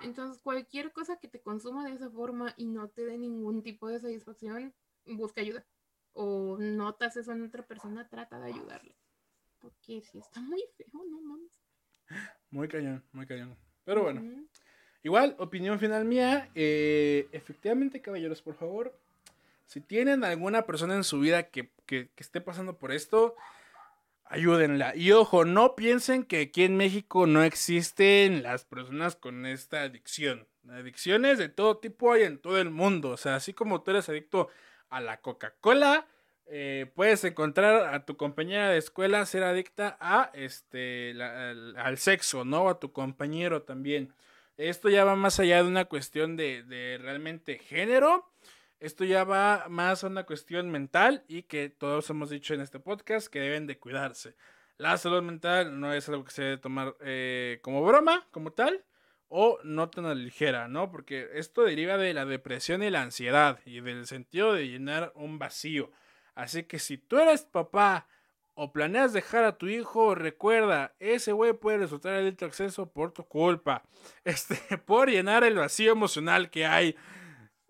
Entonces, 0.00 0.40
cualquier 0.42 0.92
cosa 0.92 1.18
que 1.18 1.28
te 1.28 1.42
consuma 1.42 1.84
de 1.84 1.94
esa 1.94 2.10
forma 2.10 2.54
y 2.56 2.66
no 2.66 2.88
te 2.88 3.04
dé 3.04 3.18
ningún 3.18 3.62
tipo 3.62 3.88
de 3.88 4.00
satisfacción, 4.00 4.74
busca 5.04 5.42
ayuda. 5.42 5.66
O 6.12 6.56
notas 6.58 7.16
eso 7.16 7.32
en 7.32 7.42
otra 7.44 7.62
persona, 7.66 8.08
trata 8.08 8.38
de 8.40 8.52
ayudarle. 8.52 8.96
Porque 9.60 10.00
si 10.02 10.18
está 10.18 10.40
muy 10.40 10.62
feo, 10.76 11.04
no 11.08 11.20
mames. 11.20 11.50
Muy 12.50 12.66
cañón, 12.68 13.04
muy 13.12 13.26
cañón. 13.26 13.56
Pero 13.84 14.02
bueno. 14.02 14.22
Igual, 15.02 15.34
opinión 15.38 15.78
final 15.78 16.04
mía. 16.04 16.50
eh, 16.54 17.28
efectivamente, 17.32 18.02
caballeros, 18.02 18.42
por 18.42 18.54
favor, 18.54 18.98
si 19.66 19.80
tienen 19.80 20.24
alguna 20.24 20.66
persona 20.66 20.94
en 20.96 21.04
su 21.04 21.20
vida 21.20 21.44
que, 21.44 21.70
que- 21.86 22.08
que 22.14 22.22
esté 22.22 22.40
pasando 22.40 22.76
por 22.78 22.92
esto, 22.92 23.34
ayúdenla. 24.24 24.94
Y 24.96 25.12
ojo, 25.12 25.44
no 25.44 25.74
piensen 25.76 26.24
que 26.24 26.42
aquí 26.42 26.64
en 26.64 26.76
México 26.76 27.26
no 27.26 27.42
existen 27.42 28.42
las 28.42 28.64
personas 28.64 29.16
con 29.16 29.46
esta 29.46 29.82
adicción. 29.82 30.46
Adicciones 30.68 31.38
de 31.38 31.48
todo 31.48 31.78
tipo 31.78 32.12
hay 32.12 32.24
en 32.24 32.38
todo 32.38 32.58
el 32.58 32.70
mundo. 32.70 33.10
O 33.10 33.16
sea, 33.16 33.36
así 33.36 33.52
como 33.54 33.82
tú 33.82 33.90
eres 33.92 34.08
adicto 34.08 34.48
a 34.90 35.00
la 35.00 35.20
Coca-Cola, 35.20 36.06
eh, 36.46 36.90
puedes 36.94 37.22
encontrar 37.24 37.94
a 37.94 38.04
tu 38.04 38.16
compañera 38.16 38.68
de 38.70 38.78
escuela 38.78 39.24
ser 39.24 39.44
adicta 39.44 39.96
a 40.00 40.30
este 40.34 41.14
al 41.22 41.98
sexo, 41.98 42.44
¿no? 42.44 42.68
A 42.68 42.80
tu 42.80 42.92
compañero 42.92 43.62
también. 43.62 44.12
Esto 44.56 44.88
ya 44.88 45.04
va 45.04 45.16
más 45.16 45.38
allá 45.40 45.62
de 45.62 45.68
una 45.68 45.86
cuestión 45.86 46.36
de, 46.36 46.64
de 46.64 46.98
realmente 47.00 47.58
género. 47.58 48.30
Esto 48.80 49.04
ya 49.04 49.24
va 49.24 49.66
más 49.68 50.02
a 50.02 50.08
una 50.08 50.24
cuestión 50.24 50.70
mental 50.70 51.24
y 51.28 51.44
que 51.44 51.68
todos 51.68 52.10
hemos 52.10 52.30
dicho 52.30 52.52
en 52.54 52.60
este 52.60 52.80
podcast 52.80 53.28
que 53.28 53.40
deben 53.40 53.66
de 53.66 53.78
cuidarse. 53.78 54.34
La 54.76 54.96
salud 54.96 55.22
mental 55.22 55.78
no 55.78 55.92
es 55.92 56.08
algo 56.08 56.24
que 56.24 56.30
se 56.30 56.42
debe 56.42 56.56
tomar 56.56 56.96
eh, 57.00 57.58
como 57.62 57.84
broma, 57.84 58.26
como 58.30 58.52
tal, 58.52 58.82
o 59.30 59.60
no 59.62 59.88
tan 59.88 60.24
ligera, 60.24 60.66
¿no? 60.68 60.90
Porque 60.90 61.30
esto 61.34 61.62
deriva 61.62 61.96
de 61.96 62.12
la 62.12 62.26
depresión 62.26 62.82
y 62.82 62.90
la 62.90 63.02
ansiedad 63.02 63.60
y 63.64 63.80
del 63.80 64.06
sentido 64.06 64.52
de 64.52 64.66
llenar 64.66 65.12
un 65.14 65.38
vacío. 65.38 65.90
Así 66.34 66.64
que 66.64 66.80
si 66.80 66.98
tú 66.98 67.16
eres 67.18 67.42
papá 67.42 68.08
o 68.54 68.72
planeas 68.72 69.12
dejar 69.12 69.44
a 69.44 69.56
tu 69.56 69.68
hijo, 69.68 70.16
recuerda, 70.16 70.94
ese 70.98 71.30
güey 71.30 71.52
puede 71.52 71.78
resultar 71.78 72.12
adicto 72.12 72.44
a 72.44 72.48
acceso 72.48 72.90
por 72.90 73.12
tu 73.12 73.24
culpa. 73.24 73.84
Este, 74.24 74.56
por 74.78 75.08
llenar 75.08 75.44
el 75.44 75.54
vacío 75.54 75.92
emocional 75.92 76.50
que 76.50 76.66
hay. 76.66 76.96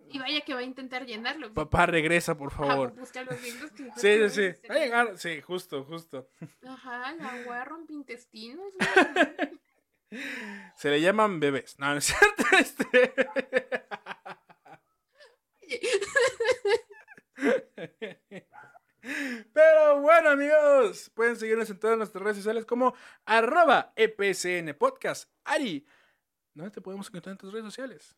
Y 0.08 0.18
vaya 0.18 0.40
que 0.40 0.54
va 0.54 0.60
a 0.60 0.64
intentar 0.64 1.04
llenarlo. 1.04 1.52
Papá, 1.52 1.86
regresa, 1.86 2.36
por 2.36 2.52
favor. 2.52 2.94
busca 2.94 3.22
los 3.22 3.40
libros 3.42 3.70
que 3.72 3.84
Sí, 3.96 4.30
sí, 4.30 4.52
sí. 4.54 4.66
Va 4.66 4.74
a 4.74 4.78
llegar, 4.78 5.18
sí, 5.18 5.40
justo, 5.42 5.84
justo. 5.84 6.28
Ajá, 6.66 7.12
la 7.12 7.34
agua 7.34 7.64
rompeintestinos. 7.64 8.72
güey. 8.78 9.60
Se 10.76 10.90
le 10.90 11.00
llaman 11.00 11.40
bebés. 11.40 11.78
No, 11.78 11.92
no 11.92 11.98
es 11.98 12.04
cierto. 12.04 12.44
Este. 12.60 13.14
Pero 19.52 20.00
bueno, 20.02 20.30
amigos, 20.30 21.10
pueden 21.14 21.36
seguirnos 21.36 21.70
en 21.70 21.78
todas 21.78 21.96
nuestras 21.96 22.22
redes 22.22 22.36
sociales 22.38 22.66
como 22.66 22.94
arroba 23.24 23.92
EPSN 23.96 24.74
Podcast. 24.78 25.30
Ari, 25.44 25.86
¿dónde 26.54 26.70
te 26.70 26.80
podemos 26.80 27.08
encontrar 27.08 27.32
en 27.32 27.38
tus 27.38 27.52
redes 27.52 27.64
sociales? 27.64 28.16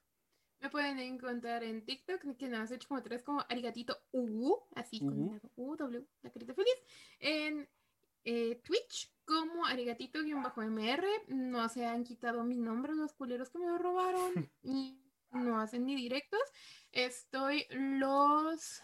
Me 0.61 0.71
pueden 0.71 0.99
encontrar 0.99 1.65
en 1.65 1.85
TikTok, 1.85 2.37
que 2.37 2.49
nos 2.49 2.61
has 2.61 2.71
hecho 2.71 2.89
como 2.89 3.03
tres 3.03 3.23
como 3.23 3.45
arigatito 3.49 4.01
U, 4.13 4.57
así 4.75 5.01
con 5.01 5.41
U, 5.57 5.77
W, 5.77 6.07
la 6.23 6.31
carita 6.31 6.55
feliz. 6.55 6.75
En 7.19 7.69
eh, 8.25 8.61
Twitch 8.65 9.13
como 9.25 9.67
arigatito-mr. 9.67 11.05
No 11.29 11.69
se 11.69 11.87
han 11.87 12.05
quitado 12.05 12.45
mi 12.45 12.59
nombre 12.59 12.95
los 12.95 13.13
culeros 13.13 13.51
que 13.51 13.59
me 13.59 13.67
lo 13.67 13.79
robaron 13.79 14.51
y 14.63 14.99
no 15.31 15.61
hacen 15.61 15.87
ni 15.87 15.95
directos. 15.95 16.41
Estoy 16.93 17.67
los 17.71 18.83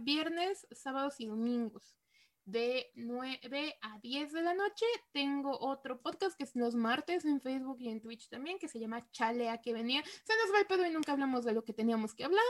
viernes, 0.00 0.66
sábados 0.72 1.20
y 1.20 1.26
domingos. 1.26 1.96
De 2.44 2.90
9 2.94 3.78
a 3.80 3.98
10 4.00 4.32
de 4.32 4.42
la 4.42 4.54
noche 4.54 4.84
tengo 5.12 5.56
otro 5.60 6.00
podcast 6.00 6.36
que 6.36 6.44
es 6.44 6.56
los 6.56 6.74
martes 6.74 7.24
en 7.24 7.40
Facebook 7.40 7.76
y 7.80 7.88
en 7.88 8.00
Twitch 8.00 8.28
también, 8.28 8.58
que 8.58 8.66
se 8.68 8.80
llama 8.80 9.08
Chalea 9.12 9.60
que 9.60 9.72
venía. 9.72 10.02
Se 10.24 10.34
nos 10.36 10.52
va 10.52 10.60
el 10.60 10.66
pedo 10.66 10.84
y 10.84 10.90
nunca 10.90 11.12
hablamos 11.12 11.44
de 11.44 11.52
lo 11.52 11.64
que 11.64 11.72
teníamos 11.72 12.14
que 12.14 12.24
hablar. 12.24 12.42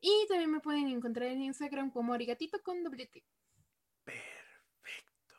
Y 0.00 0.26
también 0.28 0.52
me 0.52 0.60
pueden 0.60 0.88
encontrar 0.88 1.30
en 1.30 1.42
Instagram 1.42 1.90
como 1.90 2.12
arigatito 2.12 2.62
con 2.62 2.84
doble 2.84 3.06
T. 3.06 3.24
Perfecto. 3.24 3.43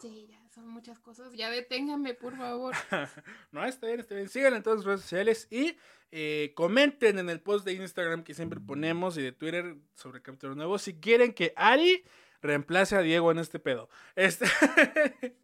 Sí, 0.05 0.27
ya 0.29 0.47
son 0.53 0.67
muchas 0.67 0.99
cosas. 0.99 1.33
Ya 1.33 1.49
deténganme, 1.49 2.13
por 2.13 2.37
favor. 2.37 2.75
no, 3.51 3.65
está 3.65 3.87
bien, 3.87 3.99
está 4.01 4.13
bien. 4.13 4.29
Sigan 4.29 4.53
en 4.53 4.61
todas 4.61 4.77
las 4.77 4.85
redes 4.85 5.01
sociales 5.01 5.47
y 5.49 5.75
eh, 6.11 6.53
comenten 6.55 7.17
en 7.17 7.27
el 7.27 7.41
post 7.41 7.65
de 7.65 7.73
Instagram 7.73 8.23
que 8.23 8.35
siempre 8.35 8.59
ponemos 8.59 9.17
y 9.17 9.23
de 9.23 9.31
Twitter 9.31 9.77
sobre 9.95 10.21
capítulo 10.21 10.53
nuevo 10.53 10.77
si 10.77 10.99
quieren 10.99 11.33
que 11.33 11.53
Ari 11.55 12.05
reemplace 12.43 12.95
a 12.95 13.01
Diego 13.01 13.31
en 13.31 13.39
este 13.39 13.57
pedo. 13.57 13.89
Este... 14.15 14.45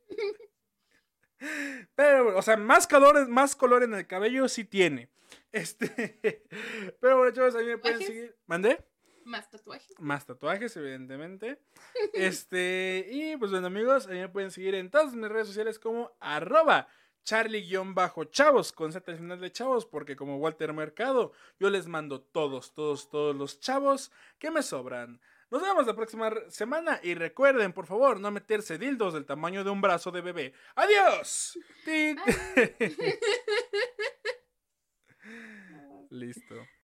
Pero, 1.96 2.38
o 2.38 2.42
sea, 2.44 2.56
más 2.56 2.86
color, 2.86 3.28
más 3.30 3.56
color 3.56 3.82
en 3.82 3.96
el 3.96 4.06
cabello 4.06 4.48
sí 4.48 4.64
tiene. 4.64 5.10
Este, 5.52 6.46
pero 7.02 7.18
bueno, 7.18 7.34
chavos, 7.34 7.56
a 7.56 7.60
mí 7.60 7.66
me 7.66 7.80
pueden 7.80 8.00
seguir. 8.00 8.38
¿Mandé? 8.46 8.86
Más 9.26 9.50
tatuajes. 9.50 10.00
Más 10.00 10.26
tatuajes, 10.26 10.76
evidentemente. 10.78 11.60
Este, 12.14 13.08
y 13.10 13.38
pues 13.38 13.52
bueno, 13.52 13.68
amigos, 13.68 14.08
a 14.08 14.12
mí 14.12 14.20
me 14.20 14.30
pueden 14.30 14.52
seguir 14.52 14.76
en 14.76 14.90
todas 14.90 15.14
mis 15.14 15.30
redes 15.30 15.48
sociales 15.48 15.80
como 15.80 16.12
arroba 16.20 16.88
charlie-chavos 17.24 18.74
con 18.74 18.92
Z 18.92 19.12
al 19.12 19.18
final 19.18 19.40
de 19.40 19.52
chavos, 19.52 19.86
porque 19.86 20.16
como 20.16 20.38
Walter 20.38 20.74
Mercado, 20.74 21.34
yo 21.60 21.70
les 21.70 21.88
mando 21.88 22.22
todos, 22.22 22.74
todos, 22.74 23.10
todos 23.10 23.36
los 23.36 23.60
chavos 23.60 24.12
que 24.40 24.52
me 24.52 24.64
sobran. 24.64 25.20
Nos 25.50 25.62
vemos 25.62 25.86
la 25.86 25.96
próxima 25.96 26.32
semana 26.48 27.02
y 27.04 27.14
recuerden, 27.14 27.74
por 27.74 27.86
favor, 27.86 28.22
no 28.22 28.32
meterse 28.32 28.78
dildos 28.78 29.14
del 29.14 29.26
tamaño 29.26 29.66
de 29.66 29.70
un 29.70 29.82
brazo 29.82 30.12
de 30.12 30.22
bebé. 30.22 30.54
¡Adiós! 30.76 31.60
Listo. 36.10 36.56